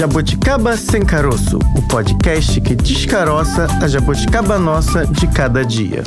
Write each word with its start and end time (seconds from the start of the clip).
Jabuticaba 0.00 0.78
Sem 0.78 1.04
Caroço, 1.04 1.58
o 1.76 1.86
podcast 1.86 2.58
que 2.62 2.74
descaroça 2.74 3.66
a 3.82 3.86
jabuticaba 3.86 4.58
nossa 4.58 5.06
de 5.06 5.26
cada 5.26 5.62
dia. 5.62 6.02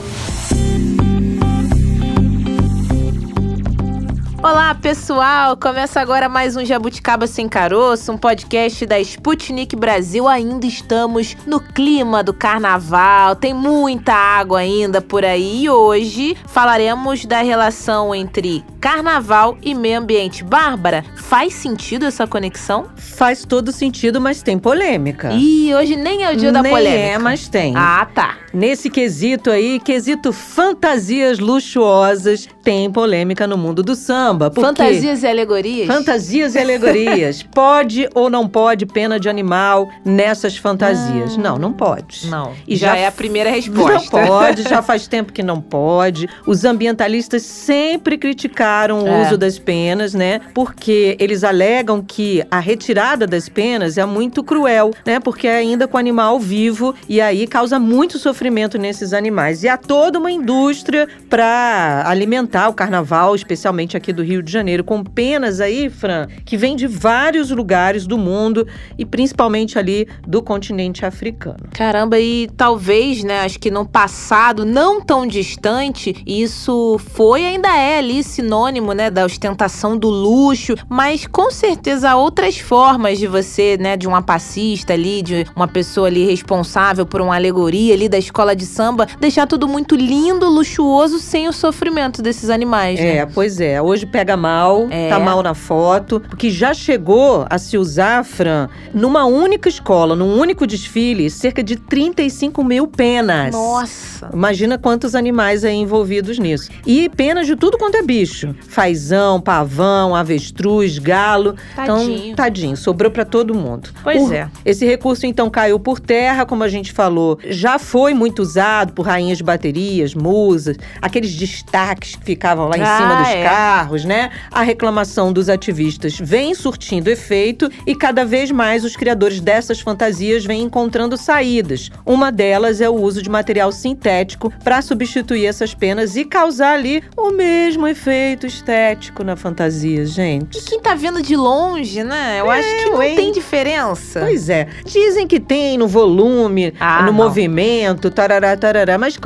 Olá, 4.41 4.73
pessoal! 4.73 5.55
Começa 5.55 6.01
agora 6.01 6.27
mais 6.27 6.55
um 6.55 6.65
Jabuticaba 6.65 7.27
Sem 7.27 7.48
Caroço, 7.48 8.11
um 8.11 8.18
podcast 8.18 8.84
da 8.88 9.00
Sputnik 9.00 9.75
Brasil. 9.75 10.28
Ainda 10.28 10.66
estamos 10.66 11.38
no 11.46 11.60
clima 11.60 12.23
do 12.23 12.34
carnaval, 12.34 13.36
tem 13.36 13.54
muita 13.54 14.12
água 14.12 14.62
ainda 14.62 15.02
por 15.02 15.23
aí 15.23 15.66
e 15.66 15.70
hoje 15.70 16.36
falaremos 16.48 17.25
da 17.25 17.44
relação 17.44 18.16
entre 18.16 18.66
carnaval 18.84 19.57
e 19.63 19.73
meio 19.73 20.00
ambiente. 20.00 20.43
Bárbara, 20.43 21.05
faz 21.15 21.54
sentido 21.54 22.05
essa 22.05 22.27
conexão? 22.27 22.88
Faz 22.97 23.46
todo 23.46 23.71
sentido, 23.71 24.19
mas 24.19 24.43
tem 24.43 24.59
polêmica. 24.59 25.32
E 25.32 25.73
hoje 25.73 25.96
nem 25.96 26.25
é 26.25 26.33
o 26.33 26.36
dia 26.36 26.51
da 26.51 26.61
nem 26.61 26.69
polêmica. 26.69 27.01
é, 27.01 27.18
mas 27.18 27.47
tem. 27.47 27.73
Ah, 27.78 28.06
tá. 28.14 28.39
Nesse 28.54 28.89
quesito 28.89 29.50
aí, 29.50 29.79
quesito 29.79 30.33
fantasias 30.33 31.39
luxuosas, 31.39 32.47
tem 32.61 32.92
polêmica 32.92 33.47
no 33.47 33.58
mundo 33.58 33.81
do 33.81 33.95
samba. 33.95 34.52
Fantasias 34.53 35.23
e 35.23 35.28
alegorias? 35.28 35.88
Fantasias 35.88 36.53
e 36.53 36.59
alegorias. 36.59 37.42
pode 37.56 38.09
ou 38.14 38.30
não 38.30 38.50
pode 38.50 38.86
pena 38.86 39.17
de 39.17 39.30
animal 39.30 39.89
nessas 40.03 40.58
fantasias? 40.58 41.38
Não, 41.38 41.58
não 41.58 41.72
pode. 41.72 42.28
Não. 42.30 42.52
E 42.67 42.75
já, 42.75 42.89
já 42.89 42.97
é 42.97 43.08
a 43.08 43.11
primeira 43.14 43.50
resposta. 43.50 44.20
Não 44.20 44.28
pode, 44.28 44.64
já 44.64 44.81
faz 44.81 45.08
tempo 45.08 45.31
que 45.31 45.42
não 45.42 45.61
pode. 45.61 46.28
Os 46.45 46.66
ambientalistas 46.66 47.44
sempre 47.44 48.17
criticaram 48.17 48.72
o 48.91 49.08
É. 49.08 49.22
uso 49.23 49.38
das 49.38 49.59
penas, 49.59 50.13
né? 50.13 50.41
Porque 50.53 51.16
eles 51.19 51.44
alegam 51.44 52.02
que 52.02 52.44
a 52.50 52.59
retirada 52.59 53.27
das 53.27 53.47
penas 53.50 53.97
é 53.97 54.05
muito 54.05 54.44
cruel, 54.44 54.91
né? 55.05 55.19
Porque 55.19 55.48
é 55.48 55.56
ainda 55.58 55.88
com 55.88 55.98
o 55.98 56.00
animal 56.00 56.39
vivo 56.39 56.94
e 57.08 57.20
aí 57.22 57.45
causa 57.48 57.80
muito 57.80 58.17
sofrimento 58.17 58.78
nesses 58.78 59.14
animais. 59.14 59.64
E 59.64 59.70
há 59.70 59.78
toda 59.78 60.17
uma 60.20 60.31
indústria 60.31 61.08
para 61.30 62.03
alimentar 62.08 62.70
o 62.70 62.73
carnaval, 62.73 63.36
especialmente 63.36 63.95
aqui 63.98 64.11
do 64.14 64.23
Rio 64.23 64.42
de 64.42 64.52
Janeiro, 64.52 64.83
com 64.83 65.03
penas 65.03 65.59
aí, 65.59 65.89
Fran, 65.89 66.28
que 66.45 66.58
vem 66.58 66.76
de 66.76 66.88
vários 66.88 67.50
lugares 67.52 68.05
do 68.08 68.17
mundo 68.17 68.66
e 68.98 69.05
principalmente 69.05 69.78
ali 69.78 70.08
do 70.28 70.42
continente 70.42 71.05
africano. 71.05 71.58
Caramba, 71.73 72.20
e 72.20 72.50
talvez, 72.55 73.23
né, 73.23 73.42
acho 73.42 73.59
que 73.59 73.70
no 73.72 73.86
passado 73.86 74.66
não 74.66 75.02
tão 75.02 75.28
distante, 75.28 76.16
isso 76.26 77.00
foi 77.14 77.45
ainda 77.45 77.70
é 77.76 77.98
ali 77.98 78.23
sinônimo, 78.23 78.62
né, 78.72 79.09
da 79.09 79.25
ostentação 79.25 79.97
do 79.97 80.09
luxo, 80.09 80.75
mas 80.89 81.28
com 81.28 81.50
certeza 81.52 82.11
há 82.11 82.16
outras 82.16 82.58
formas 82.59 83.20
de 83.20 83.28
você, 83.28 83.78
né, 83.78 83.97
de 83.97 84.08
um 84.08 84.22
passista 84.22 84.94
ali, 84.94 85.22
de 85.22 85.45
uma 85.55 85.67
pessoa 85.67 86.08
ali 86.08 86.25
responsável 86.25 87.05
por 87.05 87.20
uma 87.22 87.36
alegoria 87.36 87.94
ali 87.94 88.08
da 88.08 88.17
escola 88.17 88.55
de 88.55 88.66
samba, 88.66 89.08
deixar 89.20 89.47
tudo 89.47 89.67
muito 89.67 89.95
lindo, 89.95 90.47
luxuoso, 90.50 91.20
sem 91.20 91.47
o 91.47 91.53
sofrimento 91.53 92.22
desses 92.22 92.50
animais, 92.50 93.00
né? 93.00 93.17
É, 93.17 93.25
pois 93.25 93.59
é. 93.59 93.81
Hoje 93.81 94.05
pega 94.05 94.38
mal, 94.38 94.88
É. 94.89 95.09
tá 95.09 95.20
mal 95.20 95.42
na 95.44 95.53
foto, 95.53 96.20
porque 96.30 96.50
já 96.50 96.73
chegou 96.73 97.45
a 97.50 97.58
se 97.58 97.77
usar, 97.77 98.23
Fran, 98.23 98.70
numa 98.94 99.25
única 99.25 99.67
escola, 99.67 100.16
num 100.16 100.38
único 100.39 100.66
desfile, 100.67 101.30
cerca 101.30 101.64
de 101.64 101.75
35 101.75 102.64
mil 102.64 102.88
penas. 102.88 103.52
Nossa. 103.53 104.30
Imagina 104.33 104.77
quantos 104.77 105.16
animais 105.16 105.64
aí 105.66 105.75
envolvidos 105.75 106.39
nisso. 106.39 106.70
E 106.86 107.09
penas 107.09 107.48
de 107.48 107.55
tudo 107.55 107.77
quanto 107.77 107.95
é 107.95 108.02
bicho. 108.02 108.53
Fazão, 108.68 109.40
pavão, 109.40 110.16
avestruz, 110.16 110.98
galo. 111.00 111.56
Tadinho. 111.76 112.26
Então, 112.26 112.36
tadinho, 112.36 112.78
sobrou 112.78 113.12
pra 113.12 113.26
todo 113.26 113.54
mundo. 113.54 113.90
Pois 114.04 114.22
O- 114.22 114.34
é. 114.34 114.50
Esse 114.66 114.86
recurso, 114.86 115.26
então, 115.26 115.50
caiu 115.50 115.80
por 115.80 116.00
terra, 116.00 116.45
como 116.45 116.64
a 116.64 116.68
gente 116.70 116.92
falou. 116.92 117.40
Já 117.48 117.78
foi 117.80 118.14
muito 118.14 118.42
usado 118.42 118.94
por 118.94 119.06
rainhas 119.06 119.38
de 119.38 119.44
baterias, 119.44 120.14
musas, 120.14 120.77
aqueles 121.02 121.33
destaques 121.36 122.16
que 122.16 122.23
ficavam 122.26 122.67
lá 122.67 122.77
em 122.77 122.82
Ah, 122.82 122.98
cima 122.98 123.16
dos 123.17 123.27
é. 123.30 123.44
carros, 123.44 124.05
né? 124.05 124.30
A 124.52 124.61
reclamação 124.64 125.32
dos 125.32 125.50
ativistas 125.50 126.17
vem 126.20 126.54
surtindo 126.54 127.10
efeito 127.10 127.70
e 127.86 127.95
cada 127.95 128.25
vez 128.25 128.51
mais 128.51 128.83
os 128.83 128.95
criadores 128.95 129.39
dessas 129.39 129.79
fantasias 129.79 130.45
vêm 130.45 130.63
encontrando 130.63 131.17
saídas. 131.17 131.89
Uma 132.06 132.31
delas 132.31 132.81
é 132.81 132.89
o 132.89 132.94
uso 132.95 133.22
de 133.22 133.29
material 133.29 133.72
sintético 133.72 134.51
para 134.63 134.81
substituir 134.81 135.45
essas 135.45 135.73
penas 135.73 136.16
e 136.16 136.25
causar 136.25 136.73
ali 136.73 137.03
o 137.17 137.31
mesmo 137.31 137.88
efeito 137.88 138.42
estético 138.45 139.23
na 139.23 139.35
fantasia, 139.35 140.05
gente. 140.05 140.57
E 140.57 140.61
quem 140.61 140.79
tá 140.79 140.93
vendo 140.95 141.21
de 141.21 141.35
longe, 141.35 142.03
né? 142.03 142.39
Eu 142.39 142.49
acho 142.49 142.67
que 142.77 142.85
não 142.89 142.97
ué. 142.97 143.15
tem 143.15 143.31
diferença. 143.31 144.19
Pois 144.21 144.49
é. 144.49 144.67
Dizem 144.85 145.27
que 145.27 145.39
tem 145.39 145.77
no 145.77 145.87
volume, 145.87 146.73
Ah, 146.79 147.01
no 147.01 147.07
não. 147.07 147.13
movimento, 147.13 148.09
tarará, 148.09 148.55
tarará. 148.57 148.97
Mas 148.97 149.17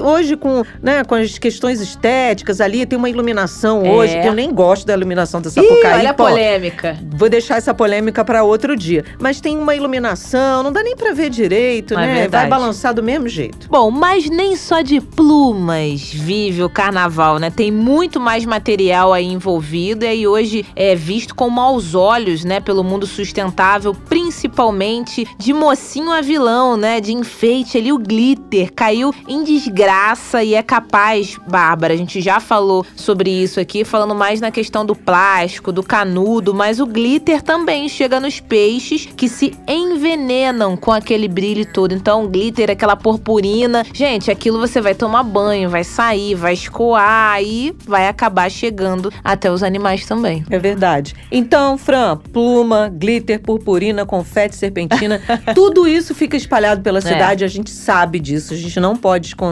hoje, 0.00 0.36
com, 0.36 0.62
né, 0.82 1.04
com 1.04 1.14
as 1.14 1.38
questões 1.38 1.80
estéticas 1.80 2.60
ali, 2.60 2.84
tem 2.86 2.98
uma 2.98 3.08
iluminação 3.10 3.84
É. 3.84 3.90
hoje, 3.90 4.20
que 4.20 4.26
eu 4.28 4.34
nem 4.34 4.52
gosto 4.52 4.86
da 4.86 4.92
iluminação 4.94 5.40
Ih, 5.40 5.50
Sapucaí. 5.50 6.00
olha 6.00 6.10
a 6.10 6.14
polêmica. 6.14 6.98
Vou 7.10 7.28
deixar 7.28 7.56
essa 7.56 7.72
polêmica 7.74 8.24
para 8.24 8.44
outro 8.44 8.76
dia. 8.76 9.04
Mas 9.18 9.40
tem 9.40 9.56
uma 9.58 9.74
iluminação, 9.74 10.62
não 10.62 10.72
dá 10.72 10.82
nem 10.82 10.96
pra 10.96 11.12
ver 11.12 11.30
direito, 11.30 11.94
Não 11.94 12.02
é 12.02 12.06
né? 12.06 12.14
verdade. 12.22 12.48
Vai 12.48 12.58
balançar 12.58 12.94
do 12.94 13.02
mesmo 13.02 13.28
jeito. 13.28 13.68
Bom, 13.68 13.90
mas 13.90 14.28
nem 14.28 14.56
só 14.56 14.80
de 14.82 15.00
plumas 15.00 16.10
vive 16.12 16.62
o 16.62 16.68
carnaval, 16.68 17.38
né? 17.38 17.50
Tem 17.50 17.70
muito 17.70 18.20
mais 18.20 18.44
material 18.44 19.12
aí 19.12 19.26
envolvido 19.26 20.04
e 20.04 20.08
aí 20.08 20.26
hoje 20.26 20.64
é 20.76 20.94
visto 20.94 21.34
com 21.34 21.48
maus 21.48 21.94
olhos, 21.94 22.44
né, 22.44 22.60
pelo 22.60 22.82
mundo 22.84 23.06
sustentável, 23.06 23.94
principalmente 23.94 25.26
de 25.38 25.52
mocinho 25.52 26.10
a 26.10 26.20
vilão, 26.20 26.76
né, 26.76 27.00
de 27.00 27.12
enfeite 27.12 27.78
ali 27.78 27.92
o 27.92 27.98
glitter 27.98 28.72
caiu 28.74 29.14
em 29.28 29.44
desgraça 29.62 30.42
e 30.42 30.54
é 30.54 30.62
capaz, 30.62 31.38
Bárbara, 31.48 31.94
a 31.94 31.96
gente 31.96 32.20
já 32.20 32.40
falou 32.40 32.84
sobre 32.96 33.30
isso 33.30 33.60
aqui, 33.60 33.84
falando 33.84 34.14
mais 34.14 34.40
na 34.40 34.50
questão 34.50 34.84
do 34.84 34.94
plástico, 34.94 35.70
do 35.70 35.82
canudo, 35.82 36.52
mas 36.52 36.80
o 36.80 36.86
glitter 36.86 37.42
também 37.42 37.88
chega 37.88 38.18
nos 38.18 38.40
peixes 38.40 39.06
que 39.16 39.28
se 39.28 39.56
envenenam 39.68 40.76
com 40.76 40.90
aquele 40.90 41.28
brilho 41.28 41.64
todo. 41.66 41.92
Então, 41.94 42.26
glitter, 42.26 42.70
aquela 42.70 42.96
purpurina, 42.96 43.84
gente, 43.92 44.30
aquilo 44.30 44.58
você 44.58 44.80
vai 44.80 44.94
tomar 44.94 45.22
banho, 45.22 45.70
vai 45.70 45.84
sair, 45.84 46.34
vai 46.34 46.54
escoar 46.54 47.42
e 47.42 47.74
vai 47.86 48.08
acabar 48.08 48.50
chegando 48.50 49.12
até 49.22 49.50
os 49.50 49.62
animais 49.62 50.06
também. 50.06 50.44
É 50.50 50.58
verdade. 50.58 51.14
Então, 51.30 51.78
Fran, 51.78 52.16
pluma, 52.16 52.88
glitter, 52.88 53.40
purpurina, 53.40 54.04
confete, 54.04 54.56
serpentina, 54.56 55.20
tudo 55.54 55.86
isso 55.86 56.14
fica 56.14 56.36
espalhado 56.36 56.82
pela 56.82 57.00
cidade. 57.00 57.44
A 57.44 57.48
gente 57.48 57.70
sabe 57.70 58.18
disso, 58.18 58.54
a 58.54 58.56
gente 58.56 58.80
não 58.80 58.96
pode 58.96 59.28
esconder, 59.28 59.51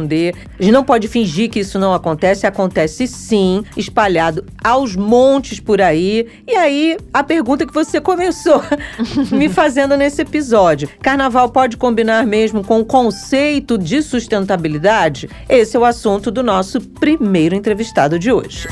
a 0.58 0.62
gente 0.62 0.72
não 0.72 0.84
pode 0.84 1.08
fingir 1.08 1.50
que 1.50 1.60
isso 1.60 1.78
não 1.78 1.92
acontece. 1.92 2.46
Acontece 2.46 3.06
sim, 3.06 3.64
espalhado 3.76 4.44
aos 4.62 4.96
montes 4.96 5.60
por 5.60 5.80
aí. 5.80 6.26
E 6.46 6.54
aí, 6.54 6.96
a 7.12 7.22
pergunta 7.22 7.66
que 7.66 7.74
você 7.74 8.00
começou 8.00 8.62
me 9.32 9.48
fazendo 9.48 9.96
nesse 9.96 10.22
episódio: 10.22 10.88
carnaval 11.02 11.50
pode 11.50 11.76
combinar 11.76 12.26
mesmo 12.26 12.64
com 12.64 12.80
o 12.80 12.84
conceito 12.84 13.76
de 13.76 14.02
sustentabilidade? 14.02 15.28
Esse 15.48 15.76
é 15.76 15.80
o 15.80 15.84
assunto 15.84 16.30
do 16.30 16.42
nosso 16.42 16.80
primeiro 16.80 17.54
entrevistado 17.54 18.18
de 18.18 18.32
hoje. 18.32 18.68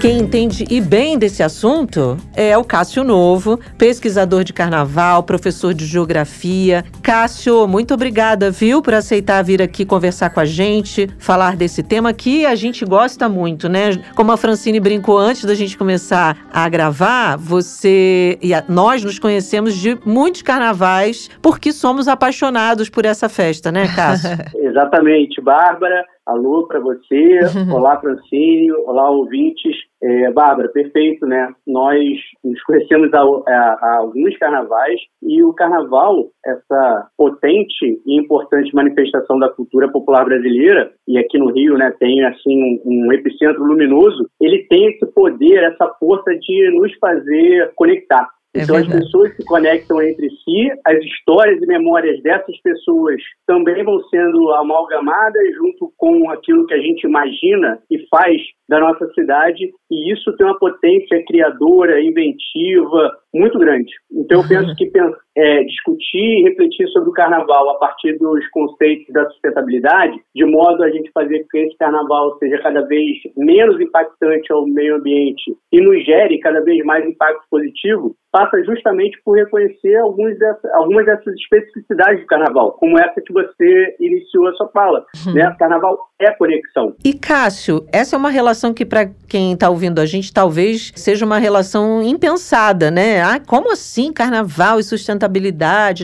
Quem 0.00 0.18
entende 0.20 0.64
e 0.70 0.80
bem 0.80 1.18
desse 1.18 1.42
assunto 1.42 2.16
é 2.34 2.56
o 2.56 2.64
Cássio 2.64 3.04
Novo, 3.04 3.60
pesquisador 3.76 4.44
de 4.44 4.50
carnaval, 4.52 5.22
professor 5.24 5.74
de 5.74 5.84
geografia. 5.84 6.82
Cássio, 7.02 7.68
muito 7.68 7.92
obrigada, 7.92 8.50
viu, 8.50 8.80
por 8.80 8.94
aceitar 8.94 9.42
vir 9.44 9.60
aqui 9.60 9.84
conversar 9.84 10.30
com 10.30 10.40
a 10.40 10.46
gente, 10.46 11.06
falar 11.18 11.54
desse 11.54 11.82
tema 11.82 12.14
que 12.14 12.46
a 12.46 12.54
gente 12.54 12.82
gosta 12.86 13.28
muito, 13.28 13.68
né? 13.68 13.90
Como 14.16 14.32
a 14.32 14.38
Francine 14.38 14.80
brincou 14.80 15.18
antes 15.18 15.44
da 15.44 15.54
gente 15.54 15.76
começar 15.76 16.34
a 16.50 16.66
gravar, 16.70 17.36
você 17.36 18.38
e 18.40 18.54
a- 18.54 18.64
nós 18.66 19.04
nos 19.04 19.18
conhecemos 19.18 19.76
de 19.76 19.98
muitos 20.02 20.40
carnavais 20.40 21.28
porque 21.42 21.72
somos 21.72 22.08
apaixonados 22.08 22.88
por 22.88 23.04
essa 23.04 23.28
festa, 23.28 23.70
né, 23.70 23.86
Cássio? 23.94 24.30
Exatamente, 24.56 25.42
Bárbara. 25.42 26.02
Alô 26.26 26.66
para 26.68 26.78
você, 26.80 27.40
olá 27.74 27.98
Francine, 28.00 28.70
olá 28.86 29.10
ouvintes. 29.10 29.74
É, 30.02 30.30
Bárbara, 30.32 30.68
perfeito, 30.70 31.26
né? 31.26 31.52
Nós 31.66 31.98
nos 32.42 32.62
conhecemos 32.62 33.12
há, 33.12 33.20
há- 33.20 33.78
há 33.82 33.96
alguns 33.98 34.34
carnavais 34.38 34.98
e 35.22 35.42
o 35.42 35.52
carnaval, 35.52 36.28
essa 36.46 37.08
potente 37.18 38.00
e 38.06 38.18
importante 38.18 38.74
manifestação 38.74 39.38
da 39.38 39.50
cultura 39.50 39.90
popular 39.92 40.24
brasileira, 40.24 40.90
e 41.06 41.18
aqui 41.18 41.36
no 41.38 41.52
Rio, 41.52 41.76
né, 41.76 41.92
tem 41.98 42.24
assim 42.24 42.80
um, 42.82 43.06
um 43.08 43.12
epicentro 43.12 43.62
luminoso, 43.62 44.26
ele 44.40 44.64
tem 44.70 44.86
esse 44.88 45.04
poder, 45.12 45.64
essa 45.64 45.86
força 45.98 46.30
de 46.34 46.70
nos 46.80 46.94
fazer 46.98 47.72
conectar. 47.76 48.26
É 48.54 48.62
então 48.62 48.76
verdade. 48.76 48.98
as 48.98 49.04
pessoas 49.04 49.36
se 49.36 49.44
conectam 49.44 50.02
entre 50.02 50.28
si, 50.28 50.70
as 50.84 50.98
histórias 51.04 51.62
e 51.62 51.66
memórias 51.66 52.20
dessas 52.22 52.60
pessoas 52.62 53.20
também 53.46 53.84
vão 53.84 54.00
sendo 54.08 54.50
amalgamadas 54.54 55.54
junto 55.54 55.92
com 55.96 56.28
aquilo 56.30 56.66
que 56.66 56.74
a 56.74 56.80
gente 56.80 57.06
imagina 57.06 57.78
e 57.88 57.98
faz 58.08 58.36
da 58.68 58.80
nossa 58.80 59.06
cidade, 59.14 59.70
e 59.90 60.12
isso 60.12 60.36
tem 60.36 60.46
uma 60.46 60.58
potência 60.58 61.24
criadora, 61.26 62.00
inventiva, 62.00 63.12
muito 63.34 63.58
grande. 63.58 63.92
Então 64.12 64.42
eu 64.42 64.46
penso 64.48 64.74
que 64.76 64.90
é, 65.36 65.62
discutir 65.64 66.18
e 66.18 66.42
refletir 66.48 66.88
sobre 66.88 67.10
o 67.10 67.12
carnaval 67.12 67.70
a 67.70 67.78
partir 67.78 68.18
dos 68.18 68.46
conceitos 68.50 69.12
da 69.12 69.28
sustentabilidade, 69.30 70.20
de 70.34 70.44
modo 70.44 70.82
a 70.82 70.90
gente 70.90 71.10
fazer 71.12 71.40
com 71.40 71.48
que 71.48 71.58
esse 71.58 71.76
carnaval 71.76 72.36
seja 72.38 72.58
cada 72.62 72.82
vez 72.82 73.18
menos 73.36 73.80
impactante 73.80 74.52
ao 74.52 74.66
meio 74.66 74.96
ambiente 74.96 75.56
e 75.72 75.80
nos 75.80 76.04
gere 76.04 76.38
cada 76.40 76.60
vez 76.60 76.84
mais 76.84 77.04
impacto 77.06 77.42
positivo, 77.50 78.14
passa 78.32 78.62
justamente 78.64 79.20
por 79.24 79.36
reconhecer 79.36 79.96
algumas 79.96 80.38
dessas, 80.38 80.72
algumas 80.74 81.04
dessas 81.04 81.34
especificidades 81.34 82.20
do 82.20 82.26
carnaval, 82.26 82.72
como 82.72 82.98
essa 82.98 83.20
que 83.20 83.32
você 83.32 83.96
iniciou 83.98 84.48
a 84.48 84.52
sua 84.54 84.68
fala. 84.68 85.04
Uhum. 85.26 85.34
Né? 85.34 85.56
Carnaval 85.58 85.98
é 86.20 86.30
conexão. 86.32 86.94
E 87.04 87.12
Cássio, 87.12 87.84
essa 87.92 88.14
é 88.14 88.18
uma 88.18 88.30
relação 88.30 88.72
que 88.72 88.84
para 88.84 89.10
quem 89.28 89.52
está 89.52 89.68
ouvindo 89.68 90.00
a 90.00 90.06
gente 90.06 90.32
talvez 90.32 90.92
seja 90.94 91.24
uma 91.24 91.38
relação 91.38 92.02
impensada, 92.02 92.90
né? 92.90 93.22
Ah, 93.22 93.40
como 93.44 93.72
assim 93.72 94.12
carnaval 94.12 94.78
e 94.78 94.82
sustentabilidade, 94.82 95.29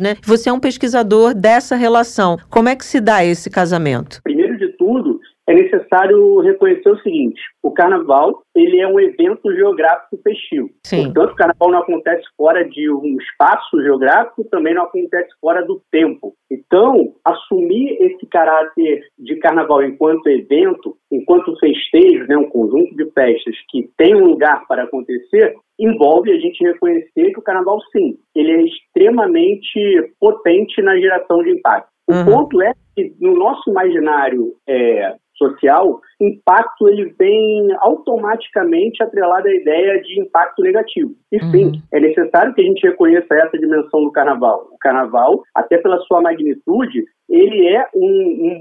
né? 0.00 0.16
Você 0.22 0.48
é 0.48 0.52
um 0.52 0.60
pesquisador 0.60 1.34
dessa 1.34 1.76
relação. 1.76 2.38
Como 2.48 2.68
é 2.68 2.76
que 2.76 2.84
se 2.84 3.00
dá 3.00 3.24
esse 3.24 3.50
casamento? 3.50 4.20
É 5.46 5.54
necessário 5.54 6.40
reconhecer 6.40 6.90
o 6.90 6.98
seguinte: 7.00 7.40
o 7.62 7.70
carnaval 7.70 8.42
ele 8.54 8.80
é 8.80 8.88
um 8.88 8.98
evento 8.98 9.54
geográfico 9.54 10.18
festivo. 10.22 10.70
Sim. 10.84 11.04
Portanto, 11.04 11.32
o 11.32 11.36
carnaval 11.36 11.70
não 11.70 11.78
acontece 11.78 12.24
fora 12.36 12.64
de 12.68 12.90
um 12.90 13.16
espaço 13.20 13.80
geográfico, 13.82 14.44
também 14.44 14.74
não 14.74 14.84
acontece 14.84 15.28
fora 15.40 15.64
do 15.64 15.80
tempo. 15.90 16.34
Então, 16.50 17.14
assumir 17.24 17.96
esse 18.00 18.26
caráter 18.26 19.02
de 19.18 19.36
carnaval 19.36 19.82
enquanto 19.82 20.28
evento, 20.28 20.96
enquanto 21.12 21.56
festejo, 21.58 22.26
né, 22.26 22.36
um 22.36 22.48
conjunto 22.48 22.94
de 22.96 23.10
festas 23.12 23.54
que 23.70 23.88
tem 23.96 24.14
um 24.14 24.26
lugar 24.26 24.66
para 24.66 24.84
acontecer, 24.84 25.54
envolve 25.78 26.32
a 26.32 26.38
gente 26.38 26.64
reconhecer 26.64 27.32
que 27.32 27.38
o 27.38 27.42
carnaval, 27.42 27.78
sim, 27.92 28.16
ele 28.34 28.52
é 28.52 28.62
extremamente 28.62 30.12
potente 30.18 30.80
na 30.82 30.96
geração 30.96 31.42
de 31.42 31.50
impacto. 31.50 31.88
O 32.08 32.14
uhum. 32.14 32.24
ponto 32.24 32.62
é 32.62 32.72
que 32.94 33.12
no 33.20 33.34
nosso 33.34 33.68
imaginário 33.68 34.54
é, 34.66 35.16
social, 35.36 36.00
impacto 36.20 36.88
ele 36.88 37.14
vem 37.18 37.68
automaticamente 37.80 39.02
atrelado 39.02 39.48
à 39.48 39.54
ideia 39.54 40.00
de 40.02 40.20
impacto 40.20 40.62
negativo. 40.62 41.12
E 41.32 41.40
sim, 41.50 41.66
uhum. 41.66 41.82
é 41.92 42.00
necessário 42.00 42.54
que 42.54 42.62
a 42.62 42.64
gente 42.64 42.86
reconheça 42.86 43.34
essa 43.34 43.58
dimensão 43.58 44.02
do 44.02 44.12
carnaval. 44.12 44.68
O 44.72 44.78
carnaval, 44.78 45.42
até 45.54 45.78
pela 45.78 45.98
sua 46.00 46.20
magnitude, 46.20 47.04
ele 47.28 47.66
é 47.66 47.86
um, 47.94 48.06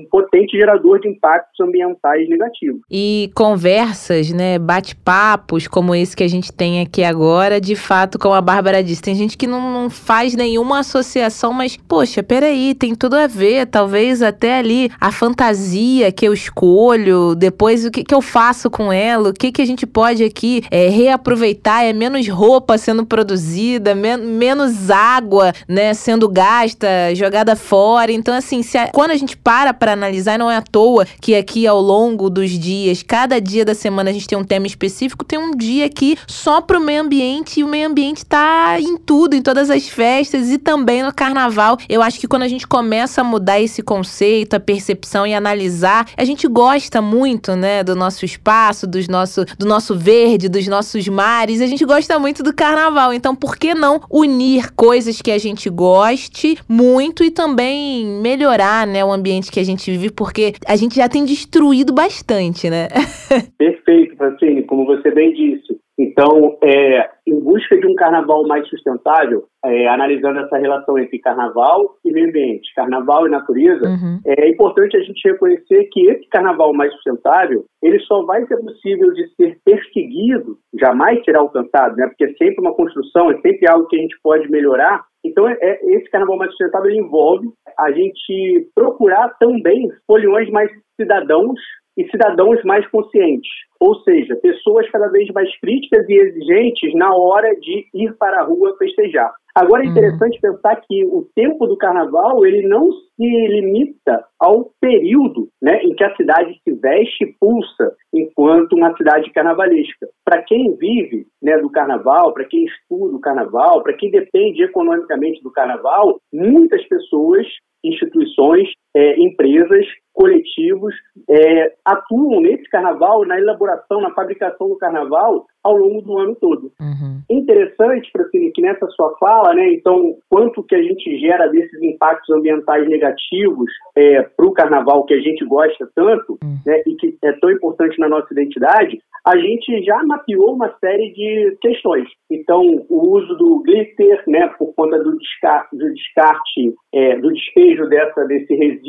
um, 0.02 0.08
potente 0.10 0.58
gerador 0.58 1.00
de 1.00 1.08
impactos 1.08 1.60
ambientais 1.60 2.28
negativos. 2.28 2.82
E 2.90 3.32
conversas, 3.36 4.32
né, 4.32 4.58
bate-papos 4.58 5.68
como 5.68 5.94
esse 5.94 6.16
que 6.16 6.24
a 6.24 6.28
gente 6.28 6.52
tem 6.52 6.82
aqui 6.82 7.04
agora, 7.04 7.62
de 7.62 7.76
fato, 7.76 8.18
como 8.18 8.34
a 8.34 8.42
Bárbara 8.42 8.84
disse, 8.84 9.02
tem 9.02 9.16
gente 9.16 9.38
que 9.38 9.46
não, 9.46 9.72
não 9.72 9.90
faz 9.90 10.36
nenhuma 10.36 10.80
associação, 10.80 11.54
mas, 11.54 11.78
poxa, 11.78 12.24
peraí, 12.24 12.74
tem 12.74 12.96
tudo 12.96 13.16
a 13.16 13.28
ver, 13.28 13.68
talvez 13.68 14.22
até 14.22 14.58
ali 14.58 14.90
a 15.00 15.12
fantasia 15.12 16.12
que 16.12 16.28
eu 16.28 16.34
escolho, 16.34 17.36
depois 17.36 17.86
o 17.86 17.92
que, 17.92 18.04
que 18.04 18.16
eu 18.16 18.22
faço 18.22 18.70
com 18.70 18.92
ela, 18.92 19.30
o 19.30 19.34
que, 19.34 19.52
que 19.52 19.62
a 19.62 19.66
gente 19.66 19.86
pode 19.86 20.24
aqui 20.24 20.64
é, 20.72 20.90
reaproveitar, 20.90 21.84
é 21.84 21.94
menos 21.94 22.28
roupa 22.28 22.78
sendo 22.78 23.06
produzida, 23.06 23.94
men 23.94 24.18
menos 24.18 24.90
água, 24.90 25.54
né, 25.68 25.94
sendo 25.94 26.28
gasta, 26.28 27.14
jogada 27.14 27.56
fora, 27.56 28.12
então, 28.12 28.34
assim, 28.34 28.55
assim, 28.60 28.78
a, 28.78 28.88
quando 28.88 29.12
a 29.12 29.18
gente 29.18 29.36
para 29.38 29.74
para 29.74 29.94
analisar, 29.94 30.38
não 30.38 30.50
é 30.50 30.58
à 30.58 30.62
toa 30.62 31.06
que 31.22 31.36
aqui 31.36 31.68
ao 31.68 31.82
longo 31.82 32.30
dos 32.30 32.52
dias, 32.52 33.04
cada 33.04 33.40
dia 33.40 33.66
da 33.66 33.76
semana 33.76 34.10
a 34.10 34.14
gente 34.14 34.28
tem 34.28 34.38
um 34.38 34.44
tema 34.44 34.68
específico, 34.68 35.26
tem 35.26 35.40
um 35.40 35.52
dia 35.52 35.86
aqui 35.86 36.18
só 36.28 36.62
pro 36.62 36.80
meio 36.80 37.02
ambiente 37.02 37.60
e 37.60 37.64
o 37.64 37.68
meio 37.68 37.88
ambiente 37.88 38.26
tá 38.26 38.78
em 38.80 38.98
tudo, 38.98 39.36
em 39.36 39.42
todas 39.42 39.70
as 39.70 39.88
festas 39.88 40.50
e 40.50 40.58
também 40.58 41.04
no 41.04 41.14
carnaval. 41.14 41.78
Eu 41.88 42.02
acho 42.02 42.20
que 42.20 42.28
quando 42.28 42.44
a 42.44 42.48
gente 42.48 42.68
começa 42.68 43.22
a 43.22 43.24
mudar 43.24 43.60
esse 43.60 43.82
conceito, 43.82 44.56
a 44.56 44.60
percepção 44.60 45.26
e 45.26 45.34
analisar, 45.34 46.08
a 46.18 46.26
gente 46.26 46.48
gosta 46.48 47.02
muito, 47.02 47.56
né, 47.56 47.84
do 47.84 47.96
nosso 47.96 48.26
espaço, 48.26 48.88
dos 48.88 49.08
nosso, 49.08 49.46
do 49.58 49.66
nosso 49.66 49.96
verde, 49.96 50.50
dos 50.50 50.68
nossos 50.68 51.08
mares, 51.08 51.62
a 51.62 51.68
gente 51.68 51.86
gosta 51.86 52.18
muito 52.18 52.44
do 52.44 52.54
carnaval. 52.54 53.14
Então, 53.14 53.36
por 53.36 53.58
que 53.58 53.74
não 53.74 54.02
unir 54.10 54.72
coisas 54.74 55.22
que 55.22 55.32
a 55.32 55.38
gente 55.38 55.70
goste 55.70 56.58
muito 56.68 57.24
e 57.24 57.32
também 57.32 58.06
melhorar 58.06 58.45
melhorar, 58.46 58.86
né, 58.86 59.04
o 59.04 59.12
ambiente 59.12 59.52
que 59.52 59.60
a 59.60 59.64
gente 59.64 59.90
vive, 59.90 60.12
porque 60.12 60.54
a 60.68 60.76
gente 60.76 60.96
já 60.96 61.10
tem 61.10 61.26
destruído 61.26 61.92
bastante, 61.92 62.70
né? 62.70 62.88
Perfeito, 63.58 64.16
Francine, 64.16 64.64
como 64.64 64.86
você 64.86 65.12
bem 65.12 65.34
disse. 65.34 65.76
Então, 65.98 66.58
é, 66.64 67.10
busca 67.56 67.78
de 67.78 67.88
um 67.88 67.96
carnaval 67.96 68.46
mais 68.46 68.68
sustentável, 68.68 69.46
é, 69.64 69.88
analisando 69.88 70.40
essa 70.40 70.58
relação 70.58 71.00
entre 71.00 71.20
carnaval 71.20 71.96
e 72.04 72.12
meio 72.12 72.28
ambiente, 72.28 72.74
carnaval 72.76 73.26
e 73.26 73.32
natureza, 73.32 73.88
uhum. 73.88 74.20
é 74.26 74.50
importante 74.50 74.98
a 74.98 75.00
gente 75.00 75.26
reconhecer 75.26 75.86
que 75.86 76.08
esse 76.08 76.28
carnaval 76.28 76.74
mais 76.74 76.92
sustentável, 76.94 77.64
ele 77.82 78.00
só 78.02 78.26
vai 78.26 78.46
ser 78.46 78.58
possível 78.58 79.14
de 79.14 79.28
ser 79.36 79.58
perseguido, 79.64 80.58
jamais 80.78 81.24
será 81.24 81.40
alcançado, 81.40 81.96
né? 81.96 82.08
Porque 82.08 82.26
é 82.26 82.34
sempre 82.34 82.60
uma 82.60 82.76
construção, 82.76 83.32
é 83.32 83.40
sempre 83.40 83.70
algo 83.70 83.88
que 83.88 83.98
a 83.98 84.02
gente 84.02 84.18
pode 84.22 84.52
melhorar. 84.52 85.06
Então, 85.24 85.48
é, 85.48 85.58
é 85.62 85.80
esse 85.96 86.10
carnaval 86.10 86.38
mais 86.38 86.52
sustentável 86.52 86.92
envolve 86.92 87.48
a 87.80 87.92
gente 87.92 88.70
procurar 88.76 89.30
também 89.40 89.90
foliões 90.06 90.50
mais 90.52 90.70
cidadãos 91.00 91.60
e 91.98 92.06
cidadãos 92.10 92.62
mais 92.64 92.86
conscientes, 92.90 93.52
ou 93.80 93.96
seja, 94.02 94.36
pessoas 94.38 94.90
cada 94.90 95.08
vez 95.10 95.30
mais 95.34 95.50
críticas 95.60 96.08
e 96.10 96.14
exigentes 96.14 96.94
na 96.96 97.14
hora 97.16 97.54
de 97.56 97.86
ir 97.94 98.14
para 98.18 98.42
a 98.42 98.46
rua 98.46 98.76
festejar. 98.78 99.32
Agora 99.56 99.84
é 99.84 99.86
uhum. 99.86 99.92
interessante 99.92 100.36
uhum. 100.44 100.54
pensar 100.54 100.82
que 100.82 101.06
o 101.06 101.26
tempo 101.34 101.66
do 101.66 101.78
carnaval 101.78 102.46
ele 102.46 102.68
não 102.68 102.92
se 102.92 103.48
limita 103.48 104.26
ao 104.38 104.72
período 104.82 105.48
né, 105.62 105.82
em 105.82 105.96
que 105.96 106.04
a 106.04 106.14
cidade 106.18 106.60
se 106.62 106.74
veste 106.74 107.24
e 107.24 107.34
pulsa 107.40 107.96
enquanto 108.14 108.74
uma 108.74 108.96
cidade 108.98 109.32
carnavalesca. 109.32 110.08
Para 110.26 110.44
quem 110.44 110.76
vive 110.76 111.26
né, 111.42 111.58
do 111.60 111.70
carnaval, 111.70 112.34
para 112.34 112.44
quem 112.44 112.66
estuda 112.66 113.16
o 113.16 113.22
carnaval, 113.22 113.82
para 113.82 113.94
quem 113.94 114.12
depende 114.12 114.62
economicamente 114.62 115.42
do 115.42 115.52
carnaval, 115.52 116.20
muitas 116.34 116.86
pessoas 116.90 117.48
instituições, 117.82 118.68
é, 118.96 119.20
empresas, 119.20 119.86
coletivos 120.16 120.96
é, 121.30 121.74
atuam 121.84 122.40
nesse 122.40 122.64
carnaval, 122.70 123.26
na 123.26 123.38
elaboração, 123.38 124.00
na 124.00 124.14
fabricação 124.14 124.70
do 124.70 124.78
carnaval 124.78 125.46
ao 125.62 125.76
longo 125.76 126.02
do 126.02 126.18
ano 126.18 126.36
todo. 126.36 126.72
Uhum. 126.80 127.22
Interessante, 127.30 128.10
Francine, 128.12 128.52
que 128.54 128.62
nessa 128.62 128.88
sua 128.88 129.14
fala, 129.18 129.54
né, 129.54 129.74
então, 129.74 130.16
quanto 130.30 130.64
que 130.64 130.76
a 130.76 130.82
gente 130.82 131.20
gera 131.20 131.48
desses 131.48 131.82
impactos 131.82 132.34
ambientais 132.34 132.88
negativos 132.88 133.70
é, 133.98 134.22
para 134.22 134.46
o 134.46 134.54
carnaval 134.54 135.04
que 135.06 135.14
a 135.14 135.20
gente 135.20 135.44
gosta 135.44 135.90
tanto, 135.94 136.38
uhum. 136.42 136.60
né, 136.66 136.82
e 136.88 136.96
que 136.96 137.18
é 137.24 137.34
tão 137.34 137.52
importante 137.52 138.00
na 138.00 138.08
nossa 138.08 138.32
identidade, 138.32 139.00
a 139.26 139.38
gente 139.38 139.84
já 139.84 140.02
mapeou 140.04 140.54
uma 140.54 140.72
série 140.80 141.12
de 141.14 141.58
questões. 141.60 142.08
Então, 142.32 142.62
o 142.88 143.18
uso 143.18 143.36
do 143.36 143.64
glitter, 143.64 144.24
né, 144.28 144.48
por 144.60 144.74
conta 144.76 145.00
do 145.00 145.18
descarte, 145.18 145.76
do, 145.76 145.94
descarte, 145.94 146.76
é, 146.94 147.18
do 147.18 147.34
despejo 147.34 147.90
dessa, 147.90 148.24
desse 148.26 148.54
resíduo 148.54 148.85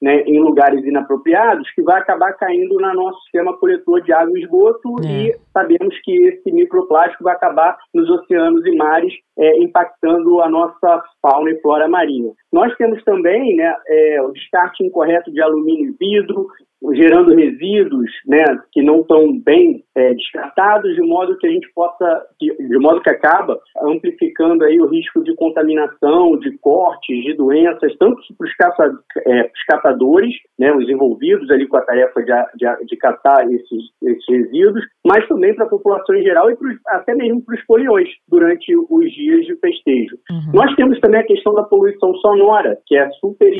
né, 0.00 0.22
em 0.22 0.40
lugares 0.40 0.84
inapropriados, 0.84 1.70
que 1.74 1.82
vai 1.82 2.00
acabar 2.00 2.32
caindo 2.34 2.78
no 2.78 2.94
nosso 2.94 3.20
sistema 3.22 3.56
coletor 3.56 4.02
de 4.02 4.12
água 4.12 4.38
e 4.38 4.42
esgoto 4.42 4.96
é. 5.04 5.08
e 5.08 5.36
sabemos 5.52 5.94
que 6.02 6.12
esse 6.28 6.52
microplástico 6.52 7.24
vai 7.24 7.34
acabar 7.34 7.76
nos 7.94 8.08
oceanos 8.10 8.64
e 8.66 8.76
mares, 8.76 9.12
é, 9.38 9.62
impactando 9.62 10.40
a 10.40 10.48
nossa 10.48 11.04
fauna 11.20 11.50
e 11.50 11.60
flora 11.60 11.88
marinha. 11.88 12.32
Nós 12.52 12.74
temos 12.76 13.02
também 13.04 13.56
né, 13.56 13.74
é, 13.88 14.22
o 14.22 14.32
descarte 14.32 14.84
incorreto 14.84 15.30
de 15.32 15.42
alumínio 15.42 15.90
e 15.90 15.96
vidro, 15.98 16.46
gerando 16.94 17.34
resíduos 17.34 18.10
né, 18.26 18.44
que 18.72 18.82
não 18.82 19.00
estão 19.00 19.38
bem 19.38 19.84
é, 19.94 20.14
descartados, 20.14 20.94
de 20.94 21.02
modo 21.02 21.36
que 21.36 21.46
a 21.46 21.50
gente 21.50 21.70
possa, 21.74 22.26
de 22.40 22.78
modo 22.78 23.02
que 23.02 23.10
acaba 23.10 23.58
amplificando 23.82 24.64
aí 24.64 24.80
o 24.80 24.86
risco 24.86 25.22
de 25.22 25.34
contaminação, 25.34 26.38
de 26.38 26.56
cortes, 26.58 27.22
de 27.24 27.34
doenças, 27.34 27.94
tanto 27.98 28.16
para 28.36 28.46
os 28.46 28.54
caça, 28.56 28.98
é, 29.26 29.50
catadores, 29.68 30.34
né, 30.58 30.72
os 30.72 30.88
envolvidos 30.88 31.50
ali 31.50 31.66
com 31.66 31.76
a 31.76 31.82
tarefa 31.82 32.22
de, 32.22 32.32
de, 32.56 32.86
de 32.86 32.96
catar 32.96 33.44
esses, 33.50 33.82
esses 34.02 34.24
resíduos, 34.28 34.84
mas 35.06 35.26
também 35.28 35.54
para 35.54 35.66
a 35.66 35.68
população 35.70 36.14
em 36.14 36.22
geral 36.22 36.50
e 36.50 36.56
pros, 36.56 36.76
até 36.88 37.14
mesmo 37.14 37.42
para 37.44 37.56
os 37.56 37.62
foliões 37.62 38.08
durante 38.28 38.72
os 38.76 39.12
dias 39.12 39.46
de 39.46 39.56
festejo. 39.56 40.16
Uhum. 40.30 40.52
Nós 40.54 40.74
temos 40.76 40.98
também 41.00 41.20
a 41.20 41.26
questão 41.26 41.54
da 41.54 41.62
poluição 41.62 42.14
sonora, 42.16 42.78
que 42.86 42.96
é 42.96 43.08
super 43.20 43.52
é. 43.52 43.56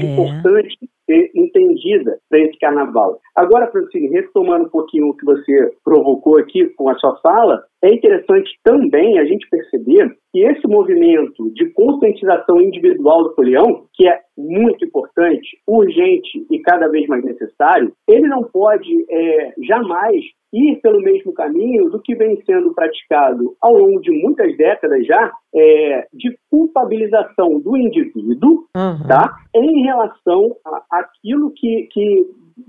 Ser 1.11 1.31
entendida 1.35 2.19
para 2.29 2.39
esse 2.39 2.57
carnaval. 2.59 3.19
Agora, 3.35 3.71
Francine, 3.73 4.09
retomando 4.09 4.67
um 4.67 4.69
pouquinho 4.69 5.09
o 5.09 5.17
que 5.17 5.25
você 5.25 5.73
provocou 5.85 6.39
aqui 6.39 6.67
com 6.77 6.89
a 6.89 6.95
sua 6.95 7.17
fala, 7.17 7.65
é 7.83 7.95
interessante 7.95 8.51
também 8.63 9.19
a 9.19 9.25
gente 9.25 9.49
perceber 9.49 10.15
que 10.33 10.41
esse 10.41 10.67
movimento 10.67 11.51
de 11.55 11.71
conscientização 11.71 12.61
individual 12.61 13.25
do 13.25 13.35
folião, 13.35 13.87
que 13.95 14.07
é 14.07 14.21
muito 14.37 14.85
importante, 14.85 15.59
urgente 15.67 16.47
e 16.51 16.59
cada 16.61 16.89
vez 16.89 17.07
mais 17.09 17.25
necessário, 17.25 17.93
ele 18.07 18.29
não 18.29 18.43
pode 18.45 18.91
é, 19.11 19.55
jamais 19.67 20.23
ir 20.53 20.81
pelo 20.83 21.01
mesmo 21.01 21.33
caminho 21.33 21.91
do 21.91 22.01
que 22.01 22.15
vem 22.15 22.41
sendo 22.45 22.75
praticado 22.75 23.57
ao 23.61 23.73
longo 23.73 24.01
de 24.01 24.11
muitas 24.11 24.57
décadas 24.57 25.07
já, 25.07 25.33
é, 25.55 26.07
de 26.13 26.37
culpabilização 26.51 27.61
do 27.61 27.77
indivíduo, 27.77 28.65
uhum. 28.77 29.07
tá, 29.09 29.37
em 29.55 29.85
relação 29.85 30.57
àquilo 30.91 31.53
que, 31.53 31.89
que 31.93 32.27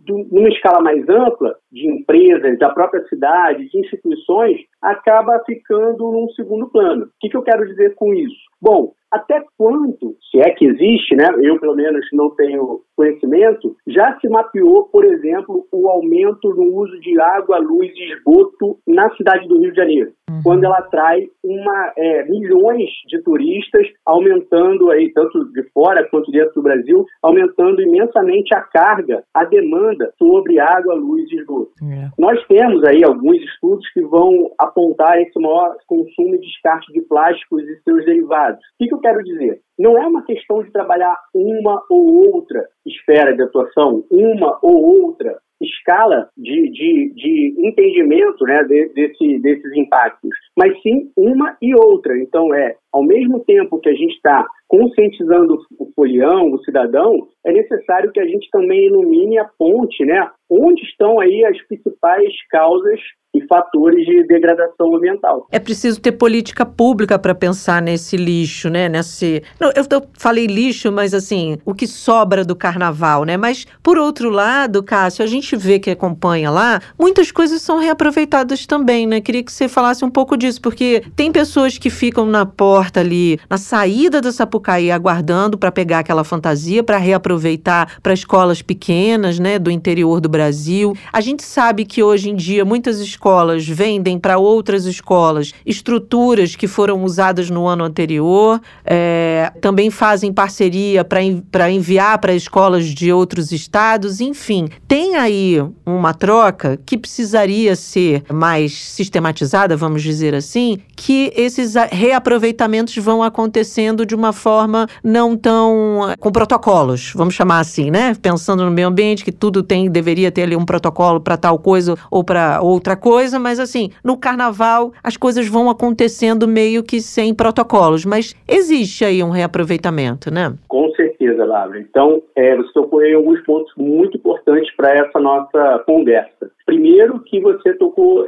numa 0.08 0.50
escala 0.50 0.82
mais 0.82 1.08
ampla, 1.10 1.56
de 1.72 1.88
empresas, 1.88 2.58
da 2.60 2.70
própria 2.70 3.04
cidade, 3.08 3.70
de 3.70 3.80
instituições, 3.80 4.62
acaba 4.82 5.42
ficando 5.46 6.12
num 6.12 6.30
segundo 6.30 6.70
plano. 6.70 7.06
O 7.06 7.10
que, 7.20 7.30
que 7.30 7.38
eu 7.38 7.44
quero 7.44 7.68
dizer 7.68 7.96
com 7.96 8.14
isso? 8.14 8.51
Bom, 8.62 8.94
até 9.12 9.44
quanto, 9.58 10.16
se 10.32 10.40
é 10.40 10.52
que 10.52 10.66
existe, 10.66 11.16
né? 11.16 11.28
Eu 11.42 11.60
pelo 11.60 11.76
menos 11.76 12.06
não 12.14 12.30
tenho 12.30 12.82
conhecimento, 12.96 13.76
já 13.88 14.18
se 14.20 14.30
mapeou, 14.30 14.84
por 14.86 15.04
exemplo, 15.04 15.66
o 15.72 15.90
aumento 15.90 16.50
no 16.50 16.76
uso 16.76 16.98
de 17.00 17.20
água, 17.20 17.58
luz 17.58 17.92
e 17.94 18.14
esgoto 18.14 18.78
na 18.88 19.10
cidade 19.16 19.48
do 19.48 19.60
Rio 19.60 19.72
de 19.72 19.78
Janeiro, 19.78 20.12
uhum. 20.30 20.42
quando 20.44 20.64
ela 20.64 20.78
atrai 20.78 21.28
uma, 21.44 21.94
é, 21.98 22.24
milhões 22.30 22.90
de 23.08 23.22
turistas, 23.24 23.88
aumentando 24.06 24.92
aí 24.92 25.12
tanto 25.14 25.52
de 25.52 25.64
fora 25.74 26.08
quanto 26.10 26.32
dentro 26.32 26.54
do 26.54 26.62
Brasil, 26.62 27.06
aumentando 27.24 27.82
imensamente 27.82 28.54
a 28.54 28.62
carga, 28.62 29.24
a 29.34 29.44
demanda 29.46 30.14
sobre 30.18 30.60
água, 30.60 30.94
luz 30.94 31.30
e 31.32 31.36
esgoto. 31.38 31.72
É. 31.84 32.10
Nós 32.20 32.40
temos 32.48 32.84
aí 32.84 33.04
alguns 33.04 33.42
estudos 33.42 33.90
que 33.94 34.02
vão 34.02 34.52
apontar 34.60 35.20
esse 35.20 35.40
maior 35.40 35.76
consumo 35.88 36.36
e 36.36 36.40
descarte 36.40 36.94
de 36.94 37.02
plásticos 37.02 37.64
e 37.64 37.82
seus 37.84 38.06
derivados. 38.06 38.51
O 38.54 38.88
que, 38.88 38.94
eu 38.94 39.00
quero 39.00 39.24
dizer? 39.24 39.62
Não 39.78 39.98
é 39.98 40.06
uma 40.06 40.24
questão 40.24 40.64
de 40.64 40.72
trabalhar 40.72 41.18
uma 41.34 41.84
ou 41.90 42.34
outra 42.34 42.68
esfera 42.86 43.36
de 43.36 43.44
atuação, 43.44 44.04
uma 44.12 44.60
ou 44.62 45.04
outra 45.04 45.38
escala 45.62 46.28
de, 46.36 46.70
de, 46.72 47.14
de 47.16 47.56
entendimento 47.60 48.44
né, 48.46 48.64
de, 48.64 48.90
desse, 48.90 49.40
desses 49.40 49.72
impactos, 49.76 50.32
mas 50.58 50.80
sim 50.82 51.12
uma 51.16 51.56
e 51.62 51.74
outra. 51.76 52.18
Então, 52.18 52.54
é 52.54 52.76
ao 52.92 53.04
mesmo 53.04 53.40
tempo 53.42 53.80
que 53.80 53.90
a 53.90 53.94
gente 53.94 54.14
está 54.16 54.46
conscientizando 54.68 55.58
o 55.78 55.92
folião, 55.94 56.54
o 56.54 56.64
cidadão, 56.64 57.28
é 57.46 57.52
necessário 57.52 58.12
que 58.12 58.20
a 58.20 58.26
gente 58.26 58.50
também 58.52 58.86
ilumine 58.86 59.38
a 59.38 59.46
ponte, 59.58 60.06
né? 60.06 60.30
Onde 60.50 60.82
estão 60.84 61.20
aí 61.20 61.44
as 61.44 61.62
principais 61.68 62.30
causas 62.50 63.00
e 63.34 63.42
fatores 63.48 64.06
de 64.06 64.28
degradação 64.28 64.94
ambiental. 64.94 65.48
É 65.52 65.60
preciso 65.60 66.02
ter 66.02 66.12
política 66.12 66.66
pública 66.66 67.18
para 67.18 67.34
pensar 67.34 67.82
nesse 67.82 68.18
lixo, 68.18 68.70
né? 68.70 68.90
Nesse, 68.90 69.42
Não, 69.60 69.70
eu, 69.70 69.86
falei 70.18 70.48
lixo, 70.48 70.92
mas 70.92 71.14
assim, 71.14 71.58
o 71.66 71.74
que 71.74 71.88
sobra 71.88 72.44
do 72.44 72.56
carnaval, 72.56 73.24
né? 73.24 73.38
Mas 73.38 73.66
por 73.82 73.98
outro 73.98 74.30
lado, 74.30 74.84
Cássio, 74.84 75.24
a 75.24 75.28
gente 75.28 75.56
vê 75.56 75.80
que 75.80 75.90
acompanha 75.90 76.52
lá, 76.52 76.82
muitas 77.00 77.32
coisas 77.32 77.62
são 77.62 77.78
reaproveitadas 77.78 78.66
também, 78.66 79.08
né? 79.08 79.22
Queria 79.22 79.44
que 79.44 79.52
você 79.52 79.70
falasse 79.70 80.04
um 80.04 80.10
pouco 80.10 80.36
disso, 80.36 80.62
porque 80.62 81.02
tem 81.16 81.32
pessoas 81.32 81.78
que 81.78 81.90
ficam 81.90 82.26
na 82.26 82.46
porta 82.46 82.81
ali, 83.00 83.40
na 83.50 83.58
saída 83.58 84.22
da 84.22 84.32
Sapucaí, 84.32 84.92
aguardando 84.92 85.58
para 85.58 85.72
pegar 85.72 86.00
aquela 86.00 86.24
fantasia 86.24 86.84
para 86.84 86.98
reaproveitar 86.98 88.00
para 88.02 88.14
escolas 88.14 88.62
pequenas, 88.62 89.40
né, 89.40 89.58
do 89.58 89.72
interior 89.72 90.20
do 90.20 90.30
Brasil. 90.30 90.96
A 91.12 91.22
gente 91.22 91.44
sabe 91.44 91.86
que 91.86 92.04
hoje 92.04 92.30
em 92.30 92.36
dia 92.36 92.66
muitas 92.66 93.00
escolas 93.00 93.22
escolas 93.22 93.68
vendem 93.68 94.20
para 94.20 94.38
outras 94.38 94.86
escolas 94.86 95.54
estruturas 95.66 96.56
que 96.56 96.68
foram 96.68 97.04
usadas 97.04 97.50
no 97.50 97.68
ano 97.68 97.84
anterior, 97.84 98.60
é, 98.86 99.52
também 99.62 99.90
fazem 99.90 100.34
parceria 100.34 101.04
para 101.04 101.72
enviar 101.72 102.18
para 102.20 102.34
escolas 102.34 102.86
de 102.86 103.12
outros 103.12 103.52
estados, 103.52 104.22
enfim. 104.22 104.70
Tem 104.88 105.16
aí 105.16 105.64
uma 105.86 106.14
troca 106.14 106.80
que 106.86 106.98
precisaria 106.98 107.76
ser 107.76 108.24
mais 108.32 108.74
sistematizada, 108.74 109.76
vamos 109.78 110.02
dizer 110.02 110.34
assim, 110.34 110.80
que 110.96 111.32
esses 111.36 111.76
reaproveitamentos 111.92 112.71
vão 113.00 113.24
acontecendo 113.24 114.06
de 114.06 114.16
uma 114.16 114.34
forma 114.34 114.88
não 115.04 115.38
tão 115.38 116.16
com 116.20 116.32
protocolos, 116.32 117.14
vamos 117.16 117.34
chamar 117.34 117.60
assim, 117.60 117.90
né? 117.92 118.14
Pensando 118.22 118.66
no 118.66 118.72
meio 118.72 118.88
ambiente 118.88 119.24
que 119.24 119.32
tudo 119.32 119.64
tem 119.64 119.90
deveria 119.90 120.32
ter 120.32 120.44
ali 120.44 120.56
um 120.56 120.66
protocolo 120.66 121.20
para 121.20 121.38
tal 121.38 121.58
coisa 121.60 121.96
ou 122.10 122.24
para 122.24 122.62
outra 122.62 122.96
coisa 122.96 123.12
coisa, 123.12 123.38
mas 123.38 123.60
assim, 123.60 123.90
no 124.04 124.18
carnaval 124.18 124.94
as 125.04 125.18
coisas 125.18 125.48
vão 125.48 125.70
acontecendo 125.70 126.48
meio 126.48 126.82
que 126.82 127.02
sem 127.02 127.36
protocolos, 127.36 128.06
mas 128.06 128.36
existe 128.48 129.06
aí 129.06 129.22
um 129.22 129.30
reaproveitamento, 129.30 130.34
né? 130.34 130.54
Com 130.68 130.90
certeza, 130.92 131.46
Laura. 131.46 131.80
Então, 131.80 132.22
é, 132.36 132.56
você 132.56 132.72
tocou 132.74 133.04
em 133.04 133.14
alguns 133.14 133.42
pontos 133.42 133.72
muito 133.78 134.18
importantes 134.18 134.74
para 134.76 134.92
essa 134.94 135.20
nossa 135.20 135.84
conversa. 135.86 136.50
Primeiro, 136.66 137.20
que 137.20 137.40
você 137.42 137.74
tocou 137.74 138.28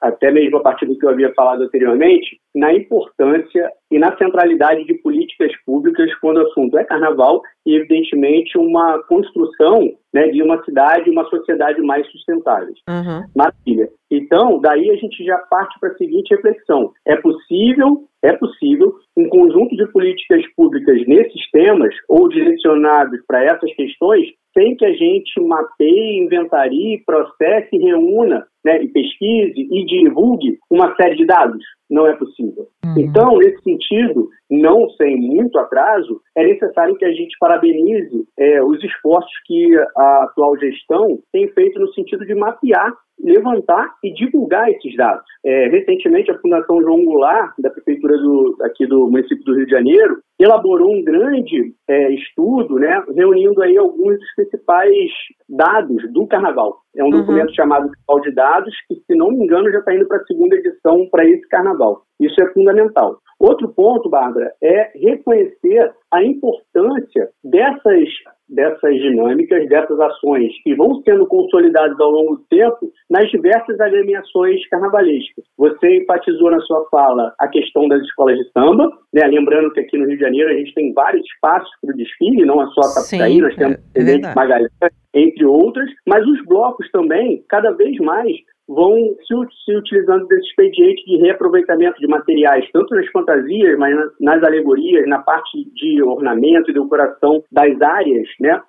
até 0.00 0.30
mesmo 0.30 0.58
a 0.58 0.62
partir 0.62 0.86
do 0.86 0.98
que 0.98 1.04
eu 1.04 1.10
havia 1.10 1.32
falado 1.34 1.62
anteriormente, 1.62 2.40
na 2.54 2.72
importância 2.72 3.70
e 3.90 3.98
na 3.98 4.16
centralidade 4.16 4.84
de 4.84 4.94
políticas 4.94 5.52
públicas 5.64 6.14
quando 6.16 6.38
o 6.38 6.46
assunto 6.46 6.78
é 6.78 6.84
carnaval 6.84 7.42
e, 7.68 7.76
evidentemente, 7.76 8.56
uma 8.56 8.98
construção 9.02 9.92
né, 10.14 10.28
de 10.28 10.42
uma 10.42 10.64
cidade 10.64 11.06
e 11.06 11.12
uma 11.12 11.28
sociedade 11.28 11.82
mais 11.82 12.10
sustentáveis. 12.10 12.78
Uhum. 12.88 13.24
Maravilha. 13.36 13.90
Então, 14.10 14.58
daí 14.58 14.90
a 14.90 14.96
gente 14.96 15.22
já 15.22 15.36
parte 15.50 15.78
para 15.78 15.90
a 15.90 15.96
seguinte 15.96 16.34
reflexão: 16.34 16.90
é 17.06 17.14
possível, 17.16 18.04
é 18.24 18.32
possível 18.32 18.94
um 19.14 19.28
conjunto 19.28 19.76
de 19.76 19.86
políticas 19.92 20.42
públicas 20.56 21.06
nesses 21.06 21.50
temas 21.50 21.94
ou 22.08 22.26
direcionados 22.30 23.20
para 23.26 23.44
essas 23.44 23.70
questões 23.74 24.26
sem 24.56 24.74
que 24.74 24.86
a 24.86 24.92
gente 24.92 25.40
mapeie, 25.40 26.24
inventarie, 26.24 27.02
processe, 27.04 27.76
reúna 27.76 28.46
né, 28.64 28.82
e 28.82 28.88
pesquise 28.88 29.68
e 29.70 29.84
divulgue 29.84 30.58
uma 30.70 30.96
série 30.96 31.16
de 31.16 31.26
dados. 31.26 31.62
Não 31.90 32.06
é 32.06 32.14
possível. 32.16 32.68
Uhum. 32.84 32.94
Então, 32.98 33.38
nesse 33.38 33.62
sentido, 33.62 34.28
não 34.50 34.88
sem 34.90 35.16
muito 35.16 35.58
atraso, 35.58 36.20
é 36.36 36.44
necessário 36.44 36.96
que 36.96 37.04
a 37.04 37.12
gente 37.12 37.36
parabenize 37.38 38.26
é, 38.38 38.62
os 38.62 38.82
esforços 38.82 39.32
que 39.46 39.76
a 39.96 40.24
atual 40.24 40.58
gestão 40.58 41.18
tem 41.32 41.48
feito 41.48 41.78
no 41.78 41.92
sentido 41.94 42.26
de 42.26 42.34
mapear 42.34 42.92
levantar 43.20 43.94
e 44.02 44.12
divulgar 44.12 44.70
esses 44.70 44.94
dados. 44.96 45.24
É, 45.44 45.68
recentemente, 45.68 46.30
a 46.30 46.38
Fundação 46.38 46.80
João 46.82 47.04
Goulart, 47.04 47.52
da 47.58 47.70
Prefeitura 47.70 48.16
do, 48.16 48.56
aqui 48.62 48.86
do 48.86 49.08
município 49.10 49.44
do 49.44 49.54
Rio 49.54 49.66
de 49.66 49.72
Janeiro, 49.72 50.18
elaborou 50.38 50.94
um 50.94 51.02
grande 51.02 51.74
é, 51.88 52.12
estudo, 52.12 52.76
né, 52.76 53.02
reunindo 53.14 53.60
aí 53.62 53.76
alguns 53.76 54.18
dos 54.18 54.34
principais 54.36 55.10
dados 55.48 56.12
do 56.12 56.26
Carnaval. 56.26 56.78
É 56.96 57.02
um 57.02 57.06
uhum. 57.06 57.20
documento 57.20 57.54
chamado 57.54 57.90
Carnaval 57.90 58.20
de 58.22 58.34
Dados, 58.34 58.74
que, 58.88 58.94
se 58.94 59.16
não 59.16 59.30
me 59.30 59.44
engano, 59.44 59.70
já 59.70 59.78
está 59.78 59.94
indo 59.94 60.06
para 60.06 60.18
a 60.18 60.24
segunda 60.24 60.56
edição 60.56 61.08
para 61.10 61.24
esse 61.24 61.46
Carnaval. 61.48 62.02
Isso 62.20 62.40
é 62.40 62.52
fundamental. 62.52 63.18
Outro 63.38 63.68
ponto, 63.68 64.10
Bárbara, 64.10 64.52
é 64.62 64.90
reconhecer 64.98 65.92
a 66.12 66.24
importância 66.24 67.28
dessas 67.44 68.08
dessas 68.48 68.94
dinâmicas, 68.94 69.68
dessas 69.68 70.00
ações 70.00 70.50
que 70.62 70.74
vão 70.74 71.02
sendo 71.02 71.26
consolidadas 71.26 71.98
ao 72.00 72.10
longo 72.10 72.36
do 72.36 72.44
tempo 72.48 72.90
nas 73.10 73.28
diversas 73.30 73.78
agremiações 73.78 74.66
carnavalescas. 74.68 75.44
Você 75.58 75.98
enfatizou 75.98 76.50
na 76.50 76.60
sua 76.60 76.86
fala 76.90 77.34
a 77.38 77.48
questão 77.48 77.86
das 77.88 78.00
escolas 78.02 78.38
de 78.38 78.50
samba, 78.52 78.90
né? 79.12 79.26
lembrando 79.26 79.70
que 79.72 79.80
aqui 79.80 79.98
no 79.98 80.06
Rio 80.06 80.16
de 80.16 80.22
Janeiro 80.22 80.50
a 80.50 80.54
gente 80.54 80.74
tem 80.74 80.92
vários 80.94 81.24
espaços 81.26 81.70
para 81.82 81.92
o 81.92 81.96
desfile, 81.96 82.46
não 82.46 82.62
é 82.62 82.66
só 82.68 82.80
a 82.80 82.84
Sapucaí, 82.84 83.38
nós 83.38 83.54
temos 83.54 83.76
é, 83.94 84.00
é 84.00 84.34
Magalhães, 84.34 84.72
entre 85.14 85.44
outras, 85.44 85.90
mas 86.06 86.26
os 86.26 86.44
blocos 86.46 86.90
também, 86.90 87.44
cada 87.48 87.72
vez 87.72 87.96
mais, 87.98 88.32
vão 88.68 88.94
se, 88.94 89.34
se, 89.64 89.76
utilizando 89.76 90.26
desse 90.26 90.46
expediente 90.48 91.04
de 91.06 91.16
reaproveitamento 91.18 91.98
de 91.98 92.06
materiais, 92.06 92.68
tanto 92.72 92.94
nas 92.94 93.06
fantasias, 93.08 93.78
mas 93.78 93.96
nas, 93.96 94.12
nas 94.20 94.42
alegorias, 94.44 95.08
na 95.08 95.18
parte 95.20 95.64
de 95.74 96.02
ornamento 96.02 96.70
e 96.70 96.74
decoração 96.74 97.42
das 97.50 97.80
áreas, 97.80 98.28
né, 98.38 98.60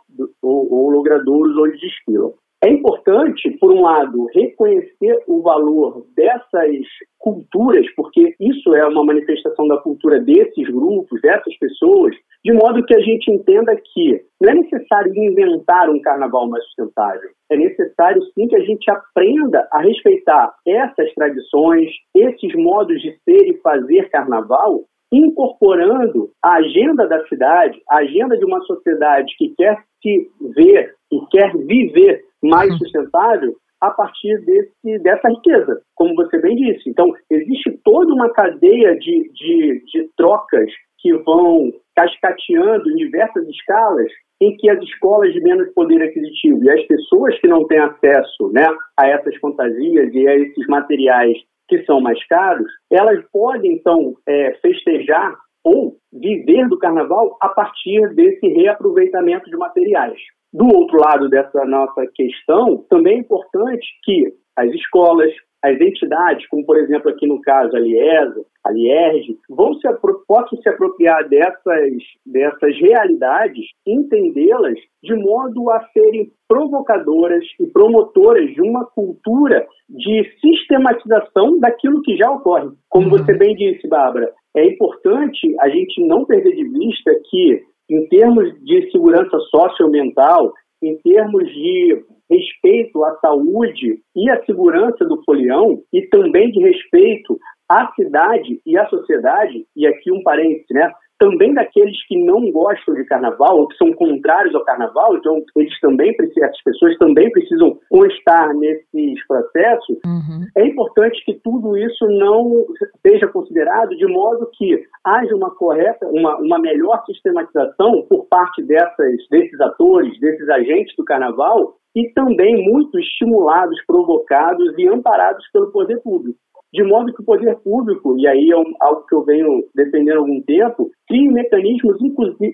ou, 0.41 0.73
ou 0.73 0.89
logradouros 0.89 1.55
onde 1.57 1.77
desfilam. 1.79 2.33
É 2.61 2.69
importante, 2.69 3.51
por 3.51 3.71
um 3.71 3.81
lado, 3.81 4.27
reconhecer 4.33 5.23
o 5.27 5.41
valor 5.41 6.05
dessas 6.13 6.85
culturas, 7.17 7.85
porque 7.95 8.35
isso 8.37 8.75
é 8.75 8.85
uma 8.85 9.05
manifestação 9.05 9.65
da 9.65 9.77
cultura 9.77 10.19
desses 10.19 10.67
grupos, 10.67 11.21
dessas 11.21 11.57
pessoas, 11.57 12.13
de 12.43 12.51
modo 12.51 12.85
que 12.85 12.93
a 12.93 12.99
gente 12.99 13.31
entenda 13.31 13.73
que 13.77 14.21
não 14.41 14.51
é 14.51 14.55
necessário 14.55 15.13
inventar 15.15 15.89
um 15.89 16.01
carnaval 16.01 16.49
mais 16.49 16.63
sustentável. 16.65 17.29
É 17.49 17.55
necessário 17.55 18.21
sim 18.33 18.45
que 18.47 18.55
a 18.57 18.65
gente 18.65 18.91
aprenda 18.91 19.65
a 19.71 19.79
respeitar 19.79 20.53
essas 20.67 21.13
tradições, 21.13 21.89
esses 22.13 22.53
modos 22.55 23.01
de 23.01 23.17
ser 23.23 23.47
e 23.47 23.57
fazer 23.61 24.09
carnaval 24.09 24.83
incorporando 25.11 26.29
a 26.43 26.57
agenda 26.57 27.07
da 27.07 27.25
cidade, 27.27 27.81
a 27.89 27.97
agenda 27.99 28.37
de 28.37 28.45
uma 28.45 28.59
sociedade 28.61 29.33
que 29.37 29.55
quer 29.55 29.77
se 30.01 30.29
ver 30.55 30.93
e 31.11 31.19
quer 31.31 31.55
viver 31.57 32.28
mais 32.43 32.75
sustentável 32.77 33.55
a 33.81 33.91
partir 33.91 34.37
desse, 34.45 34.99
dessa 34.99 35.29
riqueza, 35.29 35.81
como 35.95 36.15
você 36.15 36.39
bem 36.39 36.55
disse. 36.55 36.89
Então, 36.89 37.13
existe 37.29 37.79
toda 37.83 38.13
uma 38.13 38.29
cadeia 38.31 38.97
de, 38.97 39.31
de, 39.33 39.83
de 39.85 40.09
trocas 40.17 40.69
que 40.97 41.13
vão 41.19 41.71
cascateando 41.95 42.89
em 42.89 42.95
diversas 42.95 43.47
escalas 43.47 44.11
em 44.41 44.55
que 44.57 44.69
as 44.69 44.81
escolas 44.83 45.33
de 45.33 45.41
menos 45.41 45.71
poder 45.73 46.01
aquisitivo 46.01 46.63
e 46.63 46.69
as 46.69 46.85
pessoas 46.87 47.37
que 47.39 47.47
não 47.47 47.65
têm 47.67 47.79
acesso 47.79 48.51
né, 48.53 48.65
a 48.97 49.07
essas 49.07 49.35
fantasias 49.37 50.13
e 50.13 50.27
a 50.27 50.35
esses 50.35 50.67
materiais 50.67 51.37
que 51.67 51.83
são 51.83 52.01
mais 52.01 52.25
caros, 52.27 52.67
elas 52.91 53.23
podem, 53.31 53.73
então, 53.73 54.15
é, 54.27 54.53
festejar 54.61 55.35
ou 55.63 55.97
viver 56.11 56.67
do 56.67 56.79
carnaval 56.79 57.37
a 57.41 57.49
partir 57.49 58.13
desse 58.15 58.47
reaproveitamento 58.47 59.49
de 59.49 59.57
materiais. 59.57 60.19
Do 60.53 60.65
outro 60.65 60.97
lado 60.97 61.29
dessa 61.29 61.63
nossa 61.65 62.05
questão, 62.15 62.83
também 62.89 63.17
é 63.17 63.19
importante 63.19 63.85
que 64.03 64.33
as 64.57 64.69
escolas, 64.71 65.31
as 65.63 65.79
entidades, 65.79 66.47
como 66.47 66.65
por 66.65 66.77
exemplo 66.77 67.09
aqui 67.09 67.27
no 67.27 67.39
caso 67.41 67.75
a 67.75 67.79
Liesa, 67.79 68.45
a 68.65 68.71
Lierge, 68.71 69.37
vão 69.49 69.73
se, 69.75 69.87
possam 70.27 70.59
se 70.61 70.69
apropriar 70.69 71.27
dessas, 71.29 71.93
dessas 72.25 72.77
realidades, 72.79 73.65
entendê-las 73.87 74.77
de 75.03 75.15
modo 75.15 75.69
a 75.69 75.81
serem 75.93 76.31
provocadoras 76.47 77.43
e 77.59 77.67
promotoras 77.67 78.51
de 78.53 78.61
uma 78.61 78.85
cultura 78.85 79.65
de 79.87 80.23
sistematização 80.41 81.59
daquilo 81.59 82.01
que 82.01 82.17
já 82.17 82.29
ocorre. 82.29 82.69
Como 82.89 83.05
uhum. 83.05 83.11
você 83.11 83.33
bem 83.33 83.55
disse, 83.55 83.87
Bárbara, 83.87 84.31
é 84.55 84.65
importante 84.65 85.55
a 85.59 85.69
gente 85.69 86.05
não 86.05 86.25
perder 86.25 86.55
de 86.55 86.67
vista 86.67 87.11
que, 87.29 87.63
em 87.89 88.07
termos 88.07 88.53
de 88.63 88.89
segurança 88.91 89.37
socioambiental, 89.51 90.53
em 90.81 90.97
termos 90.97 91.43
de 91.49 92.03
respeito 92.29 93.03
à 93.03 93.15
saúde 93.19 93.99
e 94.15 94.29
à 94.29 94.43
segurança 94.45 95.03
do 95.05 95.21
folião 95.23 95.81
e 95.91 96.03
também 96.07 96.51
de 96.51 96.59
respeito 96.59 97.37
à 97.67 97.91
cidade 97.93 98.61
e 98.65 98.77
à 98.77 98.87
sociedade, 98.87 99.65
e 99.75 99.87
aqui 99.87 100.11
um 100.11 100.21
parênteses, 100.23 100.65
né? 100.71 100.91
Também 101.19 101.53
daqueles 101.53 101.95
que 102.07 102.17
não 102.23 102.49
gostam 102.51 102.95
de 102.95 103.03
carnaval 103.05 103.59
ou 103.59 103.67
que 103.67 103.77
são 103.77 103.91
contrários 103.93 104.55
ao 104.55 104.63
carnaval, 104.63 105.15
então 105.17 105.43
eles 105.57 105.79
também 105.81 106.15
essas 106.19 106.63
pessoas 106.63 106.97
também 106.97 107.29
precisam 107.31 107.77
constar 107.89 108.55
nesses 108.55 109.27
processos, 109.27 109.97
uhum. 110.05 110.45
é 110.57 110.65
importante 110.65 111.23
que 111.25 111.39
tudo 111.43 111.77
isso 111.77 112.05
não 112.07 112.65
seja 113.05 113.27
considerado 113.27 113.89
de 113.89 114.07
modo 114.07 114.49
que 114.57 114.81
haja 115.03 115.35
uma 115.35 115.53
correta, 115.55 116.07
uma, 116.07 116.37
uma 116.37 116.59
melhor 116.59 117.03
sistematização 117.05 118.05
por 118.09 118.25
parte 118.27 118.63
dessas, 118.63 119.15
desses 119.29 119.59
atores, 119.59 120.17
desses 120.19 120.47
agentes 120.49 120.95
do 120.95 121.03
carnaval 121.03 121.75
e 121.95 122.11
também 122.13 122.63
muito 122.63 122.97
estimulados, 122.99 123.77
provocados 123.85 124.73
e 124.77 124.87
amparados 124.87 125.43
pelo 125.51 125.71
poder 125.71 125.99
público 126.01 126.37
de 126.73 126.83
modo 126.83 127.13
que 127.13 127.21
o 127.21 127.25
poder 127.25 127.55
público, 127.57 128.17
e 128.17 128.27
aí 128.27 128.51
é 128.51 128.57
um, 128.57 128.73
algo 128.79 129.05
que 129.07 129.15
eu 129.15 129.23
venho 129.23 129.63
defendendo 129.75 130.17
há 130.17 130.19
algum 130.19 130.41
tempo, 130.41 130.89
crie 131.07 131.31
mecanismos, 131.31 131.97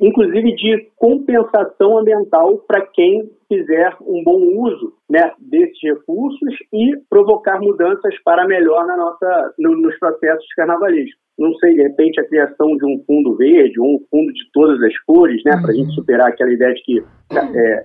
inclusive, 0.01 0.55
de 0.55 0.89
compensação 0.95 1.97
ambiental 1.97 2.57
para 2.67 2.85
quem 2.87 3.29
fizer 3.47 3.95
um 4.01 4.23
bom 4.23 4.39
uso 4.63 4.93
né, 5.09 5.31
desses 5.39 5.77
recursos 5.83 6.55
e 6.73 6.91
provocar 7.09 7.59
mudanças 7.59 8.15
para 8.23 8.47
melhor 8.47 8.85
na 8.87 8.97
nossa, 8.97 9.53
no, 9.59 9.75
nos 9.77 9.97
processos 9.99 10.47
carnavalescos. 10.55 11.24
Não 11.37 11.53
sei, 11.55 11.73
de 11.75 11.83
repente, 11.83 12.19
a 12.19 12.27
criação 12.27 12.77
de 12.77 12.85
um 12.85 13.03
fundo 13.05 13.35
verde 13.35 13.79
ou 13.79 13.95
um 13.95 13.99
fundo 14.09 14.31
de 14.31 14.49
todas 14.53 14.81
as 14.81 14.97
cores, 14.99 15.41
né, 15.45 15.51
para 15.61 15.71
a 15.71 15.73
gente 15.73 15.87
uhum. 15.87 15.95
superar 15.95 16.29
aquela 16.29 16.53
ideia 16.53 16.73
de 16.73 16.81
que 16.83 17.03
é, 17.33 17.83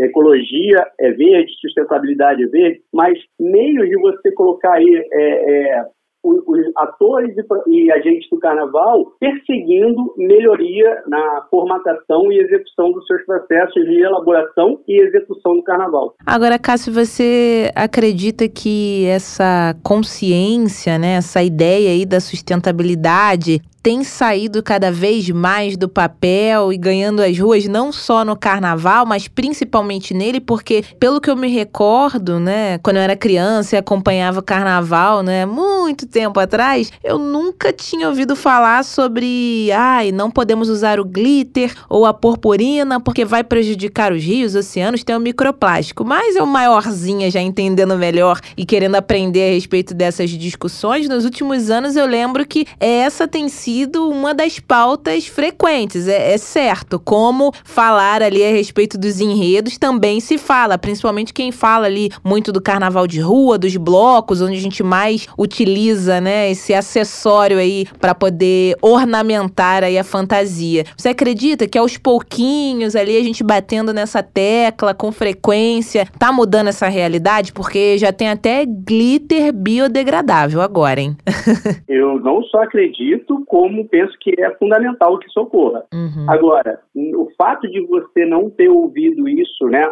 ecologia 0.00 0.86
é 1.00 1.12
verde, 1.12 1.52
sustentabilidade 1.60 2.42
é 2.42 2.46
verde, 2.46 2.82
mas 2.92 3.18
meios 3.40 3.88
de 3.88 3.96
você 3.96 4.32
colocar 4.32 4.74
aí 4.74 5.08
é, 5.12 5.78
é, 5.78 5.84
os 6.24 6.58
atores 6.76 7.34
e, 7.68 7.92
agentes 7.92 8.28
do 8.30 8.38
carnaval 8.38 9.12
perseguindo 9.20 10.14
melhoria 10.16 11.02
na 11.06 11.46
formatação 11.50 12.32
e 12.32 12.38
execução 12.38 12.92
dos 12.92 13.06
seus 13.06 13.24
processos 13.24 13.84
de 13.84 14.02
elaboração 14.02 14.80
e 14.88 15.02
execução 15.02 15.56
do 15.56 15.62
carnaval. 15.62 16.14
Agora, 16.24 16.58
Cássio, 16.58 16.92
você 16.92 17.70
acredita 17.74 18.48
que 18.48 19.06
essa 19.06 19.76
consciência, 19.82 20.98
né, 20.98 21.16
essa 21.16 21.42
ideia 21.42 21.90
aí 21.90 22.06
da 22.06 22.20
sustentabilidade 22.20 23.60
tem 23.84 24.02
saído 24.02 24.62
cada 24.62 24.90
vez 24.90 25.28
mais 25.28 25.76
do 25.76 25.90
papel 25.90 26.72
e 26.72 26.78
ganhando 26.78 27.20
as 27.20 27.38
ruas, 27.38 27.66
não 27.66 27.92
só 27.92 28.24
no 28.24 28.34
carnaval, 28.34 29.04
mas 29.04 29.28
principalmente 29.28 30.14
nele, 30.14 30.40
porque, 30.40 30.82
pelo 30.98 31.20
que 31.20 31.28
eu 31.28 31.36
me 31.36 31.48
recordo, 31.48 32.40
né, 32.40 32.78
quando 32.78 32.96
eu 32.96 33.02
era 33.02 33.14
criança 33.14 33.76
e 33.76 33.78
acompanhava 33.78 34.40
o 34.40 34.42
carnaval, 34.42 35.22
né, 35.22 35.44
muito 35.44 36.06
tempo 36.06 36.40
atrás, 36.40 36.90
eu 37.04 37.18
nunca 37.18 37.74
tinha 37.74 38.08
ouvido 38.08 38.34
falar 38.34 38.82
sobre, 38.86 39.70
ai, 39.70 40.10
não 40.10 40.30
podemos 40.30 40.70
usar 40.70 40.98
o 40.98 41.04
glitter 41.04 41.70
ou 41.86 42.06
a 42.06 42.14
purpurina 42.14 42.98
porque 42.98 43.22
vai 43.22 43.44
prejudicar 43.44 44.14
os 44.14 44.24
rios, 44.24 44.54
oceanos, 44.54 45.04
tem 45.04 45.14
o 45.14 45.20
microplástico. 45.20 46.06
Mas 46.06 46.36
eu, 46.36 46.46
maiorzinha, 46.46 47.30
já 47.30 47.42
entendendo 47.42 47.98
melhor 47.98 48.40
e 48.56 48.64
querendo 48.64 48.94
aprender 48.94 49.50
a 49.50 49.52
respeito 49.52 49.92
dessas 49.92 50.30
discussões, 50.30 51.06
nos 51.06 51.26
últimos 51.26 51.68
anos 51.68 51.96
eu 51.96 52.06
lembro 52.06 52.46
que 52.46 52.66
essa 52.80 53.28
tem 53.28 53.46
sido 53.50 53.73
sido 53.74 54.08
uma 54.08 54.32
das 54.32 54.60
pautas 54.60 55.26
frequentes, 55.26 56.06
é, 56.06 56.32
é, 56.32 56.38
certo. 56.38 57.00
Como 57.00 57.52
falar 57.64 58.22
ali 58.22 58.44
a 58.44 58.50
respeito 58.50 58.96
dos 58.96 59.20
enredos 59.20 59.78
também 59.78 60.20
se 60.20 60.38
fala, 60.38 60.78
principalmente 60.78 61.34
quem 61.34 61.50
fala 61.50 61.86
ali 61.86 62.08
muito 62.22 62.52
do 62.52 62.62
carnaval 62.62 63.04
de 63.08 63.18
rua, 63.18 63.58
dos 63.58 63.76
blocos, 63.76 64.40
onde 64.40 64.56
a 64.56 64.60
gente 64.60 64.84
mais 64.84 65.26
utiliza, 65.36 66.20
né, 66.20 66.52
esse 66.52 66.72
acessório 66.72 67.58
aí 67.58 67.84
para 67.98 68.14
poder 68.14 68.76
ornamentar 68.80 69.82
aí 69.82 69.98
a 69.98 70.04
fantasia. 70.04 70.84
Você 70.96 71.08
acredita 71.08 71.66
que 71.66 71.76
aos 71.76 71.98
pouquinhos 71.98 72.94
ali 72.94 73.16
a 73.16 73.24
gente 73.24 73.42
batendo 73.42 73.92
nessa 73.92 74.22
tecla 74.22 74.94
com 74.94 75.10
frequência, 75.10 76.06
tá 76.16 76.30
mudando 76.30 76.68
essa 76.68 76.86
realidade? 76.86 77.52
Porque 77.52 77.98
já 77.98 78.12
tem 78.12 78.28
até 78.28 78.64
glitter 78.64 79.52
biodegradável 79.52 80.60
agora, 80.60 81.00
hein? 81.00 81.16
Eu 81.88 82.20
não 82.20 82.40
só 82.44 82.62
acredito, 82.62 83.42
como 83.46 83.63
como 83.64 83.88
penso 83.88 84.14
que 84.20 84.34
é 84.38 84.54
fundamental 84.56 85.18
que 85.18 85.26
isso 85.26 85.40
ocorra. 85.40 85.86
Uhum. 85.90 86.26
Agora, 86.28 86.80
o 86.94 87.30
fato 87.34 87.66
de 87.66 87.80
você 87.86 88.26
não 88.26 88.50
ter 88.50 88.68
ouvido 88.68 89.26
isso, 89.26 89.64
né, 89.68 89.90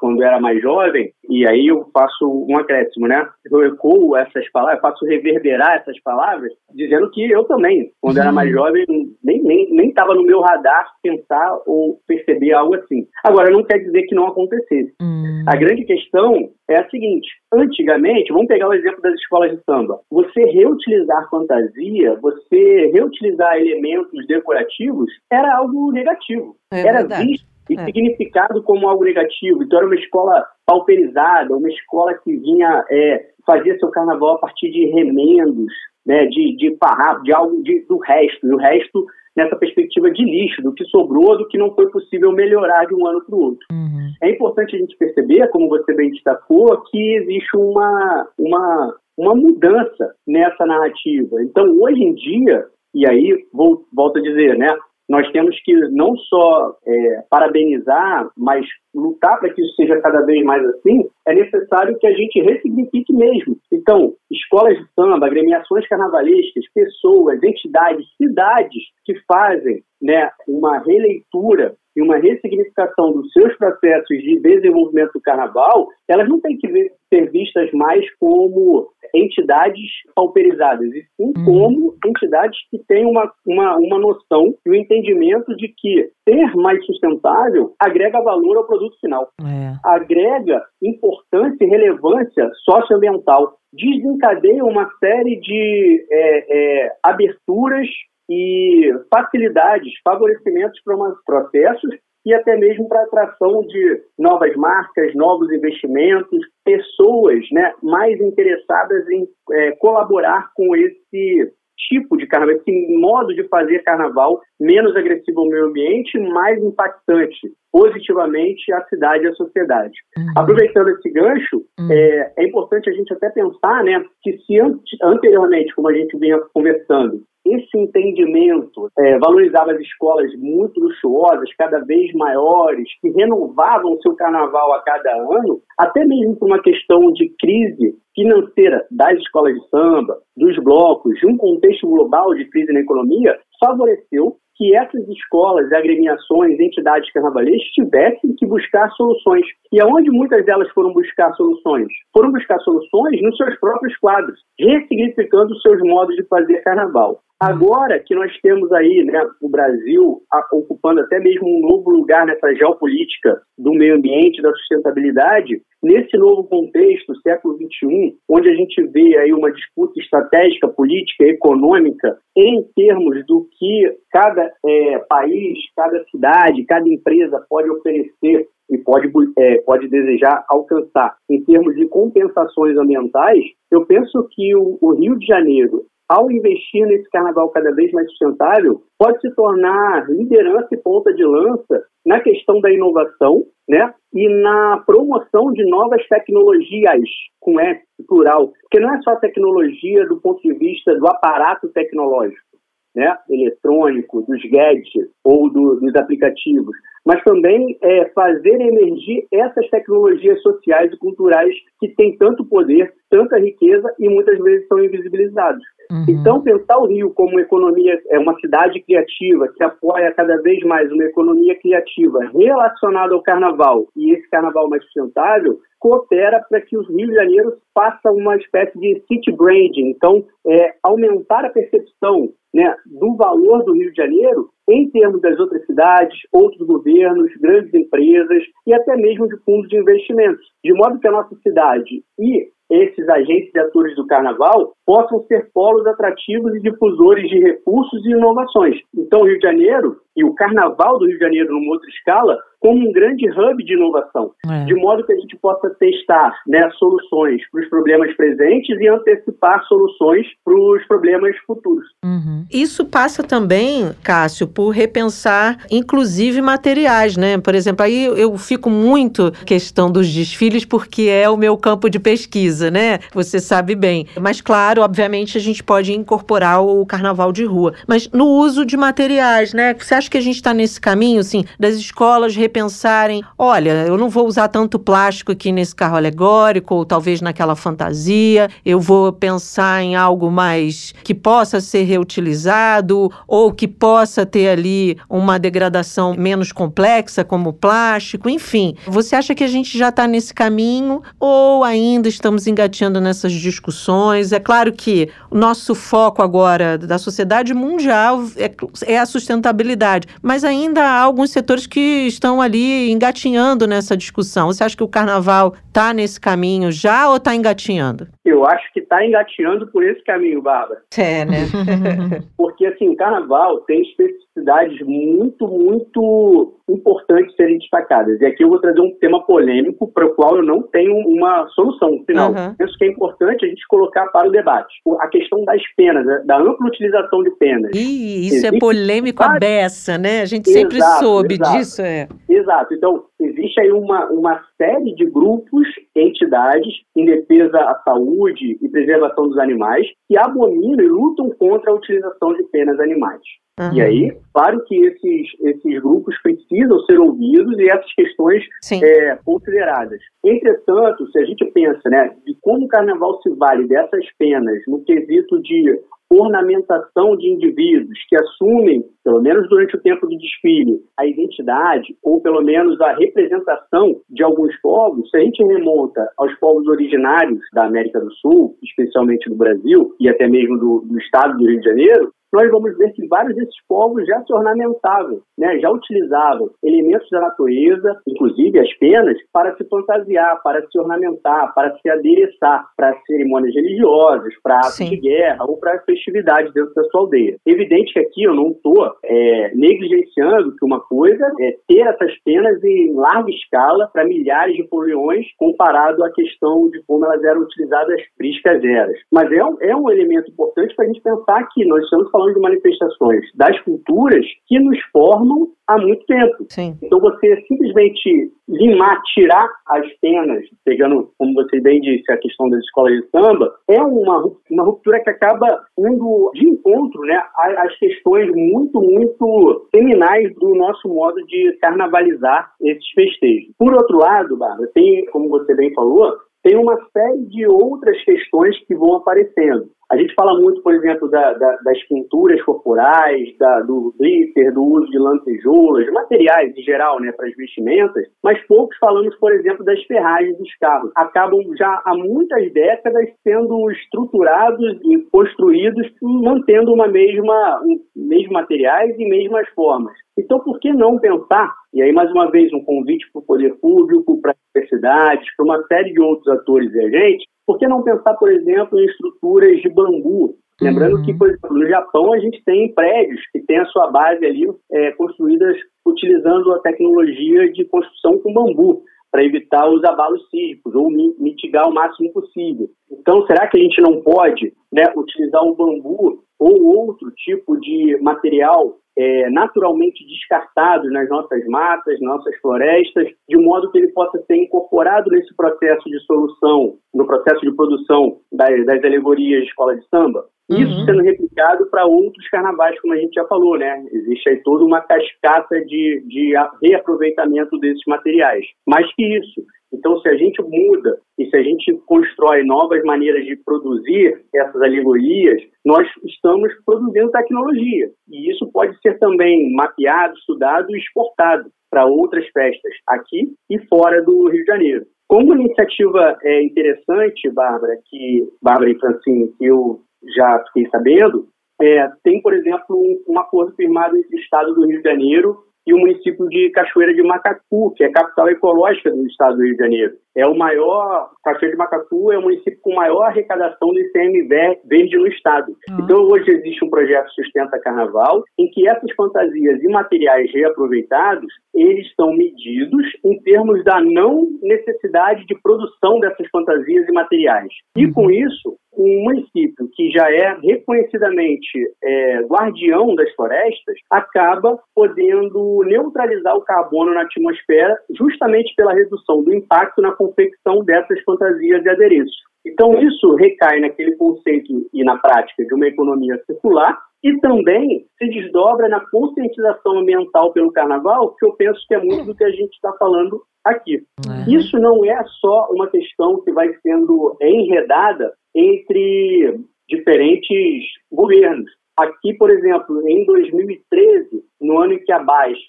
quando 0.00 0.22
era 0.22 0.40
mais 0.40 0.60
jovem, 0.60 1.12
e 1.28 1.46
aí 1.46 1.66
eu 1.68 1.88
faço 1.92 2.46
um 2.48 2.58
acréscimo, 2.58 3.06
né? 3.06 3.26
Eu 3.50 3.64
ecoo 3.64 4.16
essas 4.16 4.50
palavras, 4.50 4.80
faço 4.80 5.04
reverberar 5.06 5.76
essas 5.76 6.00
palavras, 6.02 6.52
dizendo 6.74 7.10
que 7.10 7.30
eu 7.30 7.44
também, 7.44 7.90
quando 8.00 8.16
uhum. 8.16 8.22
era 8.22 8.32
mais 8.32 8.50
jovem, 8.50 8.84
nem 9.22 9.42
nem 9.42 9.70
nem 9.70 9.88
estava 9.88 10.14
no 10.14 10.24
meu 10.24 10.40
radar 10.40 10.86
pensar 11.02 11.58
ou 11.66 11.98
perceber 12.06 12.52
algo 12.52 12.74
assim. 12.74 13.06
Agora, 13.24 13.50
não 13.50 13.64
quer 13.64 13.78
dizer 13.78 14.02
que 14.02 14.14
não 14.14 14.26
acontecesse. 14.26 14.94
Uhum. 15.00 15.44
A 15.46 15.56
grande 15.56 15.84
questão 15.84 16.50
é 16.68 16.76
a 16.78 16.88
seguinte: 16.90 17.28
antigamente, 17.52 18.32
vamos 18.32 18.48
pegar 18.48 18.68
o 18.68 18.74
exemplo 18.74 19.00
das 19.00 19.14
escolas 19.14 19.52
de 19.52 19.62
samba. 19.64 20.00
Você 20.10 20.42
reutilizar 20.44 21.28
fantasia, 21.30 22.18
você 22.20 22.90
reutilizar 22.92 23.56
elementos 23.56 24.26
decorativos, 24.26 25.10
era 25.30 25.56
algo 25.56 25.92
negativo. 25.92 26.56
É 26.72 26.80
era 26.80 26.98
verdade. 26.98 27.26
visto 27.26 27.51
e 27.70 27.78
é. 27.78 27.84
significado 27.84 28.62
como 28.62 28.88
algo 28.88 29.04
negativo. 29.04 29.62
Então 29.62 29.78
era 29.78 29.86
uma 29.86 29.96
escola 29.96 30.44
pauperizada, 30.66 31.56
uma 31.56 31.68
escola 31.68 32.14
que 32.14 32.36
vinha 32.36 32.84
é, 32.90 33.26
fazia 33.46 33.78
seu 33.78 33.90
carnaval 33.90 34.36
a 34.36 34.38
partir 34.38 34.70
de 34.70 34.86
remendos, 34.86 35.72
né, 36.06 36.26
de, 36.26 36.56
de 36.56 36.76
farrapo, 36.76 37.22
de 37.22 37.32
algo 37.32 37.62
de, 37.62 37.80
do 37.86 37.98
resto, 37.98 38.46
e 38.46 38.52
o 38.52 38.56
resto 38.56 39.06
nessa 39.36 39.56
perspectiva 39.56 40.10
de 40.10 40.24
lixo, 40.24 40.62
do 40.62 40.74
que 40.74 40.84
sobrou, 40.86 41.38
do 41.38 41.48
que 41.48 41.56
não 41.56 41.74
foi 41.74 41.88
possível 41.90 42.32
melhorar 42.32 42.84
de 42.86 42.94
um 42.94 43.06
ano 43.06 43.24
para 43.24 43.34
o 43.34 43.42
outro. 43.42 43.66
Uhum. 43.72 44.10
É 44.22 44.30
importante 44.30 44.76
a 44.76 44.78
gente 44.78 44.96
perceber, 44.96 45.48
como 45.48 45.68
você 45.68 45.94
bem 45.94 46.10
destacou, 46.10 46.82
que 46.90 47.16
existe 47.16 47.56
uma, 47.56 48.28
uma, 48.38 48.94
uma 49.16 49.34
mudança 49.34 50.14
nessa 50.26 50.66
narrativa. 50.66 51.42
Então, 51.42 51.64
hoje 51.80 52.02
em 52.02 52.14
dia, 52.14 52.66
e 52.94 53.08
aí 53.08 53.46
vou, 53.52 53.86
volto 53.92 54.18
a 54.18 54.22
dizer, 54.22 54.58
né, 54.58 54.68
nós 55.12 55.30
temos 55.30 55.54
que 55.62 55.74
não 55.90 56.16
só 56.16 56.74
é, 56.86 57.22
parabenizar, 57.28 58.30
mas 58.34 58.64
lutar 58.94 59.38
para 59.38 59.52
que 59.52 59.60
isso 59.60 59.74
seja 59.74 60.00
cada 60.00 60.22
vez 60.22 60.42
mais 60.42 60.64
assim, 60.64 61.06
é 61.28 61.34
necessário 61.34 61.98
que 61.98 62.06
a 62.06 62.12
gente 62.12 62.40
ressignifique 62.40 63.12
mesmo. 63.12 63.58
Então, 63.70 64.14
escolas 64.30 64.74
de 64.78 64.86
samba, 64.94 65.26
agremiações 65.26 65.86
carnavalescas, 65.86 66.64
pessoas, 66.74 67.42
entidades, 67.42 68.06
cidades 68.16 68.82
que 69.04 69.14
fazem 69.30 69.82
né, 70.00 70.30
uma 70.48 70.78
releitura 70.78 71.74
e 71.96 72.02
uma 72.02 72.16
ressignificação 72.16 73.12
dos 73.12 73.30
seus 73.32 73.56
processos 73.56 74.18
de 74.18 74.40
desenvolvimento 74.40 75.12
do 75.12 75.20
carnaval, 75.20 75.88
elas 76.08 76.28
não 76.28 76.40
têm 76.40 76.56
que 76.56 76.68
ser 77.12 77.30
vistas 77.30 77.70
mais 77.72 78.04
como 78.18 78.88
entidades 79.14 79.90
pauperizadas, 80.14 80.88
e 80.88 81.02
sim 81.02 81.32
uhum. 81.36 81.44
como 81.44 81.94
entidades 82.06 82.58
que 82.70 82.78
têm 82.88 83.04
uma, 83.04 83.30
uma, 83.46 83.76
uma 83.76 83.98
noção 83.98 84.54
e 84.64 84.70
o 84.70 84.72
um 84.72 84.76
entendimento 84.76 85.54
de 85.56 85.68
que 85.68 86.10
ser 86.26 86.54
mais 86.56 86.84
sustentável 86.86 87.74
agrega 87.78 88.22
valor 88.22 88.56
ao 88.56 88.66
produto 88.66 88.98
final, 89.00 89.28
é. 89.42 89.74
agrega 89.84 90.62
importância 90.82 91.64
e 91.64 91.68
relevância 91.68 92.50
socioambiental, 92.64 93.56
desencadeia 93.72 94.64
uma 94.64 94.88
série 94.98 95.36
de 95.40 96.06
é, 96.10 96.84
é, 96.84 96.92
aberturas 97.02 97.88
e 98.32 98.92
facilidades, 99.12 99.92
favorecimentos 100.02 100.80
para 100.84 100.96
os 100.96 101.24
processos 101.24 101.90
e 102.24 102.32
até 102.32 102.56
mesmo 102.56 102.88
para 102.88 103.02
atração 103.02 103.62
de 103.66 104.00
novas 104.18 104.54
marcas, 104.56 105.14
novos 105.14 105.52
investimentos, 105.52 106.38
pessoas 106.64 107.44
né, 107.52 107.72
mais 107.82 108.20
interessadas 108.20 109.08
em 109.10 109.26
é, 109.52 109.72
colaborar 109.72 110.48
com 110.54 110.74
esse 110.76 111.52
tipo 111.88 112.16
de 112.16 112.26
carnaval, 112.26 112.54
esse 112.54 112.96
modo 112.96 113.34
de 113.34 113.46
fazer 113.48 113.80
carnaval 113.80 114.40
menos 114.60 114.94
agressivo 114.96 115.40
ao 115.40 115.48
meio 115.48 115.66
ambiente, 115.66 116.18
mais 116.18 116.62
impactante 116.62 117.52
positivamente 117.72 118.70
a 118.72 118.84
cidade 118.84 119.24
e 119.24 119.28
a 119.28 119.34
sociedade. 119.34 119.94
Uhum. 120.16 120.32
Aproveitando 120.36 120.88
esse 120.90 121.10
gancho, 121.10 121.56
uhum. 121.80 121.90
é, 121.90 122.32
é, 122.36 122.44
importante 122.46 122.90
a 122.90 122.92
gente 122.92 123.12
até 123.14 123.30
pensar 123.30 123.82
né, 123.82 124.04
que 124.22 124.36
se 124.38 124.58
anteriormente, 125.02 125.74
como 125.74 125.88
a 125.88 125.94
gente 125.94 126.16
vinha 126.18 126.38
conversando, 126.52 127.22
esse 127.44 127.76
entendimento 127.76 128.88
é, 128.98 129.18
valorizava 129.18 129.72
as 129.72 129.80
escolas 129.80 130.32
muito 130.38 130.80
luxuosas, 130.80 131.52
cada 131.58 131.80
vez 131.80 132.12
maiores, 132.14 132.88
que 133.00 133.10
renovavam 133.10 133.98
seu 134.00 134.14
carnaval 134.14 134.72
a 134.74 134.82
cada 134.82 135.12
ano, 135.12 135.60
até 135.78 136.04
mesmo 136.04 136.36
por 136.36 136.46
uma 136.46 136.62
questão 136.62 137.12
de 137.12 137.28
crise 137.40 137.96
financeira 138.14 138.86
das 138.90 139.18
escolas 139.18 139.54
de 139.54 139.68
samba, 139.68 140.18
dos 140.36 140.56
blocos, 140.62 141.18
de 141.18 141.26
um 141.26 141.36
contexto 141.36 141.86
global 141.86 142.34
de 142.34 142.44
crise 142.50 142.72
na 142.72 142.80
economia, 142.80 143.38
favoreceu 143.58 144.36
que 144.56 144.76
essas 144.76 145.08
escolas, 145.08 145.72
agremiações, 145.72 146.60
entidades 146.60 147.10
carnavalescas 147.12 147.68
tivessem 147.72 148.34
que 148.36 148.46
buscar 148.46 148.88
soluções. 148.92 149.44
E 149.72 149.80
aonde 149.80 150.10
muitas 150.10 150.44
delas 150.44 150.70
foram 150.70 150.92
buscar 150.92 151.32
soluções? 151.34 151.88
Foram 152.12 152.30
buscar 152.30 152.58
soluções 152.60 153.20
nos 153.22 153.36
seus 153.36 153.58
próprios 153.58 153.96
quadros, 153.98 154.38
ressignificando 154.60 155.58
seus 155.60 155.80
modos 155.80 156.14
de 156.16 156.24
fazer 156.24 156.62
carnaval. 156.62 157.20
Agora 157.42 157.98
que 157.98 158.14
nós 158.14 158.30
temos 158.40 158.70
aí 158.70 159.02
né, 159.04 159.20
o 159.40 159.48
Brasil 159.48 160.22
ocupando 160.52 161.00
até 161.00 161.18
mesmo 161.18 161.48
um 161.48 161.60
novo 161.60 161.90
lugar 161.90 162.24
nessa 162.24 162.54
geopolítica 162.54 163.42
do 163.58 163.72
meio 163.72 163.96
ambiente, 163.96 164.40
da 164.40 164.52
sustentabilidade, 164.52 165.60
nesse 165.82 166.16
novo 166.16 166.44
contexto, 166.44 167.20
século 167.20 167.56
XXI, 167.56 168.16
onde 168.30 168.48
a 168.48 168.54
gente 168.54 168.80
vê 168.92 169.18
aí 169.18 169.32
uma 169.32 169.50
disputa 169.50 169.98
estratégica, 169.98 170.68
política, 170.68 171.24
econômica, 171.24 172.16
em 172.36 172.62
termos 172.76 173.26
do 173.26 173.48
que 173.58 173.92
cada 174.12 174.48
é, 174.64 174.98
país, 175.08 175.58
cada 175.74 176.00
cidade, 176.12 176.64
cada 176.64 176.88
empresa 176.88 177.44
pode 177.50 177.68
oferecer 177.70 178.46
e 178.70 178.78
pode, 178.78 179.10
é, 179.36 179.56
pode 179.62 179.88
desejar 179.88 180.44
alcançar. 180.48 181.16
Em 181.28 181.42
termos 181.42 181.74
de 181.74 181.88
compensações 181.88 182.78
ambientais, 182.78 183.44
eu 183.68 183.84
penso 183.84 184.28
que 184.30 184.54
o, 184.54 184.78
o 184.80 184.94
Rio 184.94 185.18
de 185.18 185.26
Janeiro 185.26 185.86
ao 186.12 186.30
investir 186.30 186.86
nesse 186.86 187.08
carnaval 187.08 187.48
cada 187.48 187.72
vez 187.74 187.90
mais 187.92 188.06
sustentável, 188.10 188.82
pode 188.98 189.18
se 189.22 189.34
tornar 189.34 190.06
liderança 190.10 190.68
e 190.72 190.76
ponta 190.76 191.10
de 191.14 191.24
lança 191.24 191.86
na 192.04 192.20
questão 192.20 192.60
da 192.60 192.70
inovação, 192.70 193.44
né? 193.66 193.94
E 194.12 194.28
na 194.42 194.82
promoção 194.84 195.50
de 195.52 195.64
novas 195.64 196.06
tecnologias, 196.08 197.08
com 197.40 197.58
S 197.58 197.80
plural, 198.06 198.52
porque 198.60 198.78
não 198.78 198.94
é 198.94 199.00
só 199.00 199.16
tecnologia 199.16 200.06
do 200.06 200.20
ponto 200.20 200.42
de 200.42 200.52
vista 200.52 200.94
do 200.96 201.06
aparato 201.06 201.70
tecnológico, 201.70 202.58
né? 202.94 203.16
Eletrônico, 203.30 204.20
dos 204.20 204.42
gadgets 204.50 205.08
ou 205.24 205.50
do, 205.50 205.80
dos 205.80 205.96
aplicativos, 205.96 206.76
mas 207.06 207.22
também 207.24 207.78
é, 207.80 208.08
fazer 208.10 208.60
emergir 208.60 209.26
essas 209.32 209.66
tecnologias 209.70 210.42
sociais 210.42 210.92
e 210.92 210.98
culturais 210.98 211.54
que 211.80 211.88
têm 211.94 212.18
tanto 212.18 212.44
poder, 212.44 212.92
tanta 213.10 213.38
riqueza 213.38 213.88
e 213.98 214.10
muitas 214.10 214.38
vezes 214.38 214.68
são 214.68 214.78
invisibilizados. 214.78 215.62
Uhum. 215.92 216.06
Então, 216.08 216.40
pensar 216.40 216.78
o 216.78 216.86
Rio 216.86 217.10
como 217.10 217.38
economia, 217.38 218.00
é 218.08 218.18
uma 218.18 218.34
cidade 218.40 218.80
criativa 218.80 219.46
que 219.54 219.62
apoia 219.62 220.10
cada 220.14 220.40
vez 220.40 220.62
mais 220.64 220.90
uma 220.90 221.04
economia 221.04 221.54
criativa 221.60 222.18
relacionada 222.32 223.14
ao 223.14 223.22
carnaval 223.22 223.86
e 223.94 224.14
esse 224.14 224.26
carnaval 224.30 224.70
mais 224.70 224.82
sustentável, 224.84 225.58
coopera 225.78 226.42
para 226.48 226.62
que 226.62 226.78
os 226.78 226.88
Rio 226.88 227.08
de 227.08 227.14
Janeiro 227.14 227.52
façam 227.74 228.14
uma 228.14 228.36
espécie 228.36 228.78
de 228.78 229.02
city 229.06 229.32
branding. 229.32 229.90
Então, 229.90 230.24
é, 230.46 230.74
aumentar 230.82 231.44
a 231.44 231.50
percepção 231.50 232.30
né, 232.54 232.74
do 232.86 233.14
valor 233.16 233.64
do 233.64 233.74
Rio 233.74 233.90
de 233.90 233.96
Janeiro 233.96 234.48
em 234.68 234.88
termos 234.90 235.20
das 235.20 235.38
outras 235.38 235.64
cidades, 235.66 236.16
outros 236.32 236.66
governos, 236.66 237.30
grandes 237.40 237.74
empresas 237.74 238.44
e 238.66 238.72
até 238.72 238.96
mesmo 238.96 239.26
de 239.28 239.36
fundos 239.44 239.68
de 239.68 239.76
investimentos. 239.76 240.46
De 240.64 240.72
modo 240.72 240.98
que 241.00 241.08
a 241.08 241.12
nossa 241.12 241.34
cidade 241.42 242.02
e 242.18 242.48
esses 242.72 243.06
agentes 243.08 243.54
e 243.54 243.58
atores 243.58 243.94
do 243.94 244.06
carnaval 244.06 244.72
possam 244.86 245.22
ser 245.26 245.50
polos 245.52 245.86
atrativos 245.86 246.54
e 246.54 246.60
difusores 246.60 247.28
de 247.28 247.38
recursos 247.38 248.04
e 248.06 248.10
inovações. 248.10 248.76
Então, 248.96 249.20
o 249.20 249.24
Rio 249.24 249.38
de 249.38 249.46
Janeiro 249.46 249.96
e 250.16 250.24
o 250.24 250.34
carnaval 250.34 250.98
do 250.98 251.06
Rio 251.06 251.18
de 251.18 251.24
Janeiro, 251.24 251.52
numa 251.52 251.72
outra 251.72 251.88
escala, 251.88 252.38
como 252.62 252.88
um 252.88 252.92
grande 252.92 253.28
hub 253.28 253.64
de 253.64 253.74
inovação, 253.74 254.30
é. 254.48 254.64
de 254.64 254.74
modo 254.76 255.04
que 255.04 255.12
a 255.12 255.16
gente 255.16 255.36
possa 255.36 255.68
testar 255.70 256.32
né, 256.46 256.70
soluções 256.78 257.42
para 257.50 257.60
os 257.60 257.68
problemas 257.68 258.14
presentes 258.16 258.80
e 258.80 258.88
antecipar 258.88 259.64
soluções 259.64 260.24
para 260.44 260.54
os 260.54 260.86
problemas 260.86 261.36
futuros. 261.44 261.84
Uhum. 262.04 262.46
Isso 262.50 262.84
passa 262.84 263.24
também, 263.24 263.90
Cássio, 264.04 264.46
por 264.46 264.70
repensar, 264.70 265.58
inclusive 265.70 266.40
materiais, 266.40 267.16
né? 267.16 267.36
Por 267.38 267.54
exemplo, 267.54 267.84
aí 267.84 268.04
eu 268.04 268.36
fico 268.38 268.70
muito 268.70 269.32
questão 269.44 269.90
dos 269.90 270.08
desfiles 270.12 270.64
porque 270.64 271.02
é 271.02 271.28
o 271.28 271.36
meu 271.36 271.56
campo 271.56 271.90
de 271.90 271.98
pesquisa, 271.98 272.70
né? 272.70 273.00
Você 273.12 273.40
sabe 273.40 273.74
bem. 273.74 274.06
Mas 274.20 274.40
claro, 274.40 274.82
obviamente 274.82 275.36
a 275.36 275.40
gente 275.40 275.64
pode 275.64 275.92
incorporar 275.92 276.62
o 276.62 276.86
carnaval 276.86 277.32
de 277.32 277.44
rua, 277.44 277.74
mas 277.88 278.08
no 278.12 278.26
uso 278.26 278.64
de 278.64 278.76
materiais, 278.76 279.52
né? 279.52 279.74
Você 279.74 279.94
acha 280.02 280.10
que 280.10 280.18
a 280.18 280.22
gente 280.22 280.36
está 280.36 280.52
nesse 280.52 280.80
caminho, 280.80 281.20
assim, 281.20 281.44
das 281.58 281.76
escolas 281.76 282.34
repensarem: 282.34 283.22
olha, 283.38 283.86
eu 283.86 283.96
não 283.96 284.08
vou 284.08 284.26
usar 284.26 284.48
tanto 284.48 284.78
plástico 284.78 285.32
aqui 285.32 285.52
nesse 285.52 285.74
carro 285.74 285.96
alegórico, 285.96 286.74
ou 286.74 286.84
talvez 286.84 287.20
naquela 287.20 287.54
fantasia, 287.54 288.48
eu 288.64 288.80
vou 288.80 289.12
pensar 289.12 289.82
em 289.82 289.94
algo 289.94 290.30
mais 290.30 290.92
que 291.04 291.14
possa 291.14 291.60
ser 291.60 291.84
reutilizado, 291.84 293.10
ou 293.26 293.52
que 293.52 293.68
possa 293.68 294.26
ter 294.26 294.48
ali 294.48 294.98
uma 295.08 295.38
degradação 295.38 296.14
menos 296.16 296.50
complexa, 296.52 297.24
como 297.24 297.52
plástico, 297.52 298.28
enfim. 298.28 298.74
Você 298.86 299.14
acha 299.14 299.34
que 299.34 299.44
a 299.44 299.48
gente 299.48 299.76
já 299.78 299.90
está 299.90 300.06
nesse 300.06 300.34
caminho, 300.34 301.02
ou 301.20 301.62
ainda 301.62 302.08
estamos 302.08 302.46
engateando 302.46 303.00
nessas 303.00 303.32
discussões? 303.32 304.32
É 304.32 304.40
claro 304.40 304.72
que 304.72 305.08
o 305.30 305.36
nosso 305.36 305.74
foco 305.74 306.22
agora 306.22 306.76
da 306.76 306.98
sociedade 306.98 307.54
mundial 307.54 308.24
é, 308.36 308.50
é 308.86 308.98
a 308.98 309.06
sustentabilidade, 309.06 309.91
mas 310.22 310.44
ainda 310.44 310.82
há 310.82 311.00
alguns 311.00 311.30
setores 311.30 311.66
que 311.66 312.06
estão 312.06 312.40
ali 312.40 312.90
engatinhando 312.90 313.66
nessa 313.66 313.96
discussão. 313.96 314.48
Você 314.48 314.64
acha 314.64 314.76
que 314.76 314.82
o 314.82 314.88
carnaval 314.88 315.54
está 315.68 315.92
nesse 315.92 316.20
caminho 316.20 316.70
já 316.70 317.08
ou 317.08 317.16
está 317.16 317.34
engatinhando? 317.34 318.08
Eu 318.24 318.44
acho 318.46 318.72
que 318.72 318.80
está 318.80 319.04
engatinhando 319.04 319.66
por 319.68 319.84
esse 319.84 320.02
caminho, 320.04 320.42
Bárbara. 320.42 320.82
É, 320.96 321.24
né? 321.24 321.46
Porque, 322.36 322.66
assim, 322.66 322.88
o 322.88 322.96
carnaval 322.96 323.58
tem 323.60 323.82
especificidades 324.32 324.80
muito, 324.86 325.46
muito 325.46 326.58
importantes 326.68 327.34
serem 327.36 327.58
destacadas. 327.58 328.20
E 328.20 328.26
aqui 328.26 328.42
eu 328.42 328.48
vou 328.48 328.58
trazer 328.58 328.80
um 328.80 328.94
tema 328.98 329.24
polêmico 329.24 329.90
para 329.92 330.06
o 330.06 330.14
qual 330.14 330.36
eu 330.36 330.42
não 330.42 330.62
tenho 330.62 330.94
uma 331.06 331.46
solução 331.48 332.02
final. 332.06 332.30
Uhum. 332.30 332.54
Penso 332.56 332.76
que 332.78 332.84
é 332.84 332.88
importante 332.88 333.44
a 333.44 333.48
gente 333.48 333.66
colocar 333.68 334.06
para 334.06 334.28
o 334.28 334.32
debate. 334.32 334.74
A 335.00 335.08
questão 335.08 335.44
das 335.44 335.60
penas, 335.76 336.04
né? 336.04 336.22
da 336.24 336.38
ampla 336.38 336.66
utilização 336.66 337.22
de 337.22 337.30
penas. 337.32 337.70
Ih, 337.74 338.26
isso 338.26 338.34
é 338.34 338.48
Existe 338.48 338.56
é 338.56 338.58
polêmico 338.58 339.22
a 339.22 339.38
beça, 339.38 339.98
né? 339.98 340.22
A 340.22 340.24
gente 340.24 340.50
sempre 340.50 340.78
exato, 340.78 341.04
soube 341.04 341.34
exato. 341.34 341.58
disso. 341.58 341.82
É. 341.82 342.08
Exato. 342.28 342.74
Então, 342.74 343.04
existe 343.20 343.60
aí 343.60 343.70
uma, 343.70 344.06
uma 344.10 344.40
série 344.56 344.94
de 344.94 345.04
grupos, 345.04 345.66
entidades 345.94 346.72
em 346.96 347.04
defesa 347.04 347.58
à 347.58 347.80
saúde 347.84 348.58
e 348.60 348.68
preservação 348.68 349.28
dos 349.28 349.38
animais 349.38 349.86
que 350.08 350.16
abominam 350.16 350.84
e 350.84 350.88
lutam 350.88 351.30
contra 351.30 351.70
a 351.70 351.74
utilização 351.74 352.32
de 352.34 352.42
penas 352.44 352.78
animais. 352.80 353.20
Uhum. 353.60 353.74
E 353.74 353.82
aí, 353.82 354.18
Claro 354.32 354.62
que 354.64 354.76
esses, 354.86 355.28
esses 355.40 355.82
grupos 355.82 356.14
precisam 356.22 356.78
ser 356.80 356.98
ouvidos 356.98 357.58
e 357.58 357.68
essas 357.68 357.92
questões 357.94 358.42
é, 358.72 359.16
consideradas. 359.24 360.00
Entretanto, 360.24 361.10
se 361.10 361.18
a 361.18 361.24
gente 361.24 361.44
pensa 361.52 361.88
né, 361.90 362.14
de 362.24 362.36
como 362.40 362.64
o 362.64 362.68
carnaval 362.68 363.20
se 363.22 363.30
vale 363.30 363.66
dessas 363.66 364.04
penas 364.18 364.58
no 364.66 364.82
quesito 364.84 365.40
de 365.42 365.78
ornamentação 366.20 367.16
de 367.16 367.28
indivíduos 367.28 367.98
que 368.08 368.16
assumem, 368.16 368.84
pelo 369.04 369.22
menos 369.22 369.48
durante 369.48 369.76
o 369.76 369.80
tempo 369.80 370.06
do 370.06 370.16
desfile, 370.18 370.80
a 370.98 371.06
identidade 371.06 371.96
ou 372.02 372.20
pelo 372.20 372.42
menos 372.42 372.80
a 372.80 372.92
representação 372.94 373.96
de 374.10 374.22
alguns 374.22 374.54
povos, 374.60 375.08
se 375.10 375.16
a 375.16 375.20
gente 375.20 375.42
remonta 375.42 376.06
aos 376.18 376.34
povos 376.38 376.66
originários 376.68 377.40
da 377.54 377.64
América 377.64 378.00
do 378.00 378.12
Sul, 378.16 378.56
especialmente 378.62 379.28
do 379.28 379.36
Brasil 379.36 379.94
e 379.98 380.08
até 380.08 380.28
mesmo 380.28 380.58
do, 380.58 380.80
do 380.86 380.98
estado 380.98 381.38
do 381.38 381.46
Rio 381.46 381.60
de 381.60 381.68
Janeiro, 381.68 382.12
nós 382.32 382.50
vamos 382.50 382.76
ver 382.78 382.92
que 382.92 383.06
vários 383.08 383.36
desses 383.36 383.54
povos 383.68 384.06
já 384.06 384.21
se 384.24 384.32
ornamentavam, 384.32 385.20
né, 385.38 385.58
já 385.58 385.70
utilizavam 385.70 386.50
elementos 386.62 387.08
da 387.10 387.20
natureza, 387.20 388.00
inclusive 388.06 388.58
as 388.58 388.72
penas, 388.78 389.16
para 389.32 389.54
se 389.56 389.64
fantasiar, 389.68 390.40
para 390.42 390.62
se 390.66 390.78
ornamentar, 390.78 391.52
para 391.54 391.76
se 391.78 391.88
adereçar 391.88 392.64
para 392.76 392.96
cerimônias 393.06 393.54
religiosas, 393.54 394.34
para 394.42 394.58
atos 394.58 394.74
Sim. 394.74 394.90
de 394.90 394.96
guerra 394.96 395.44
ou 395.46 395.58
para 395.58 395.80
festividades 395.80 396.52
dentro 396.52 396.74
da 396.74 396.84
sua 396.84 397.02
aldeia. 397.02 397.36
Evidente 397.46 397.92
que 397.92 398.00
aqui 398.00 398.22
eu 398.24 398.34
não 398.34 398.50
estou 398.50 398.92
é, 399.04 399.52
negligenciando 399.54 400.54
que 400.56 400.64
uma 400.64 400.80
coisa 400.80 401.24
é 401.40 401.56
ter 401.66 401.80
essas 401.80 402.12
penas 402.24 402.62
em 402.64 402.92
larga 402.94 403.30
escala 403.30 403.88
para 403.92 404.04
milhares 404.04 404.56
de 404.56 404.66
foliões 404.68 405.26
comparado 405.36 406.04
à 406.04 406.12
questão 406.12 406.68
de 406.70 406.82
como 406.86 407.04
elas 407.04 407.22
eram 407.24 407.42
utilizadas 407.42 408.00
priscas 408.16 408.62
eras. 408.64 408.98
Mas 409.10 409.30
é 409.32 409.44
um, 409.44 409.56
é 409.60 409.76
um 409.76 409.90
elemento 409.90 410.30
importante 410.30 410.74
para 410.74 410.84
a 410.84 410.88
gente 410.88 411.00
pensar 411.00 411.48
que 411.52 411.64
nós 411.64 411.82
estamos 411.84 412.10
falando 412.10 412.34
de 412.34 412.40
manifestações 412.40 413.24
das 413.34 413.58
culturas 413.60 414.11
que 414.46 414.58
nos 414.58 414.78
formam 414.92 415.48
há 415.68 415.78
muito 415.78 416.04
tempo. 416.06 416.46
Sim. 416.48 416.76
Então 416.82 417.00
você 417.00 417.36
simplesmente 417.48 418.32
limar, 418.48 419.00
tirar 419.14 419.48
as 419.68 419.86
penas, 420.00 420.44
pegando, 420.64 421.10
como 421.18 421.34
você 421.34 421.60
bem 421.60 421.80
disse, 421.80 422.10
a 422.10 422.18
questão 422.18 422.48
das 422.48 422.60
escolas 422.60 422.92
de 422.92 423.08
samba, 423.10 423.52
é 423.68 423.80
uma, 423.80 424.30
uma 424.50 424.64
ruptura 424.64 425.02
que 425.02 425.10
acaba 425.10 425.64
indo 425.78 426.30
de 426.34 426.48
encontro 426.48 427.02
né, 427.02 427.22
às 427.58 427.76
questões 427.78 428.30
muito, 428.34 428.80
muito 428.80 429.68
seminais 429.74 430.34
do 430.34 430.54
nosso 430.54 430.88
modo 430.88 431.16
de 431.26 431.56
carnavalizar 431.60 432.52
esses 432.60 432.88
festejos. 432.94 433.52
Por 433.58 433.72
outro 433.74 433.98
lado, 433.98 434.36
Bárbara, 434.36 434.68
tem, 434.74 435.06
como 435.06 435.28
você 435.28 435.54
bem 435.54 435.72
falou, 435.74 436.12
tem 436.42 436.56
uma 436.56 436.76
série 436.92 437.24
de 437.26 437.46
outras 437.46 438.02
questões 438.04 438.58
que 438.66 438.74
vão 438.74 438.96
aparecendo. 438.96 439.70
A 439.92 439.96
gente 439.98 440.14
fala 440.14 440.40
muito, 440.40 440.62
por 440.62 440.72
exemplo, 440.72 441.06
da, 441.10 441.34
da, 441.34 441.56
das 441.64 441.82
pinturas 441.86 442.42
corporais, 442.44 443.36
da, 443.36 443.60
do 443.60 443.94
glitter, 443.98 444.54
do 444.54 444.64
uso 444.64 444.90
de 444.90 444.98
lantejoulas, 444.98 445.84
de 445.84 445.90
materiais 445.90 446.56
em 446.56 446.62
geral, 446.62 446.98
né, 446.98 447.12
para 447.12 447.28
as 447.28 447.36
vestimentas, 447.36 448.06
mas 448.24 448.40
poucos 448.46 448.74
falamos, 448.78 449.14
por 449.16 449.30
exemplo, 449.32 449.62
das 449.66 449.82
ferragens 449.84 450.38
dos 450.38 450.48
carros. 450.56 450.90
Acabam 450.96 451.42
já 451.58 451.82
há 451.84 451.94
muitas 451.94 452.50
décadas 452.54 453.06
sendo 453.22 453.70
estruturados 453.70 454.80
e 454.82 454.98
construídos 455.10 455.86
mantendo 456.00 456.72
uma 456.72 456.88
mesma, 456.88 457.60
um, 457.62 457.78
mesmos 457.94 458.32
materiais 458.32 458.98
e 458.98 459.06
mesmas 459.06 459.46
formas. 459.50 459.92
Então, 460.18 460.40
por 460.40 460.58
que 460.58 460.72
não 460.72 460.98
pensar? 460.98 461.52
E 461.74 461.82
aí, 461.82 461.92
mais 461.92 462.10
uma 462.12 462.30
vez, 462.30 462.50
um 462.54 462.64
convite 462.64 463.04
para 463.12 463.20
o 463.20 463.26
poder 463.26 463.54
público, 463.60 464.20
para 464.22 464.32
as 464.32 464.38
universidades, 464.54 465.36
para 465.36 465.44
uma 465.44 465.62
série 465.66 465.92
de 465.92 466.00
outros 466.00 466.28
atores 466.28 466.72
e 466.74 466.80
agentes, 466.80 467.26
por 467.46 467.58
que 467.58 467.66
não 467.66 467.82
pensar, 467.82 468.14
por 468.14 468.30
exemplo, 468.30 468.78
em 468.78 468.86
estruturas 468.86 469.60
de 469.60 469.68
bambu? 469.68 470.36
Lembrando 470.60 470.96
uhum. 470.96 471.02
que, 471.02 471.14
por 471.14 471.28
exemplo, 471.28 471.58
no 471.58 471.66
Japão 471.66 472.12
a 472.12 472.18
gente 472.18 472.42
tem 472.44 472.72
prédios 472.72 473.20
que 473.32 473.40
têm 473.40 473.58
a 473.58 473.66
sua 473.66 473.90
base 473.90 474.24
ali 474.24 474.48
é, 474.70 474.92
construídas 474.92 475.56
utilizando 475.84 476.52
a 476.52 476.60
tecnologia 476.60 477.50
de 477.52 477.64
construção 477.64 478.18
com 478.18 478.32
bambu 478.32 478.82
para 479.10 479.24
evitar 479.24 479.68
os 479.68 479.84
abalos 479.84 480.26
sísmicos 480.30 480.74
ou 480.74 480.90
mitigar 480.90 481.68
o 481.68 481.74
máximo 481.74 482.12
possível. 482.12 482.68
Então, 482.90 483.26
será 483.26 483.46
que 483.46 483.58
a 483.58 483.62
gente 483.62 483.80
não 483.82 484.00
pode 484.00 484.54
né, 484.72 484.84
utilizar 484.96 485.42
o 485.42 485.54
bambu 485.54 486.22
ou 486.38 486.76
outro 486.78 487.10
tipo 487.10 487.58
de 487.60 487.98
material 488.00 488.78
é, 488.96 489.30
naturalmente 489.30 490.06
descartados 490.06 490.90
nas 490.92 491.08
nossas 491.08 491.44
matas, 491.46 492.00
nossas 492.00 492.36
florestas, 492.40 493.08
de 493.28 493.36
modo 493.38 493.70
que 493.70 493.78
ele 493.78 493.88
possa 493.92 494.22
ser 494.26 494.36
incorporado 494.36 495.10
nesse 495.10 495.34
processo 495.34 495.88
de 495.88 495.98
solução, 496.00 496.76
no 496.94 497.06
processo 497.06 497.40
de 497.40 497.54
produção 497.54 498.18
das, 498.30 498.64
das 498.66 498.84
alegorias 498.84 499.42
de 499.42 499.48
escola 499.48 499.76
de 499.76 499.86
samba. 499.88 500.24
Isso 500.50 500.80
uhum. 500.80 500.84
sendo 500.84 501.02
replicado 501.02 501.66
para 501.70 501.86
outros 501.86 502.28
carnavais, 502.28 502.78
como 502.80 502.92
a 502.92 502.96
gente 502.96 503.14
já 503.14 503.24
falou, 503.26 503.56
né? 503.56 503.84
Existe 503.90 504.28
aí 504.28 504.42
toda 504.42 504.64
uma 504.64 504.80
cascata 504.82 505.60
de, 505.64 506.02
de 506.06 506.34
reaproveitamento 506.62 507.58
desses 507.58 507.82
materiais. 507.86 508.44
Mais 508.66 508.86
que 508.94 509.02
isso, 509.18 509.40
então, 509.72 509.98
se 510.00 510.08
a 510.08 510.16
gente 510.16 510.40
muda 510.42 510.98
e 511.18 511.26
se 511.26 511.36
a 511.36 511.42
gente 511.42 511.72
constrói 511.86 512.44
novas 512.44 512.82
maneiras 512.84 513.24
de 513.24 513.36
produzir 513.36 514.22
essas 514.34 514.60
alegorias, 514.60 515.42
nós 515.64 515.88
estamos 516.04 516.52
produzindo 516.66 517.10
tecnologia. 517.10 517.90
E 518.08 518.30
isso 518.30 518.50
pode 518.52 518.78
ser 518.80 518.98
também 518.98 519.52
mapeado, 519.54 520.14
estudado 520.14 520.66
e 520.70 520.78
exportado 520.78 521.50
para 521.70 521.86
outras 521.86 522.26
festas, 522.28 522.72
aqui 522.86 523.32
e 523.48 523.58
fora 523.66 524.02
do 524.02 524.28
Rio 524.28 524.44
de 524.44 524.46
Janeiro. 524.46 524.84
Como 525.08 525.34
iniciativa 525.34 526.18
é 526.22 526.42
interessante, 526.42 527.30
Bárbara, 527.30 527.78
que 527.86 528.28
Bárbara 528.42 528.70
e 528.70 528.78
Francine, 528.78 529.32
que 529.38 529.46
eu 529.46 529.80
já 530.16 530.44
fiquei 530.46 530.68
sabendo, 530.70 531.28
é, 531.60 531.88
tem, 532.02 532.20
por 532.20 532.34
exemplo, 532.34 532.76
um, 532.76 533.02
um 533.08 533.18
acordo 533.18 533.54
firmado 533.54 533.96
entre 533.96 534.16
o 534.16 534.20
Estado 534.20 534.54
do 534.54 534.66
Rio 534.66 534.82
de 534.82 534.88
Janeiro 534.88 535.38
e 535.66 535.72
o 535.72 535.78
município 535.78 536.28
de 536.28 536.50
Cachoeira 536.50 536.94
de 536.94 537.02
Macacu, 537.02 537.72
que 537.76 537.84
é 537.84 537.86
a 537.86 537.92
capital 537.92 538.28
ecológica 538.28 538.90
do 538.90 539.06
estado 539.06 539.36
do 539.36 539.44
Rio 539.44 539.56
de 539.56 539.62
Janeiro. 539.62 539.92
É 540.14 540.26
o 540.26 540.36
maior, 540.36 541.10
Cachoeira 541.24 541.52
de 541.52 541.58
Macacu 541.58 542.12
é 542.12 542.18
o 542.18 542.22
município 542.22 542.58
com 542.60 542.74
maior 542.74 543.04
arrecadação 543.04 543.68
do 543.68 543.78
ICM 543.78 544.28
verde 544.64 544.96
no 544.98 545.06
estado. 545.06 545.56
Uhum. 545.70 545.78
Então 545.80 546.02
hoje 546.02 546.30
existe 546.30 546.64
um 546.64 546.70
projeto 546.70 547.10
Sustenta 547.12 547.58
Carnaval, 547.60 548.22
em 548.38 548.50
que 548.50 548.68
essas 548.68 548.92
fantasias 548.94 549.62
e 549.62 549.68
materiais 549.68 550.30
reaproveitados, 550.32 551.32
eles 551.54 551.86
estão 551.86 552.12
medidos 552.12 552.86
em 553.04 553.18
termos 553.22 553.64
da 553.64 553.80
não 553.80 554.28
necessidade 554.42 555.24
de 555.26 555.40
produção 555.40 555.98
dessas 556.00 556.28
fantasias 556.30 556.88
e 556.88 556.92
materiais. 556.92 557.48
E 557.76 557.90
com 557.90 558.10
isso, 558.10 558.56
um 558.76 559.04
município 559.04 559.68
que 559.74 559.90
já 559.90 560.10
é 560.10 560.36
reconhecidamente 560.42 561.58
é, 561.82 562.22
guardião 562.22 562.94
das 562.94 563.12
florestas 563.14 563.76
acaba 563.90 564.58
podendo 564.74 565.62
neutralizar 565.66 566.36
o 566.36 566.42
carbono 566.42 566.94
na 566.94 567.02
atmosfera 567.02 567.76
justamente 567.96 568.54
pela 568.56 568.72
redução 568.72 569.22
do 569.22 569.34
impacto 569.34 569.82
na 569.82 569.92
confecção 569.92 570.64
dessas 570.64 571.00
fantasias 571.02 571.64
e 571.64 571.68
adereços. 571.68 572.16
Então, 572.44 572.74
isso 572.80 573.14
recai 573.14 573.60
naquele 573.60 573.96
conceito 573.96 574.68
e 574.72 574.82
na 574.82 574.98
prática 574.98 575.44
de 575.44 575.54
uma 575.54 575.68
economia 575.68 576.20
circular 576.26 576.76
e 577.02 577.18
também 577.18 577.84
se 577.98 578.08
desdobra 578.08 578.68
na 578.68 578.80
conscientização 578.90 579.78
ambiental 579.78 580.32
pelo 580.32 580.52
carnaval, 580.52 581.14
que 581.16 581.26
eu 581.26 581.32
penso 581.34 581.60
que 581.66 581.74
é 581.74 581.80
muito 581.80 582.06
do 582.06 582.14
que 582.14 582.24
a 582.24 582.30
gente 582.30 582.52
está 582.52 582.72
falando 582.74 583.22
aqui. 583.44 583.84
É. 584.08 584.30
Isso 584.30 584.58
não 584.58 584.84
é 584.84 585.04
só 585.20 585.48
uma 585.50 585.68
questão 585.68 586.20
que 586.22 586.32
vai 586.32 586.52
sendo 586.62 587.16
enredada 587.20 588.12
entre 588.34 589.40
diferentes 589.68 590.64
governos. 590.90 591.50
Aqui, 591.76 592.14
por 592.14 592.30
exemplo, 592.30 592.86
em 592.86 593.04
2013, 593.06 594.24
no 594.40 594.58
ano 594.58 594.74
em 594.74 594.84
que 594.84 594.92
a 594.92 594.98
BASF, 594.98 595.40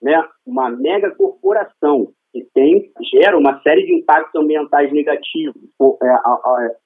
né, 0.00 0.22
uma 0.46 0.70
mega 0.70 1.10
corporação 1.10 2.12
que 2.32 2.46
tem, 2.54 2.90
gera 3.14 3.36
uma 3.36 3.60
série 3.62 3.84
de 3.84 3.94
impactos 3.94 4.40
ambientais 4.40 4.90
negativos 4.92 5.62
é, 6.02 6.16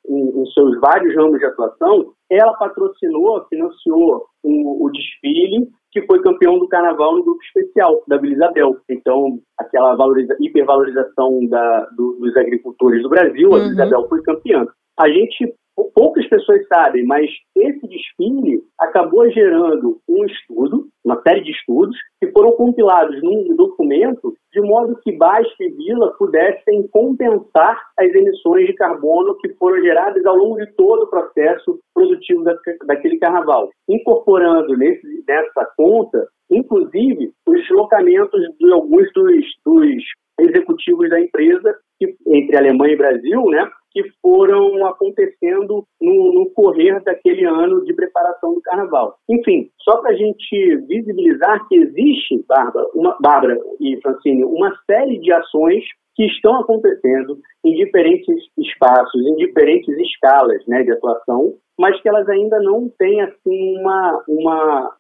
em, 0.08 0.42
em, 0.42 0.46
seus 0.52 0.78
vários 0.80 1.14
ramos 1.14 1.38
de 1.38 1.46
atuação, 1.46 2.12
ela 2.30 2.52
patrocinou, 2.54 3.46
financiou 3.48 4.26
o, 4.42 4.84
o 4.84 4.90
desfile 4.90 5.68
que 5.92 6.02
foi 6.02 6.20
campeão 6.20 6.58
do 6.58 6.68
carnaval 6.68 7.16
no 7.16 7.24
grupo 7.24 7.42
especial 7.44 8.02
da 8.06 8.18
Vila 8.18 8.34
Isabel. 8.34 8.76
Então, 8.90 9.38
aquela 9.58 9.94
valoriza, 9.94 10.36
hipervalorização 10.40 11.46
da, 11.46 11.86
do, 11.96 12.18
dos 12.20 12.36
agricultores 12.36 13.02
do 13.02 13.08
Brasil, 13.08 13.54
a 13.54 13.58
Vila 13.58 13.66
uhum. 13.66 13.72
Isabel 13.72 14.08
foi 14.08 14.22
campeã. 14.22 14.66
A 14.98 15.08
gente 15.08 15.54
poucas 15.94 16.26
pessoas 16.28 16.66
sabem, 16.68 17.04
mas 17.04 17.28
esse 17.56 17.86
desfile 17.86 18.62
acabou 18.78 19.30
gerando 19.30 19.98
um 20.08 20.24
estudo, 20.24 20.88
uma 21.04 21.20
série 21.22 21.42
de 21.42 21.50
estudos, 21.50 21.96
que 22.20 22.30
foram 22.32 22.52
compilados 22.52 23.22
num 23.22 23.54
documento 23.56 24.34
de 24.52 24.60
modo 24.62 24.98
que 25.02 25.12
Basque 25.12 25.64
e 25.64 25.70
Vila 25.70 26.14
pudessem 26.18 26.88
compensar 26.88 27.78
as 27.98 28.08
emissões 28.14 28.66
de 28.66 28.74
carbono 28.74 29.36
que 29.38 29.52
foram 29.54 29.82
geradas 29.82 30.24
ao 30.24 30.36
longo 30.36 30.56
de 30.56 30.66
todo 30.72 31.02
o 31.04 31.10
processo 31.10 31.78
produtivo 31.94 32.42
daquele 32.86 33.18
carnaval, 33.18 33.68
incorporando 33.88 34.76
nesse, 34.76 35.06
nessa 35.28 35.68
conta, 35.76 36.26
inclusive, 36.50 37.32
os 37.46 37.60
deslocamentos 37.60 38.40
de 38.58 38.72
alguns 38.72 39.12
dos, 39.12 39.44
dos 39.64 40.02
executivos 40.40 41.10
da 41.10 41.20
empresa, 41.20 41.74
que, 41.98 42.14
entre 42.26 42.56
Alemanha 42.56 42.94
e 42.94 42.98
Brasil, 42.98 43.44
né, 43.46 43.68
que 43.96 44.02
foram 44.20 44.84
acontecendo 44.84 45.86
no, 45.98 46.34
no 46.34 46.50
correr 46.50 47.02
daquele 47.02 47.46
ano 47.46 47.82
de 47.82 47.94
preparação 47.94 48.52
do 48.52 48.60
carnaval. 48.60 49.16
Enfim, 49.26 49.70
só 49.80 50.02
para 50.02 50.10
a 50.10 50.14
gente 50.14 50.76
visibilizar 50.86 51.66
que 51.66 51.76
existe, 51.76 52.44
Bárbara, 52.46 52.86
uma, 52.94 53.16
Bárbara 53.18 53.58
e 53.80 53.98
Francine, 54.02 54.44
uma 54.44 54.70
série 54.84 55.18
de 55.18 55.32
ações 55.32 55.82
que 56.14 56.26
estão 56.26 56.60
acontecendo 56.60 57.38
em 57.64 57.74
diferentes 57.74 58.36
espaços, 58.58 59.26
em 59.26 59.36
diferentes 59.36 59.96
escalas 59.98 60.62
né, 60.66 60.82
de 60.82 60.92
atuação, 60.92 61.54
mas 61.78 61.98
que 62.02 62.08
elas 62.08 62.28
ainda 62.28 62.60
não 62.60 62.90
têm 62.98 63.22
assim 63.22 63.78
uma, 63.78 64.24
uma 64.28 64.92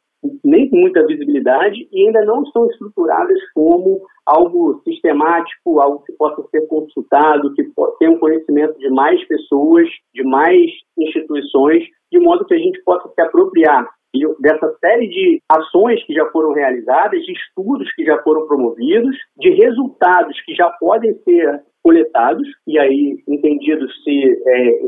nem 0.44 0.68
muita 0.72 1.06
visibilidade 1.06 1.88
e 1.92 2.06
ainda 2.06 2.24
não 2.24 2.42
estão 2.42 2.66
estruturadas 2.70 3.38
como 3.54 4.00
algo 4.26 4.80
sistemático, 4.84 5.80
algo 5.80 6.02
que 6.04 6.12
possa 6.14 6.42
ser 6.50 6.66
consultado, 6.66 7.54
que 7.54 7.64
tenha 7.98 8.10
um 8.10 8.18
conhecimento 8.18 8.78
de 8.78 8.88
mais 8.90 9.24
pessoas, 9.26 9.88
de 10.14 10.24
mais 10.24 10.70
instituições, 10.98 11.84
de 12.10 12.18
modo 12.18 12.44
que 12.44 12.54
a 12.54 12.58
gente 12.58 12.82
possa 12.82 13.08
se 13.08 13.20
apropriar 13.20 13.88
dessa 14.40 14.72
série 14.78 15.08
de 15.08 15.40
ações 15.50 16.02
que 16.06 16.14
já 16.14 16.24
foram 16.30 16.52
realizadas, 16.52 17.20
de 17.22 17.32
estudos 17.32 17.92
que 17.94 18.04
já 18.04 18.20
foram 18.22 18.46
promovidos, 18.46 19.16
de 19.36 19.50
resultados 19.50 20.40
que 20.44 20.54
já 20.54 20.70
podem 20.80 21.14
ser 21.22 21.62
coletados, 21.82 22.48
e 22.66 22.78
aí 22.78 23.22
entendidos 23.28 23.92
se, 24.02 24.42
é, 24.48 24.80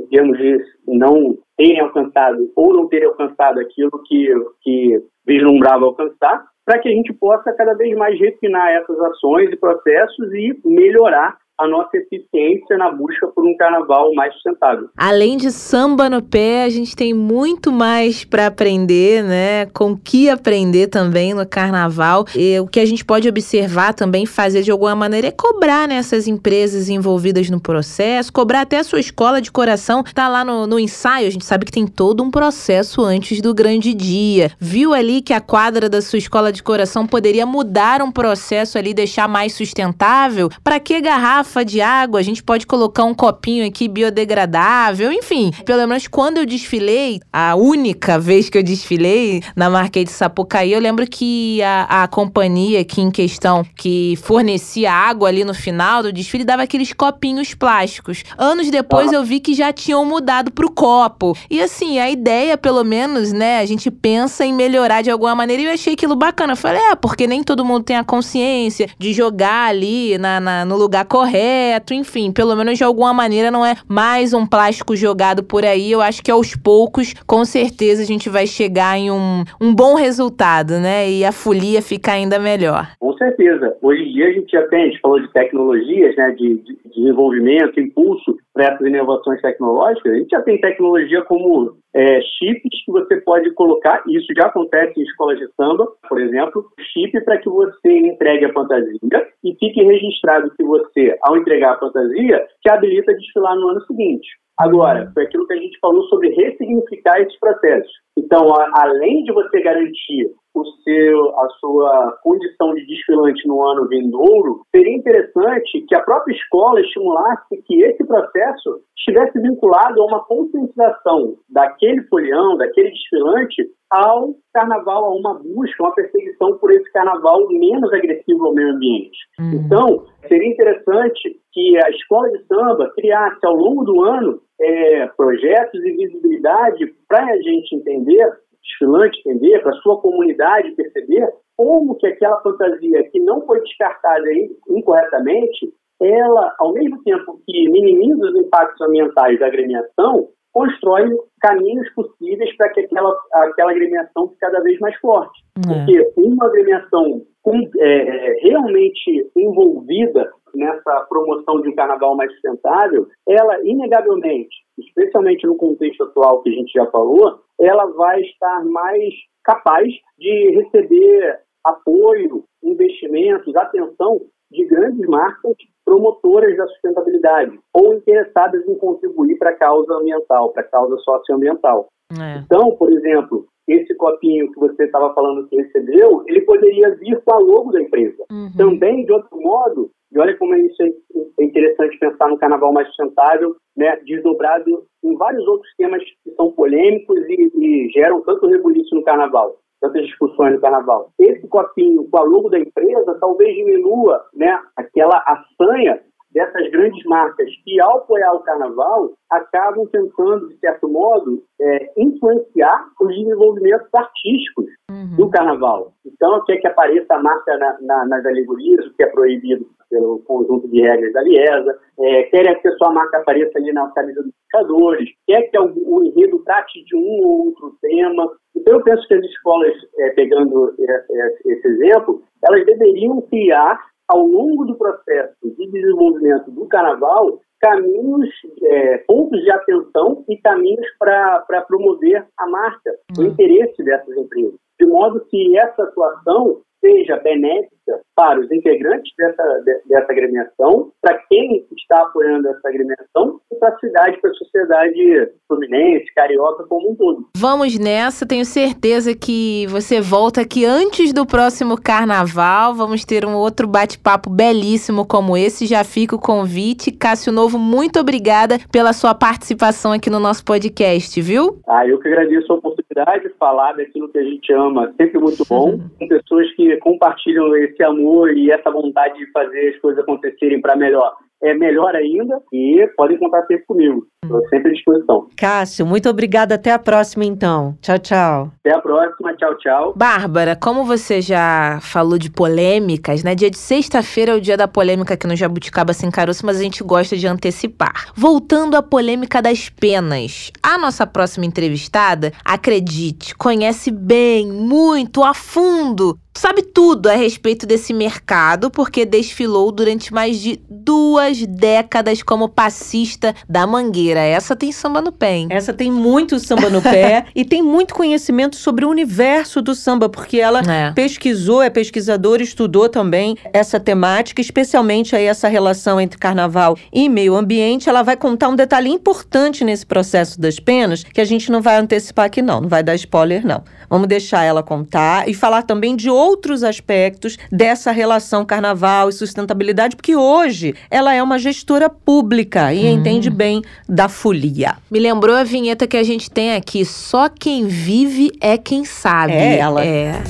não 0.88 1.38
terem 1.56 1.80
alcançado 1.80 2.50
ou 2.56 2.72
não 2.72 2.88
terem 2.88 3.06
alcançado 3.06 3.60
aquilo 3.60 4.02
que, 4.04 4.28
que 4.62 5.00
vislumbrava 5.28 5.84
alcançar, 5.84 6.42
para 6.64 6.78
que 6.78 6.88
a 6.88 6.92
gente 6.92 7.12
possa 7.12 7.52
cada 7.52 7.74
vez 7.74 7.96
mais 7.96 8.18
refinar 8.18 8.70
essas 8.70 8.98
ações 8.98 9.50
e 9.52 9.56
processos 9.56 10.32
e 10.32 10.58
melhorar 10.64 11.36
a 11.58 11.66
nossa 11.66 11.96
eficiência 11.96 12.76
na 12.76 12.90
busca 12.92 13.26
por 13.34 13.44
um 13.44 13.56
carnaval 13.56 14.14
mais 14.14 14.32
sustentável. 14.34 14.88
Além 14.96 15.36
de 15.36 15.50
samba 15.50 16.08
no 16.08 16.22
pé, 16.22 16.62
a 16.62 16.68
gente 16.68 16.94
tem 16.94 17.12
muito 17.12 17.72
mais 17.72 18.24
para 18.24 18.46
aprender, 18.46 19.24
né? 19.24 19.66
Com 19.66 19.96
que 19.96 20.30
aprender 20.30 20.86
também 20.86 21.34
no 21.34 21.44
carnaval. 21.46 22.24
E 22.36 22.60
o 22.60 22.66
que 22.68 22.78
a 22.78 22.86
gente 22.86 23.04
pode 23.04 23.28
observar 23.28 23.92
também, 23.92 24.24
fazer 24.24 24.62
de 24.62 24.70
alguma 24.70 24.94
maneira, 24.94 25.26
é 25.26 25.32
cobrar 25.32 25.88
né, 25.88 26.00
empresas 26.28 26.88
envolvidas 26.88 27.50
no 27.50 27.60
processo, 27.60 28.32
cobrar 28.32 28.60
até 28.60 28.78
a 28.78 28.84
sua 28.84 29.00
escola 29.00 29.40
de 29.40 29.50
coração. 29.50 30.04
Tá 30.14 30.28
lá 30.28 30.44
no, 30.44 30.66
no 30.66 30.78
ensaio, 30.78 31.26
a 31.26 31.30
gente 31.30 31.44
sabe 31.44 31.64
que 31.64 31.72
tem 31.72 31.86
todo 31.86 32.22
um 32.22 32.30
processo 32.30 33.02
antes 33.02 33.40
do 33.40 33.52
grande 33.52 33.94
dia. 33.94 34.52
Viu 34.60 34.94
ali 34.94 35.20
que 35.20 35.32
a 35.32 35.40
quadra 35.40 35.88
da 35.88 36.00
sua 36.00 36.18
escola 36.18 36.52
de 36.52 36.62
coração 36.62 37.06
poderia 37.06 37.44
mudar 37.44 38.00
um 38.00 38.12
processo 38.12 38.78
ali, 38.78 38.94
deixar 38.94 39.26
mais 39.26 39.54
sustentável? 39.54 40.48
Para 40.62 40.78
que 40.78 41.00
garrafa? 41.00 41.47
Garrafa 41.48 41.64
de 41.64 41.80
água, 41.80 42.20
a 42.20 42.22
gente 42.22 42.42
pode 42.42 42.66
colocar 42.66 43.04
um 43.04 43.14
copinho 43.14 43.66
aqui 43.66 43.88
biodegradável, 43.88 45.10
enfim. 45.10 45.50
Pelo 45.64 45.86
menos 45.86 46.06
quando 46.06 46.38
eu 46.38 46.46
desfilei, 46.46 47.20
a 47.32 47.56
única 47.56 48.18
vez 48.18 48.50
que 48.50 48.58
eu 48.58 48.62
desfilei 48.62 49.42
na 49.56 49.70
Marquês 49.70 50.04
de 50.06 50.12
Sapucaí, 50.12 50.72
eu 50.72 50.80
lembro 50.80 51.06
que 51.08 51.62
a, 51.62 52.02
a 52.02 52.08
companhia 52.08 52.80
aqui 52.80 53.00
em 53.00 53.10
questão 53.10 53.64
que 53.76 54.16
fornecia 54.22 54.92
água 54.92 55.28
ali 55.28 55.44
no 55.44 55.54
final 55.54 56.02
do 56.02 56.12
desfile 56.12 56.44
dava 56.44 56.62
aqueles 56.62 56.92
copinhos 56.92 57.54
plásticos. 57.54 58.22
Anos 58.36 58.70
depois 58.70 59.12
eu 59.12 59.24
vi 59.24 59.40
que 59.40 59.54
já 59.54 59.72
tinham 59.72 60.04
mudado 60.04 60.52
pro 60.52 60.70
copo. 60.70 61.36
E 61.50 61.62
assim, 61.62 61.98
a 61.98 62.10
ideia, 62.10 62.58
pelo 62.58 62.84
menos, 62.84 63.32
né, 63.32 63.60
a 63.60 63.66
gente 63.66 63.90
pensa 63.90 64.44
em 64.44 64.52
melhorar 64.52 65.02
de 65.02 65.10
alguma 65.10 65.34
maneira 65.34 65.62
e 65.62 65.66
eu 65.66 65.72
achei 65.72 65.94
aquilo 65.94 66.14
bacana. 66.14 66.52
Eu 66.52 66.56
falei, 66.56 66.80
é, 66.82 66.94
porque 66.94 67.26
nem 67.26 67.42
todo 67.42 67.64
mundo 67.64 67.84
tem 67.84 67.96
a 67.96 68.04
consciência 68.04 68.88
de 68.98 69.12
jogar 69.12 69.68
ali 69.68 70.18
na, 70.18 70.40
na 70.40 70.64
no 70.64 70.76
lugar 70.76 71.04
correto 71.04 71.37
correto, 71.38 71.94
enfim, 71.94 72.32
pelo 72.32 72.56
menos 72.56 72.76
de 72.76 72.84
alguma 72.84 73.14
maneira 73.14 73.50
não 73.50 73.64
é 73.64 73.74
mais 73.88 74.34
um 74.34 74.44
plástico 74.44 74.96
jogado 74.96 75.42
por 75.42 75.64
aí. 75.64 75.92
Eu 75.92 76.00
acho 76.00 76.22
que 76.22 76.30
aos 76.30 76.56
poucos, 76.56 77.14
com 77.26 77.44
certeza, 77.44 78.02
a 78.02 78.06
gente 78.06 78.28
vai 78.28 78.46
chegar 78.46 78.98
em 78.98 79.10
um, 79.10 79.44
um 79.60 79.74
bom 79.74 79.94
resultado, 79.94 80.74
né? 80.80 81.08
E 81.08 81.24
a 81.24 81.30
folia 81.30 81.80
ficar 81.80 82.12
ainda 82.12 82.38
melhor. 82.38 82.88
Com 82.98 83.12
certeza. 83.14 83.76
Hoje 83.80 84.02
em 84.02 84.12
dia 84.12 84.28
a 84.28 84.32
gente 84.32 84.50
já 84.50 84.66
tem, 84.68 84.82
a 84.82 84.86
gente 84.86 85.00
falou 85.00 85.20
de 85.20 85.32
tecnologias, 85.32 86.16
né? 86.16 86.30
De, 86.32 86.56
de 86.56 86.78
desenvolvimento, 86.96 87.80
impulso 87.80 88.36
essas 88.60 88.86
inovações 88.86 89.40
tecnológicas. 89.40 90.12
A 90.12 90.16
gente 90.16 90.30
já 90.30 90.42
tem 90.42 90.60
tecnologia 90.60 91.22
como 91.22 91.76
é, 91.94 92.20
chips 92.20 92.84
que 92.84 92.92
você 92.92 93.20
pode 93.20 93.50
colocar, 93.52 94.02
e 94.06 94.16
isso 94.16 94.26
já 94.36 94.46
acontece 94.46 94.98
em 94.98 95.02
escolas 95.04 95.38
de 95.38 95.48
samba, 95.54 95.86
por 96.08 96.20
exemplo, 96.20 96.64
chip 96.92 97.20
para 97.24 97.38
que 97.38 97.48
você 97.48 97.90
entregue 97.90 98.46
a 98.46 98.52
fantasia 98.52 98.98
e 99.44 99.54
fique 99.58 99.82
registrado 99.82 100.50
que 100.56 100.64
você, 100.64 101.16
ao 101.22 101.36
entregar 101.36 101.74
a 101.74 101.78
fantasia, 101.78 102.46
te 102.60 102.70
habilita 102.70 103.12
a 103.12 103.16
desfilar 103.16 103.56
no 103.56 103.68
ano 103.68 103.80
seguinte. 103.86 104.28
Agora, 104.58 105.10
foi 105.14 105.24
aquilo 105.24 105.46
que 105.46 105.52
a 105.52 105.58
gente 105.58 105.78
falou 105.78 106.02
sobre 106.04 106.30
ressignificar 106.30 107.20
esses 107.20 107.38
processos. 107.38 107.92
Então, 108.18 108.52
a, 108.52 108.70
além 108.82 109.22
de 109.22 109.32
você 109.32 109.62
garantir 109.62 110.32
o 110.52 110.64
seu, 110.82 111.38
a 111.38 111.48
sua 111.60 112.18
condição 112.22 112.74
de 112.74 112.84
desfilante 112.86 113.46
no 113.46 113.62
ano 113.64 113.86
vindouro, 113.86 114.62
seria 114.74 114.96
interessante 114.96 115.84
que 115.86 115.94
a 115.94 116.02
própria 116.02 116.34
escola 116.34 116.80
estimulasse 116.80 117.62
que 117.64 117.82
esse 117.82 118.04
processo 118.04 118.80
estivesse 118.96 119.40
vinculado 119.40 120.02
a 120.02 120.06
uma 120.06 120.24
conscientização 120.24 121.36
daquele 121.48 122.02
folião, 122.08 122.56
daquele 122.56 122.90
desfilante, 122.90 123.64
ao 123.90 124.34
carnaval, 124.52 125.04
a 125.04 125.14
uma 125.14 125.34
busca, 125.34 125.82
uma 125.82 125.94
perseguição 125.94 126.58
por 126.58 126.72
esse 126.72 126.90
carnaval 126.92 127.46
menos 127.48 127.92
agressivo 127.92 128.46
ao 128.46 128.54
meio 128.54 128.74
ambiente. 128.74 129.16
Uhum. 129.38 129.52
Então, 129.52 130.06
seria 130.26 130.52
interessante 130.52 131.40
que 131.52 131.78
a 131.84 131.90
escola 131.90 132.28
de 132.30 132.44
samba 132.46 132.90
criasse 132.94 133.46
ao 133.46 133.54
longo 133.54 133.84
do 133.84 134.02
ano 134.02 134.40
é, 134.60 135.06
projetos 135.16 135.80
e 135.84 135.92
visibilidade 135.92 136.86
para 137.08 137.24
a 137.24 137.36
gente 137.36 137.76
entender, 137.76 138.32
desfilante 138.62 139.20
entender, 139.20 139.60
para 139.60 139.70
a 139.70 139.80
sua 139.80 140.00
comunidade 140.00 140.72
perceber 140.72 141.28
como 141.56 141.96
que 141.96 142.06
aquela 142.06 142.40
fantasia 142.40 143.02
que 143.10 143.20
não 143.20 143.44
foi 143.46 143.60
descartada 143.62 144.26
incorretamente, 144.68 145.72
ela, 146.00 146.54
ao 146.58 146.72
mesmo 146.72 147.02
tempo 147.02 147.40
que 147.44 147.68
minimiza 147.68 148.26
os 148.26 148.36
impactos 148.36 148.80
ambientais 148.86 149.38
da 149.40 149.46
agremiação, 149.46 150.28
constrói 150.52 151.08
caminhos 151.40 151.88
possíveis 151.94 152.56
para 152.56 152.70
que 152.70 152.80
aquela, 152.80 153.14
aquela 153.32 153.70
agremiação 153.70 154.28
fique 154.28 154.40
cada 154.40 154.60
vez 154.60 154.78
mais 154.80 154.96
forte. 154.96 155.40
É. 155.56 155.60
Porque 155.72 156.12
uma 156.16 156.46
agremiação 156.46 157.22
com, 157.42 157.60
é, 157.80 158.40
realmente 158.42 159.30
envolvida 159.36 160.30
nessa 160.54 161.06
promoção 161.08 161.60
de 161.60 161.68
um 161.68 161.74
carnaval 161.74 162.16
mais 162.16 162.30
sustentável, 162.32 163.06
ela, 163.28 163.60
inegavelmente, 163.62 164.54
especialmente 164.78 165.46
no 165.46 165.56
contexto 165.56 166.04
atual 166.04 166.42
que 166.42 166.50
a 166.50 166.52
gente 166.52 166.72
já 166.72 166.86
falou, 166.86 167.40
ela 167.60 167.86
vai 167.86 168.20
estar 168.20 168.64
mais 168.64 169.14
capaz 169.44 169.88
de 170.18 170.50
receber 170.50 171.40
apoio, 171.64 172.44
investimentos, 172.62 173.54
atenção 173.56 174.20
de 174.50 174.64
grandes 174.66 175.06
marcas 175.06 175.54
promotoras 175.84 176.56
da 176.56 176.66
sustentabilidade 176.68 177.58
ou 177.74 177.94
interessadas 177.94 178.66
em 178.66 178.74
contribuir 178.76 179.38
para 179.38 179.50
a 179.50 179.56
causa 179.56 179.92
ambiental, 179.94 180.52
para 180.52 180.62
a 180.62 180.68
causa 180.68 180.96
socioambiental. 180.98 181.88
É. 182.12 182.38
Então, 182.38 182.74
por 182.76 182.90
exemplo, 182.90 183.46
esse 183.66 183.94
copinho 183.96 184.50
que 184.50 184.58
você 184.58 184.84
estava 184.84 185.12
falando 185.12 185.46
que 185.46 185.56
recebeu, 185.56 186.24
ele 186.26 186.40
poderia 186.42 186.94
vir 186.96 187.20
com 187.22 187.34
a 187.34 187.38
logo 187.38 187.70
da 187.70 187.82
empresa. 187.82 188.24
Uhum. 188.30 188.50
Também, 188.56 189.04
de 189.04 189.12
outro 189.12 189.38
modo, 189.38 189.90
e 190.12 190.18
olha 190.18 190.36
como 190.36 190.54
isso 190.56 190.82
é 190.82 191.44
interessante 191.44 191.98
pensar 191.98 192.28
no 192.28 192.38
carnaval 192.38 192.72
mais 192.72 192.86
sustentável, 192.88 193.56
né, 193.76 193.96
desdobrado 194.04 194.84
em 195.04 195.16
vários 195.16 195.46
outros 195.46 195.70
temas 195.76 196.02
que 196.24 196.30
são 196.32 196.50
polêmicos 196.52 197.18
e, 197.28 197.50
e 197.54 197.90
geram 197.90 198.22
tanto 198.22 198.46
rebuliço 198.46 198.94
no 198.94 199.04
carnaval 199.04 199.56
tantas 199.80 200.06
discussões 200.06 200.54
no 200.54 200.60
carnaval. 200.60 201.12
Esse 201.18 201.46
copinho 201.48 202.08
com 202.10 202.18
a 202.18 202.22
logo 202.22 202.48
da 202.48 202.58
empresa 202.58 203.16
talvez 203.20 203.54
diminua 203.54 204.24
né, 204.34 204.60
aquela 204.76 205.22
assanha 205.26 206.00
dessas 206.32 206.70
grandes 206.70 207.02
marcas 207.04 207.48
que, 207.64 207.80
ao 207.80 207.98
apoiar 207.98 208.32
o 208.34 208.42
carnaval, 208.42 209.10
acabam 209.30 209.86
tentando, 209.86 210.48
de 210.48 210.58
certo 210.58 210.88
modo, 210.88 211.42
é, 211.60 211.92
influenciar 211.96 212.86
os 213.00 213.08
desenvolvimentos 213.08 213.88
artísticos 213.94 214.66
uhum. 214.90 215.16
do 215.16 215.30
carnaval. 215.30 215.92
Então, 216.04 216.44
quer 216.44 216.58
que 216.58 216.66
apareça 216.66 217.14
a 217.14 217.22
marca 217.22 217.56
na, 217.56 217.78
na, 217.80 218.06
nas 218.06 218.26
alegorias, 218.26 218.86
o 218.86 218.94
que 218.94 219.02
é 219.02 219.06
proibido 219.06 219.66
pelo 219.90 220.18
conjunto 220.20 220.68
de 220.68 220.82
regras 220.82 221.12
da 221.12 221.22
Liesa, 221.22 221.78
é, 221.98 222.22
quer 222.24 222.60
que 222.60 222.68
a 222.68 222.76
sua 222.76 222.92
marca 222.92 223.18
apareça 223.18 223.58
ali 223.58 223.72
na 223.72 223.88
camisa 223.90 224.22
dos 224.22 224.32
indicadores, 224.42 225.08
quer 225.26 225.42
que 225.42 225.58
o, 225.58 225.72
o 225.86 226.04
enredo 226.04 226.38
trate 226.44 226.84
de 226.84 226.96
um 226.96 227.24
ou 227.24 227.46
outro 227.46 227.74
tema. 227.80 228.30
Então, 228.54 228.74
eu 228.74 228.84
penso 228.84 229.06
que 229.08 229.14
as 229.14 229.24
escolas, 229.24 229.74
é, 229.98 230.10
pegando 230.10 230.74
é, 230.78 230.92
é, 230.92 231.52
esse 231.52 231.68
exemplo, 231.68 232.22
elas 232.44 232.64
deveriam 232.66 233.20
criar 233.22 233.80
ao 234.08 234.26
longo 234.26 234.64
do 234.64 234.76
processo 234.76 235.34
de 235.42 235.70
desenvolvimento 235.70 236.50
do 236.50 236.66
carnaval, 236.66 237.40
caminhos, 237.60 238.28
é, 238.62 238.98
pontos 238.98 239.40
de 239.40 239.50
atenção 239.50 240.24
e 240.28 240.36
caminhos 240.38 240.86
para 240.98 241.64
promover 241.66 242.24
a 242.38 242.46
marca, 242.48 242.90
o 243.18 243.22
hum. 243.22 243.26
interesse 243.26 243.82
dessas 243.82 244.16
empresas. 244.16 244.54
De 244.80 244.86
modo 244.86 245.24
que 245.28 245.58
essa 245.58 245.82
atuação 245.82 246.60
seja 246.80 247.16
benéfica 247.16 247.76
para 248.14 248.40
os 248.40 248.50
integrantes 248.50 249.12
dessa, 249.16 249.62
dessa 249.86 250.12
agremiação, 250.12 250.90
para 251.00 251.18
quem 251.28 251.64
está 251.76 252.02
apoiando 252.02 252.48
essa 252.48 252.68
agremiação 252.68 253.40
e 253.52 253.56
para 253.56 253.68
a 253.68 253.78
cidade, 253.78 254.20
para 254.20 254.30
a 254.30 254.34
sociedade 254.34 255.30
fluminense, 255.46 256.12
carioca 256.14 256.64
como 256.64 256.90
um 256.90 256.96
todo. 256.96 257.28
Vamos 257.36 257.78
nessa, 257.78 258.26
tenho 258.26 258.44
certeza 258.44 259.14
que 259.14 259.66
você 259.68 260.00
volta 260.00 260.40
aqui 260.40 260.64
antes 260.64 261.12
do 261.12 261.24
próximo 261.26 261.80
carnaval. 261.80 262.74
Vamos 262.74 263.04
ter 263.04 263.24
um 263.24 263.34
outro 263.34 263.66
bate-papo 263.66 264.30
belíssimo 264.30 265.06
como 265.06 265.36
esse. 265.36 265.66
Já 265.66 265.84
fica 265.84 266.16
o 266.16 266.20
convite. 266.20 266.92
Cássio 266.92 267.32
Novo, 267.32 267.58
muito 267.58 267.98
obrigada 267.98 268.58
pela 268.70 268.92
sua 268.92 269.14
participação 269.14 269.92
aqui 269.92 270.10
no 270.10 270.18
nosso 270.18 270.44
podcast, 270.44 271.20
viu? 271.20 271.60
Ah, 271.66 271.86
eu 271.86 271.98
que 271.98 272.08
agradeço 272.08 272.52
a 272.52 272.56
oportunidade 272.56 273.28
de 273.28 273.34
falar 273.38 273.72
daquilo 273.72 274.08
que 274.08 274.18
a 274.18 274.24
gente 274.24 274.52
ama, 274.52 274.92
sempre 275.00 275.18
muito 275.18 275.44
bom, 275.48 275.78
com 275.98 276.08
pessoas 276.08 276.50
que 276.54 276.76
compartilham 276.78 277.54
esse 277.56 277.77
amor 277.84 278.36
e 278.36 278.50
essa 278.50 278.70
vontade 278.70 279.18
de 279.18 279.30
fazer 279.30 279.74
as 279.74 279.80
coisas 279.80 280.02
acontecerem 280.02 280.60
para 280.60 280.76
melhor 280.76 281.14
é 281.42 281.54
melhor 281.54 281.94
ainda 281.94 282.40
e 282.52 282.86
podem 282.96 283.18
contar 283.18 283.44
sempre 283.46 283.64
comigo. 283.66 284.06
Estou 284.24 284.46
sempre 284.48 284.70
à 284.70 284.74
disposição. 284.74 285.28
Cássio, 285.36 285.86
muito 285.86 286.08
obrigada. 286.08 286.56
Até 286.56 286.72
a 286.72 286.78
próxima, 286.78 287.24
então. 287.24 287.76
Tchau, 287.80 287.98
tchau. 287.98 288.52
Até 288.64 288.76
a 288.76 288.80
próxima. 288.80 289.34
Tchau, 289.36 289.56
tchau. 289.58 289.94
Bárbara, 289.96 290.56
como 290.56 290.84
você 290.84 291.20
já 291.20 291.78
falou 291.80 292.18
de 292.18 292.30
polêmicas, 292.30 293.22
né? 293.22 293.34
Dia 293.34 293.50
de 293.50 293.56
sexta-feira 293.56 294.32
é 294.32 294.34
o 294.34 294.40
dia 294.40 294.56
da 294.56 294.68
polêmica 294.68 295.14
aqui 295.14 295.26
no 295.26 295.36
Jabuticaba 295.36 295.92
Sem 295.92 296.10
Caroço, 296.10 296.44
mas 296.44 296.58
a 296.58 296.62
gente 296.62 296.82
gosta 296.82 297.16
de 297.16 297.26
antecipar. 297.26 298.12
Voltando 298.14 298.76
à 298.76 298.82
polêmica 298.82 299.40
das 299.40 299.68
penas. 299.68 300.50
A 300.62 300.76
nossa 300.76 301.06
próxima 301.06 301.46
entrevistada, 301.46 302.32
acredite, 302.44 303.34
conhece 303.36 303.90
bem, 303.90 304.50
muito, 304.50 305.22
a 305.22 305.32
fundo 305.32 306.18
sabe 306.38 306.62
tudo 306.62 307.08
a 307.08 307.14
respeito 307.14 307.66
desse 307.66 307.92
mercado 307.92 308.70
porque 308.70 309.04
desfilou 309.04 309.72
durante 309.72 310.14
mais 310.14 310.40
de 310.40 310.60
duas 310.70 311.27
décadas 311.36 312.22
como 312.22 312.48
passista 312.48 313.34
da 313.48 313.66
Mangueira. 313.66 314.20
Essa 314.20 314.56
tem 314.56 314.72
samba 314.72 315.00
no 315.00 315.12
pé, 315.12 315.36
hein? 315.36 315.48
Essa 315.50 315.72
tem 315.72 315.90
muito 315.90 316.38
samba 316.38 316.70
no 316.70 316.80
pé 316.80 317.26
e 317.34 317.44
tem 317.44 317.62
muito 317.62 317.94
conhecimento 317.94 318.56
sobre 318.56 318.84
o 318.84 318.88
universo 318.88 319.60
do 319.60 319.74
samba, 319.74 320.08
porque 320.08 320.38
ela 320.38 320.60
é. 320.60 320.92
pesquisou, 320.92 321.62
é 321.62 321.70
pesquisadora, 321.70 322.42
estudou 322.42 322.88
também 322.88 323.36
essa 323.52 323.78
temática, 323.78 324.40
especialmente 324.40 325.14
aí 325.14 325.24
essa 325.24 325.48
relação 325.48 326.00
entre 326.00 326.18
carnaval 326.18 326.76
e 326.92 327.08
meio 327.08 327.36
ambiente. 327.36 327.88
Ela 327.88 328.02
vai 328.02 328.16
contar 328.16 328.48
um 328.48 328.56
detalhe 328.56 328.88
importante 328.88 329.64
nesse 329.64 329.84
processo 329.84 330.40
das 330.40 330.58
penas 330.58 331.02
que 331.02 331.20
a 331.20 331.24
gente 331.24 331.50
não 331.50 331.60
vai 331.60 331.76
antecipar 331.76 332.26
aqui 332.26 332.42
não, 332.42 332.60
não 332.60 332.68
vai 332.68 332.82
dar 332.82 332.94
spoiler 332.94 333.46
não. 333.46 333.62
Vamos 333.88 334.06
deixar 334.06 334.44
ela 334.44 334.62
contar 334.62 335.28
e 335.28 335.34
falar 335.34 335.62
também 335.62 335.96
de 335.96 336.10
outros 336.10 336.62
aspectos 336.62 337.38
dessa 337.50 337.90
relação 337.90 338.44
carnaval 338.44 339.08
e 339.08 339.12
sustentabilidade, 339.12 339.96
porque 339.96 340.14
hoje 340.14 340.74
ela 340.90 341.14
é 341.14 341.17
uma 341.22 341.38
gestora 341.38 341.88
pública 341.88 342.72
e 342.72 342.84
hum. 342.84 342.98
entende 342.98 343.30
bem 343.30 343.62
da 343.88 344.08
folia. 344.08 344.76
Me 344.90 344.98
lembrou 344.98 345.36
a 345.36 345.44
vinheta 345.44 345.86
que 345.86 345.96
a 345.96 346.02
gente 346.02 346.30
tem 346.30 346.54
aqui: 346.54 346.84
só 346.84 347.28
quem 347.28 347.66
vive 347.66 348.32
é 348.40 348.56
quem 348.56 348.84
sabe. 348.84 349.32
É 349.32 349.58
ela. 349.58 349.84
É. 349.84 350.22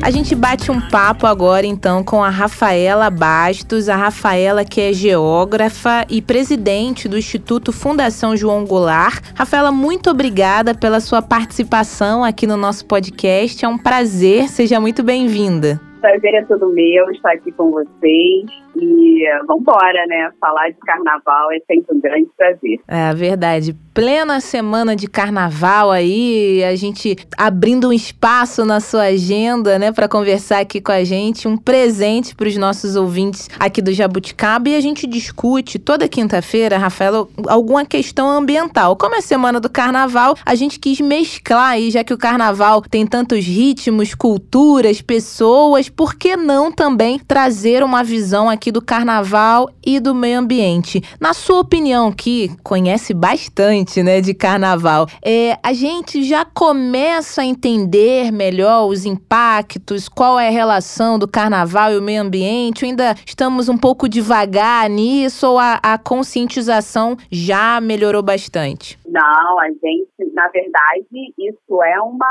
A 0.00 0.10
gente 0.10 0.34
bate 0.34 0.70
um 0.70 0.80
papo 0.80 1.26
agora 1.26 1.66
então 1.66 2.02
com 2.02 2.22
a 2.24 2.30
Rafaela 2.30 3.10
Bastos, 3.10 3.88
a 3.88 3.96
Rafaela 3.96 4.64
que 4.64 4.80
é 4.80 4.92
geógrafa 4.92 6.06
e 6.08 6.22
presidente 6.22 7.08
do 7.08 7.18
Instituto 7.18 7.72
Fundação 7.72 8.36
João 8.36 8.64
Goulart. 8.64 9.22
Rafaela, 9.34 9.70
muito 9.70 10.08
obrigada 10.08 10.74
pela 10.74 11.00
sua 11.00 11.20
participação 11.20 12.24
aqui 12.24 12.46
no 12.46 12.56
nosso 12.56 12.86
podcast. 12.86 13.64
É 13.64 13.68
um 13.68 13.76
prazer, 13.76 14.48
seja 14.48 14.80
muito 14.80 15.02
bem-vinda. 15.02 15.87
Prazer 16.00 16.34
é 16.34 16.44
todo 16.44 16.68
meu 16.70 17.10
estar 17.10 17.32
aqui 17.32 17.50
com 17.52 17.70
vocês. 17.70 18.46
E 18.76 19.24
vamos 19.46 19.62
embora, 19.62 20.06
né? 20.06 20.30
Falar 20.40 20.68
de 20.70 20.78
carnaval 20.78 21.50
é 21.52 21.58
sempre 21.66 21.96
um 21.96 22.00
grande 22.00 22.28
prazer. 22.36 22.80
É 22.86 23.14
verdade. 23.14 23.74
Plena 23.92 24.40
semana 24.40 24.94
de 24.94 25.08
carnaval 25.08 25.90
aí, 25.90 26.62
a 26.62 26.76
gente 26.76 27.16
abrindo 27.36 27.88
um 27.88 27.92
espaço 27.92 28.64
na 28.64 28.78
sua 28.78 29.04
agenda, 29.04 29.76
né, 29.76 29.90
para 29.90 30.08
conversar 30.08 30.60
aqui 30.60 30.80
com 30.80 30.92
a 30.92 31.02
gente, 31.02 31.48
um 31.48 31.56
presente 31.56 32.32
para 32.36 32.46
os 32.46 32.56
nossos 32.56 32.94
ouvintes 32.94 33.50
aqui 33.58 33.82
do 33.82 33.92
Jabuticaba 33.92 34.68
e 34.68 34.76
a 34.76 34.80
gente 34.80 35.04
discute 35.04 35.80
toda 35.80 36.08
quinta-feira, 36.08 36.78
Rafaela, 36.78 37.26
alguma 37.48 37.84
questão 37.84 38.28
ambiental. 38.30 38.94
Como 38.94 39.16
é 39.16 39.20
semana 39.20 39.58
do 39.58 39.68
carnaval, 39.68 40.36
a 40.46 40.54
gente 40.54 40.78
quis 40.78 41.00
mesclar 41.00 41.72
aí, 41.72 41.90
já 41.90 42.04
que 42.04 42.14
o 42.14 42.18
carnaval 42.18 42.80
tem 42.82 43.04
tantos 43.04 43.44
ritmos, 43.44 44.14
culturas, 44.14 45.02
pessoas, 45.02 45.88
por 45.88 46.14
que 46.14 46.36
não 46.36 46.70
também 46.70 47.18
trazer 47.18 47.82
uma 47.82 48.04
visão 48.04 48.48
aqui 48.48 48.57
aqui 48.58 48.72
do 48.72 48.82
carnaval 48.82 49.70
e 49.86 50.00
do 50.00 50.12
meio 50.12 50.40
ambiente. 50.40 51.00
Na 51.20 51.32
sua 51.32 51.60
opinião, 51.60 52.12
que 52.12 52.50
conhece 52.62 53.14
bastante, 53.14 54.02
né, 54.02 54.20
de 54.20 54.34
carnaval, 54.34 55.06
é, 55.24 55.56
a 55.62 55.72
gente 55.72 56.24
já 56.24 56.44
começa 56.44 57.42
a 57.42 57.44
entender 57.44 58.32
melhor 58.32 58.88
os 58.88 59.06
impactos, 59.06 60.08
qual 60.08 60.38
é 60.40 60.48
a 60.48 60.50
relação 60.50 61.18
do 61.18 61.28
carnaval 61.28 61.92
e 61.92 61.98
o 61.98 62.02
meio 62.02 62.20
ambiente? 62.20 62.84
Ou 62.84 62.90
ainda 62.90 63.14
estamos 63.24 63.68
um 63.68 63.78
pouco 63.78 64.08
devagar 64.08 64.90
nisso 64.90 65.46
ou 65.46 65.58
a, 65.58 65.78
a 65.80 65.96
conscientização 65.96 67.16
já 67.30 67.80
melhorou 67.80 68.22
bastante? 68.22 68.98
Não, 69.06 69.60
a 69.60 69.68
gente, 69.68 70.34
na 70.34 70.48
verdade, 70.48 71.06
isso 71.38 71.82
é 71.82 72.00
uma 72.00 72.26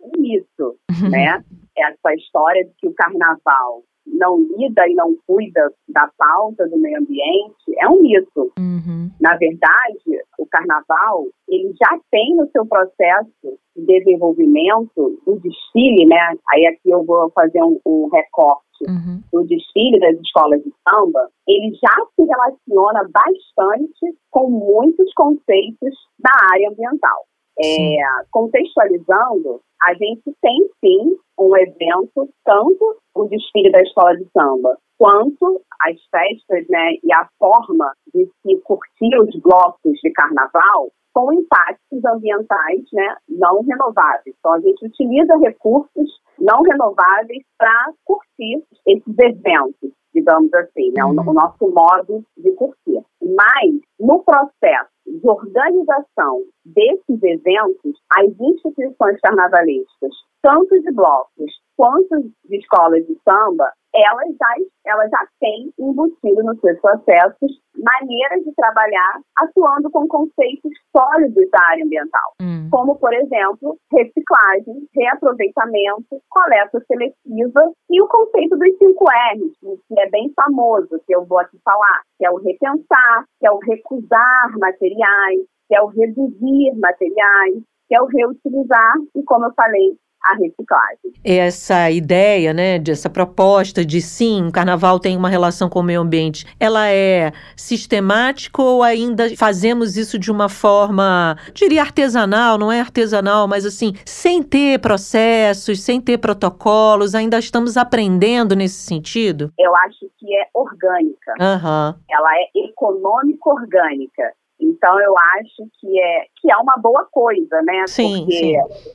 um 0.00 0.20
mito, 0.20 0.76
uhum. 0.90 1.10
né? 1.10 1.44
Essa 1.76 2.14
história 2.14 2.64
de 2.64 2.70
que 2.78 2.88
o 2.88 2.94
carnaval 2.94 3.82
não 4.06 4.38
lida 4.38 4.88
e 4.88 4.94
não 4.94 5.14
cuida 5.26 5.72
da 5.88 6.10
pauta 6.16 6.66
do 6.68 6.78
meio 6.78 6.98
ambiente 6.98 7.54
é 7.78 7.88
um 7.88 8.00
mito. 8.00 8.52
Uhum. 8.58 9.10
Na 9.20 9.36
verdade, 9.36 10.22
o 10.38 10.46
carnaval 10.46 11.26
ele 11.48 11.72
já 11.80 11.98
tem 12.10 12.34
no 12.36 12.48
seu 12.50 12.66
processo 12.66 13.58
de 13.76 13.86
desenvolvimento 13.86 15.20
do 15.26 15.38
desfile, 15.40 16.06
né? 16.06 16.36
Aí 16.50 16.66
aqui 16.66 16.90
eu 16.90 17.04
vou 17.04 17.30
fazer 17.30 17.62
um, 17.62 17.80
um 17.86 18.08
recorte 18.12 18.64
uhum. 18.86 19.20
do 19.32 19.44
desfile 19.44 20.00
das 20.00 20.18
escolas 20.20 20.62
de 20.62 20.72
samba. 20.88 21.28
Ele 21.46 21.72
já 21.74 22.04
se 22.14 22.24
relaciona 22.24 23.08
bastante 23.12 24.16
com 24.30 24.50
muitos 24.50 25.12
conceitos 25.14 25.94
da 26.18 26.32
área 26.52 26.70
ambiental. 26.70 27.24
É, 27.58 27.96
contextualizando, 28.30 29.62
a 29.82 29.94
gente 29.94 30.24
tem 30.42 30.68
sim 30.84 31.16
um 31.38 31.56
evento, 31.56 32.28
tanto 32.44 32.96
o 33.16 33.28
desfile 33.28 33.70
da 33.70 33.80
escola 33.80 34.16
de 34.16 34.26
samba, 34.30 34.76
quanto 34.98 35.60
as 35.80 35.96
festas 36.10 36.66
né, 36.68 36.92
e 37.02 37.12
a 37.12 37.28
forma 37.38 37.92
de 38.14 38.26
se 38.42 38.60
curtir 38.62 39.18
os 39.20 39.34
blocos 39.40 39.92
de 40.02 40.10
carnaval 40.12 40.90
com 41.12 41.32
impactos 41.32 42.04
ambientais 42.04 42.84
né, 42.92 43.16
não 43.28 43.62
renováveis. 43.62 44.36
Então, 44.38 44.52
a 44.52 44.60
gente 44.60 44.84
utiliza 44.84 45.38
recursos 45.38 46.20
não 46.38 46.60
renováveis 46.62 47.42
para 47.58 47.92
curtir 48.04 48.62
esses 48.86 49.18
eventos, 49.18 49.90
digamos 50.14 50.52
assim, 50.52 50.92
né, 50.94 51.04
uhum. 51.04 51.16
o, 51.16 51.30
o 51.30 51.32
nosso 51.32 51.68
modo 51.70 52.22
de 52.36 52.52
curtir. 52.52 53.02
Mas, 53.22 53.80
no 53.98 54.22
processo 54.22 54.90
de 55.06 55.28
organização 55.28 56.42
desses 56.64 57.22
eventos, 57.22 57.98
as 58.12 58.28
instituições 58.38 59.18
carnavalescas, 59.20 60.12
tanto 60.46 60.80
de 60.80 60.92
blocos 60.92 61.50
quanto 61.76 62.22
de 62.44 62.56
escolas 62.56 63.04
de 63.04 63.18
samba, 63.28 63.68
elas 63.92 64.28
já, 64.38 64.54
elas 64.86 65.10
já 65.10 65.26
têm 65.40 65.72
embutido 65.76 66.44
nos 66.44 66.60
seus 66.60 66.80
processos 66.80 67.50
maneiras 67.74 68.44
de 68.44 68.54
trabalhar 68.54 69.20
atuando 69.38 69.90
com 69.90 70.06
conceitos 70.06 70.70
sólidos 70.96 71.50
da 71.50 71.58
área 71.70 71.84
ambiental, 71.84 72.32
hum. 72.40 72.68
como, 72.70 72.96
por 72.96 73.12
exemplo, 73.12 73.76
reciclagem, 73.92 74.86
reaproveitamento, 74.94 76.22
coleta 76.30 76.80
seletiva 76.86 77.72
e 77.90 78.00
o 78.00 78.06
conceito 78.06 78.56
dos 78.56 78.78
cinco 78.78 79.04
R's, 79.34 79.78
que 79.88 80.00
é 80.00 80.08
bem 80.10 80.32
famoso, 80.36 81.00
que 81.06 81.14
eu 81.14 81.24
vou 81.26 81.40
aqui 81.40 81.58
falar, 81.64 82.02
que 82.18 82.24
é 82.24 82.30
o 82.30 82.36
repensar, 82.36 83.24
que 83.40 83.48
é 83.48 83.50
o 83.50 83.58
recusar 83.58 84.58
materiais, 84.60 85.40
que 85.68 85.74
é 85.74 85.82
o 85.82 85.88
reduzir 85.88 86.78
materiais, 86.78 87.64
que 87.88 87.96
é 87.96 88.00
o 88.00 88.06
reutilizar 88.06 88.94
e, 89.14 89.22
como 89.24 89.46
eu 89.46 89.54
falei, 89.54 89.96
a 90.24 90.34
reciclagem. 90.34 91.12
Essa 91.24 91.90
ideia, 91.90 92.52
né, 92.52 92.78
dessa 92.78 93.08
proposta 93.08 93.84
de 93.84 94.00
sim, 94.00 94.48
o 94.48 94.52
carnaval 94.52 94.98
tem 94.98 95.16
uma 95.16 95.28
relação 95.28 95.68
com 95.68 95.80
o 95.80 95.82
meio 95.82 96.00
ambiente, 96.00 96.46
ela 96.58 96.88
é 96.88 97.32
sistemática 97.56 98.60
ou 98.60 98.82
ainda 98.82 99.34
fazemos 99.36 99.96
isso 99.96 100.18
de 100.18 100.30
uma 100.30 100.48
forma, 100.48 101.36
diria 101.54 101.82
artesanal, 101.82 102.58
não 102.58 102.70
é 102.72 102.80
artesanal, 102.80 103.46
mas 103.46 103.64
assim, 103.64 103.94
sem 104.04 104.42
ter 104.42 104.80
processos, 104.80 105.80
sem 105.80 106.00
ter 106.00 106.18
protocolos, 106.18 107.14
ainda 107.14 107.38
estamos 107.38 107.76
aprendendo 107.76 108.56
nesse 108.56 108.82
sentido? 108.82 109.52
Eu 109.58 109.74
acho 109.76 110.10
que 110.18 110.34
é 110.36 110.48
orgânica. 110.54 111.32
Uhum. 111.40 111.94
Ela 112.10 112.30
é 112.34 112.68
econômico-orgânica. 112.68 114.32
Então 114.60 114.98
eu 115.00 115.14
acho 115.38 115.68
que 115.80 116.00
é 116.00 116.24
que 116.40 116.50
é 116.50 116.56
uma 116.56 116.74
boa 116.78 117.06
coisa, 117.10 117.60
né? 117.62 117.84
Sim, 117.86 118.20
Porque 118.20 118.32
sim. 118.32 118.54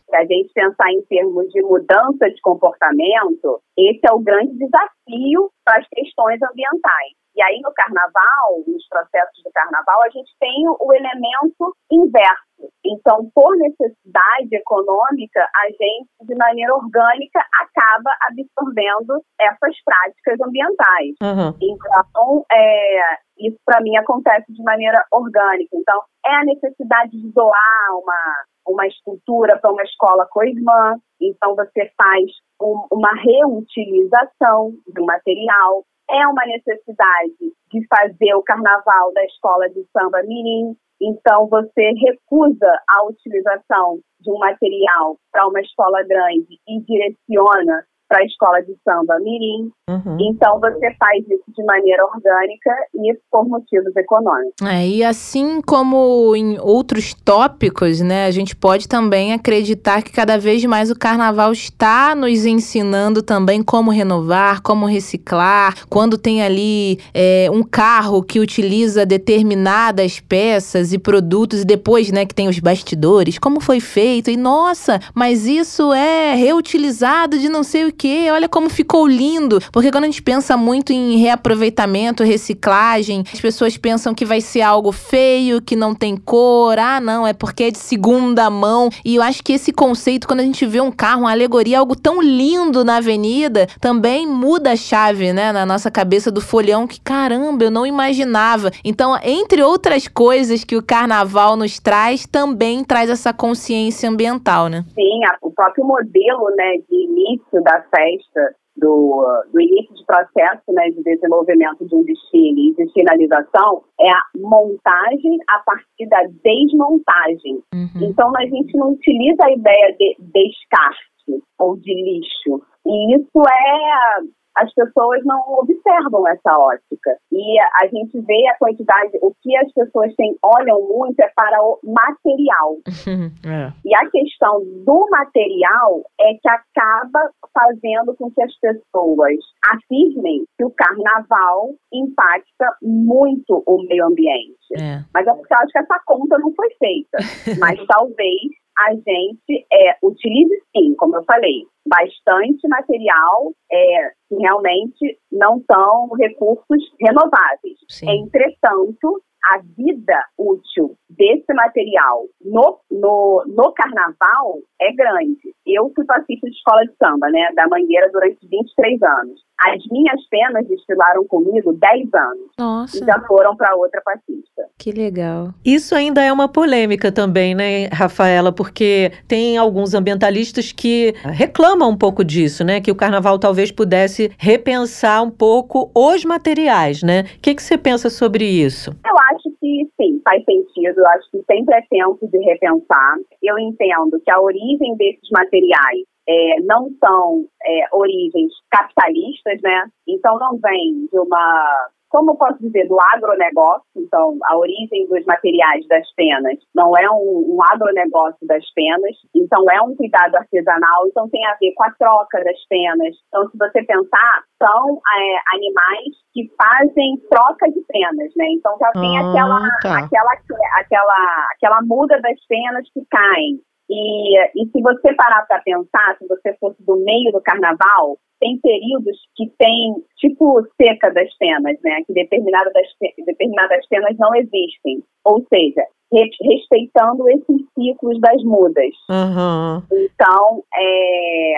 se 0.10 0.16
a 0.16 0.26
gente 0.26 0.52
pensar 0.54 0.92
em 0.92 1.02
termos 1.04 1.48
de 1.50 1.62
mudança 1.62 2.30
de 2.30 2.42
comportamento, 2.42 3.62
esse 3.78 4.02
é 4.08 4.12
o 4.12 4.20
grande 4.20 4.54
desafio 4.58 5.52
para 5.64 5.80
as 5.80 5.88
questões 5.90 6.40
ambientais. 6.42 7.21
E 7.36 7.42
aí 7.42 7.60
no 7.62 7.72
carnaval, 7.74 8.64
nos 8.68 8.88
processos 8.88 9.44
do 9.44 9.52
carnaval, 9.52 10.02
a 10.04 10.10
gente 10.10 10.32
tem 10.40 10.68
o 10.68 10.94
elemento 10.94 11.76
inverso. 11.92 12.52
Então, 12.86 13.30
por 13.34 13.56
necessidade 13.58 14.54
econômica, 14.54 15.42
a 15.56 15.68
gente, 15.70 16.10
de 16.22 16.36
maneira 16.36 16.76
orgânica, 16.76 17.40
acaba 17.60 18.12
absorvendo 18.30 19.24
essas 19.40 19.76
práticas 19.84 20.40
ambientais. 20.46 21.16
Uhum. 21.22 21.56
Então, 21.62 22.46
é, 22.52 23.18
isso 23.40 23.58
para 23.66 23.82
mim 23.82 23.96
acontece 23.98 24.52
de 24.52 24.64
maneira 24.64 25.04
orgânica. 25.12 25.76
Então, 25.76 26.02
é 26.26 26.36
a 26.36 26.46
necessidade 26.46 27.12
de 27.12 27.32
doar 27.34 27.88
uma, 27.92 28.44
uma 28.68 28.88
escultura 28.88 29.58
para 29.60 29.72
uma 29.72 29.84
escola 29.84 30.28
co-irmã. 30.30 30.98
Então, 31.20 31.56
você 31.56 31.92
faz 31.98 32.26
um, 32.62 32.88
uma 32.92 33.14
reutilização 33.14 34.74
do 34.88 35.06
material. 35.06 35.84
É 36.10 36.28
uma 36.28 36.46
necessidade 36.46 37.54
de 37.72 37.88
fazer 37.88 38.34
o 38.36 38.44
carnaval 38.44 39.14
da 39.14 39.24
escola 39.26 39.70
de 39.70 39.86
samba 39.96 40.22
mirim. 40.24 40.76
Então, 41.02 41.48
você 41.48 41.92
recusa 42.06 42.72
a 42.88 43.06
utilização 43.06 44.00
de 44.20 44.32
um 44.32 44.38
material 44.38 45.18
para 45.32 45.48
uma 45.48 45.62
escola 45.62 46.04
grande 46.04 46.60
e 46.68 46.80
direciona 46.82 47.86
para 48.12 48.20
a 48.20 48.26
escola 48.26 48.62
de 48.62 48.76
samba 48.84 49.18
mirim. 49.20 49.72
Uhum. 49.90 50.18
Então 50.20 50.60
você 50.60 50.94
faz 51.00 51.24
isso 51.30 51.46
de 51.56 51.64
maneira 51.64 52.04
orgânica 52.04 52.70
e 52.94 53.18
por 53.32 53.48
motivos 53.48 53.96
econômicos. 53.96 54.54
É, 54.68 54.86
e 54.86 55.02
assim 55.02 55.62
como 55.62 56.36
em 56.36 56.60
outros 56.60 57.14
tópicos, 57.14 58.02
né, 58.02 58.26
a 58.26 58.32
gente 58.32 58.54
pode 58.54 58.86
também 58.90 59.32
acreditar 59.32 60.02
que 60.04 60.12
cada 60.12 60.38
vez 60.38 60.66
mais 60.66 60.92
o 60.92 61.00
carnaval 61.00 61.54
está 61.54 62.14
nos 62.14 62.46
ensinando 62.46 63.24
também 63.24 63.64
como 63.64 63.92
renovar, 63.92 64.62
como 64.62 64.86
reciclar. 64.86 65.88
Quando 65.90 66.18
tem 66.18 66.44
ali 66.44 67.00
é, 67.14 67.48
um 67.50 67.64
carro 67.64 68.22
que 68.22 68.42
utiliza 68.42 69.06
determinadas 69.06 70.20
peças 70.20 70.92
e 70.92 71.00
produtos, 71.00 71.62
e 71.62 71.66
depois, 71.66 72.12
né, 72.12 72.26
que 72.26 72.36
tem 72.36 72.50
os 72.50 72.60
bastidores, 72.60 73.40
como 73.40 73.62
foi 73.62 73.80
feito, 73.80 74.30
e 74.30 74.36
nossa, 74.36 75.00
mas 75.16 75.48
isso 75.48 75.94
é 75.94 76.36
reutilizado 76.36 77.40
de 77.40 77.48
não 77.48 77.64
sei 77.64 77.86
o 77.86 77.94
que, 77.94 78.01
olha 78.32 78.48
como 78.48 78.70
ficou 78.70 79.08
lindo. 79.08 79.60
Porque 79.72 79.92
quando 79.92 80.06
a 80.06 80.08
gente 80.08 80.22
pensa 80.22 80.56
muito 80.56 80.92
em 80.94 81.18
reaproveitamento, 81.18 82.24
reciclagem, 82.24 83.24
as 83.32 83.40
pessoas 83.40 83.78
pensam 83.78 84.14
que 84.14 84.26
vai 84.26 84.42
ser 84.42 84.62
algo 84.62 84.92
feio, 84.92 85.62
que 85.62 85.76
não 85.76 85.94
tem 85.94 86.16
cor. 86.16 86.78
Ah, 86.80 87.00
não, 87.00 87.26
é 87.26 87.34
porque 87.34 87.66
é 87.66 87.72
de 87.72 87.78
segunda 87.78 88.50
mão. 88.50 88.90
E 89.04 89.16
eu 89.16 89.22
acho 89.22 89.44
que 89.44 89.54
esse 89.54 89.72
conceito, 89.72 90.28
quando 90.28 90.42
a 90.42 90.44
gente 90.44 90.66
vê 90.66 90.82
um 90.82 90.92
carro, 90.92 91.22
uma 91.22 91.32
alegoria, 91.32 91.80
algo 91.80 91.96
tão 91.96 92.22
lindo 92.22 92.84
na 92.84 92.98
avenida, 92.98 93.68
também 93.80 94.28
muda 94.28 94.72
a 94.72 94.76
chave, 94.76 95.34
né, 95.34 95.52
na 95.52 95.66
nossa 95.66 95.92
cabeça 95.92 96.32
do 96.32 96.42
folhão, 96.42 96.88
que 96.88 97.00
caramba, 97.02 97.66
eu 97.66 97.72
não 97.72 97.86
imaginava. 97.86 98.72
Então, 98.84 99.18
entre 99.24 99.62
outras 99.62 100.08
coisas 100.08 100.64
que 100.64 100.76
o 100.76 100.84
carnaval 100.84 101.56
nos 101.56 101.80
traz, 101.80 102.26
também 102.26 102.84
traz 102.84 103.10
essa 103.10 103.34
consciência 103.34 104.10
ambiental, 104.10 104.68
né? 104.68 104.84
Sim, 104.94 105.22
o 105.42 105.52
próprio 105.52 105.86
modelo 105.86 106.50
né, 106.56 106.78
de 106.90 106.96
início 106.96 107.62
da 107.64 107.84
festa, 107.96 108.56
do, 108.78 109.44
do 109.52 109.62
início 109.62 109.94
de 109.96 110.06
processo 110.06 110.64
né, 110.70 110.90
de 110.90 111.04
desenvolvimento 111.04 111.86
de 111.86 111.96
um 111.96 112.04
desfile 112.04 112.70
e 112.70 112.76
de 112.76 112.92
finalização, 112.94 113.84
é 114.00 114.10
a 114.10 114.22
montagem 114.38 115.38
a 115.50 115.60
partir 115.60 116.08
da 116.08 116.24
desmontagem. 116.44 117.62
Uhum. 117.74 118.10
Então, 118.10 118.32
a 118.36 118.46
gente 118.46 118.76
não 118.78 118.94
utiliza 118.94 119.44
a 119.46 119.52
ideia 119.52 119.96
de 119.98 120.16
descarte 120.20 121.44
ou 121.60 121.78
de 121.78 121.94
lixo. 121.94 122.62
E 122.86 123.16
isso 123.16 123.40
é 123.40 124.41
as 124.56 124.74
pessoas 124.74 125.24
não 125.24 125.40
observam 125.60 126.28
essa 126.28 126.58
ótica. 126.58 127.18
E 127.32 127.60
a 127.60 127.88
gente 127.88 128.20
vê 128.22 128.48
a 128.50 128.58
quantidade, 128.58 129.18
o 129.22 129.34
que 129.42 129.56
as 129.58 129.72
pessoas 129.74 130.14
têm, 130.16 130.38
olham 130.44 130.82
muito 130.82 131.20
é 131.20 131.30
para 131.36 131.62
o 131.64 131.80
material. 131.84 132.78
é. 133.46 133.72
E 133.86 133.96
a 133.96 134.10
questão 134.10 134.62
do 134.86 135.08
material 135.10 136.04
é 136.20 136.34
que 136.34 136.50
acaba 136.50 137.32
fazendo 137.54 138.16
com 138.18 138.32
que 138.32 138.42
as 138.44 138.54
pessoas 138.60 139.38
afirmem 139.74 140.46
que 140.58 140.66
o 140.66 140.72
carnaval 140.72 141.70
impacta 141.94 142.76
muito 142.82 143.64
o 143.66 143.84
meio 143.88 144.06
ambiente. 144.08 144.58
É. 144.80 145.04
Mas 145.14 145.28
é 145.28 145.34
porque 145.34 145.54
eu 145.54 145.58
acho 145.60 145.72
que 145.72 145.80
essa 145.80 146.02
conta 146.06 146.38
não 146.40 146.54
foi 146.54 146.70
feita. 146.80 147.18
Mas 147.60 147.80
talvez 147.88 148.62
a 148.78 148.94
gente 148.94 149.66
é, 149.72 149.98
utilize 150.02 150.56
sim, 150.76 150.96
como 150.96 151.16
eu 151.16 151.24
falei, 151.24 151.66
bastante 151.86 152.68
material 152.68 153.54
é, 153.72 154.12
que 154.32 154.36
realmente 154.38 155.20
não 155.30 155.62
são 155.70 156.10
recursos 156.18 156.82
renováveis. 157.02 157.78
Sim. 157.90 158.10
Entretanto, 158.10 159.22
a 159.44 159.58
vida 159.76 160.24
útil 160.38 160.96
desse 161.10 161.52
material 161.54 162.28
no, 162.40 162.80
no, 162.90 163.44
no 163.48 163.74
carnaval 163.74 164.60
é 164.80 164.94
grande. 164.94 165.54
Eu 165.66 165.92
fui 165.94 166.06
passista 166.06 166.48
de 166.48 166.56
escola 166.56 166.84
de 166.86 166.96
samba, 166.96 167.30
né, 167.30 167.52
da 167.56 167.68
Mangueira 167.68 168.10
durante 168.12 168.48
23 168.48 169.02
anos. 169.04 169.42
As 169.64 169.86
minhas 169.92 170.20
penas 170.30 170.68
desfilaram 170.68 171.26
comigo 171.28 171.74
10 171.74 172.14
anos 172.14 172.50
Nossa, 172.58 172.98
e 172.98 173.06
já 173.06 173.20
foram 173.28 173.56
para 173.56 173.76
outra 173.76 174.02
passista. 174.04 174.68
que 174.78 174.92
legal. 174.92 175.50
Isso 175.64 175.94
ainda 175.94 176.22
é 176.24 176.34
uma 176.34 176.50
polêmica 176.50 177.12
também, 177.12 177.54
né, 177.54 177.86
Rafaela? 177.94 178.52
Porque 178.52 179.12
tem 179.28 179.58
alguns 179.58 179.94
ambientalistas 179.94 180.72
que 180.72 181.14
reclamam 181.24 181.90
um 181.92 181.98
pouco 181.98 182.24
disso, 182.24 182.64
né? 182.64 182.82
Que 182.82 182.92
o 182.92 182.96
carnaval 182.96 183.38
talvez 183.38 183.72
pudesse 183.72 184.32
repensar 184.38 185.22
um 185.22 185.30
pouco 185.30 185.92
os 185.94 186.26
materiais, 186.26 187.04
né? 187.04 187.22
O 187.38 187.42
que, 187.42 187.54
que 187.54 187.62
você 187.62 187.78
pensa 187.78 188.10
sobre 188.10 188.46
isso? 188.46 188.90
Eu 189.06 189.16
acho 189.36 189.50
que 189.60 189.88
sim, 189.96 190.20
faz 190.24 190.44
sentido. 190.44 190.98
Eu 190.98 191.08
acho 191.08 191.32
que 191.32 191.44
sempre 191.46 191.76
é 191.76 191.82
tempo 191.90 192.28
de 192.28 192.38
repensar. 192.40 193.16
Eu 193.44 193.60
entendo 193.60 194.20
que 194.24 194.32
a 194.32 194.42
origem 194.42 194.96
desses 194.98 195.30
materiais 195.32 196.11
é, 196.28 196.62
não 196.62 196.90
são 197.00 197.46
é, 197.64 197.88
origens 197.92 198.52
capitalistas, 198.70 199.60
né? 199.62 199.86
Então 200.08 200.38
não 200.38 200.58
vem 200.60 201.08
de 201.12 201.20
uma 201.20 201.90
como 202.12 202.38
posso 202.38 202.60
dizer, 202.60 202.88
do 202.90 202.98
agronegócio, 203.00 203.88
então 203.96 204.38
a 204.44 204.58
origem 204.58 205.08
dos 205.08 205.26
materiais 205.26 205.88
das 205.88 206.06
penas 206.14 206.60
não 206.76 206.92
é 206.98 207.10
um, 207.10 207.56
um 207.56 207.58
agronegócio 207.72 208.46
das 208.46 208.64
penas, 208.74 209.16
então 209.34 209.64
é 209.72 209.82
um 209.82 209.96
cuidado 209.96 210.36
artesanal, 210.36 211.08
então 211.08 211.30
tem 211.30 211.44
a 211.48 211.56
ver 211.56 211.74
com 211.74 211.84
a 211.86 211.92
troca 211.92 212.44
das 212.44 212.68
penas. 212.68 213.16
Então, 213.30 213.50
se 213.50 213.58
você 213.58 213.84
pensar, 213.84 214.44
são 214.62 215.00
é, 215.18 215.56
animais 215.56 216.14
que 216.34 216.52
fazem 216.62 217.18
troca 217.30 217.72
de 217.72 217.82
penas, 217.88 218.32
né? 218.36 218.46
Então 218.52 218.78
já 218.78 218.92
tem 218.92 219.18
Ah, 219.18 219.30
aquela, 219.30 219.60
tá. 219.82 220.06
aquela, 220.06 220.32
aquela, 220.80 221.48
aquela 221.56 221.82
muda 221.84 222.20
das 222.20 222.38
penas 222.46 222.86
que 222.94 223.02
caem. 223.10 223.62
E, 223.92 224.38
e 224.56 224.66
se 224.72 224.82
você 224.82 225.14
parar 225.16 225.46
para 225.48 225.62
pensar, 225.62 226.18
se 226.18 226.26
você 226.28 226.56
fosse 226.60 226.82
do 226.86 226.96
meio 227.04 227.32
do 227.34 227.42
carnaval, 227.42 228.18
tem 228.40 228.58
períodos 228.60 229.18
que 229.36 229.52
tem 229.60 229.94
tipo 230.18 230.66
seca 230.82 231.12
das 231.12 231.36
penas, 231.38 231.78
né? 231.84 232.02
Que 232.08 232.14
determinada 232.14 232.72
das, 232.72 232.88
pe- 232.98 233.14
determinadas 233.26 233.86
penas 233.88 234.18
não 234.18 234.34
existem. 234.36 235.04
Ou 235.26 235.46
seja, 235.54 235.84
respeitando 236.12 237.30
esses 237.30 237.66
ciclos 237.74 238.20
das 238.20 238.44
mudas. 238.44 238.94
Aham. 239.10 239.84
Então, 239.92 240.64
é, 240.76 241.56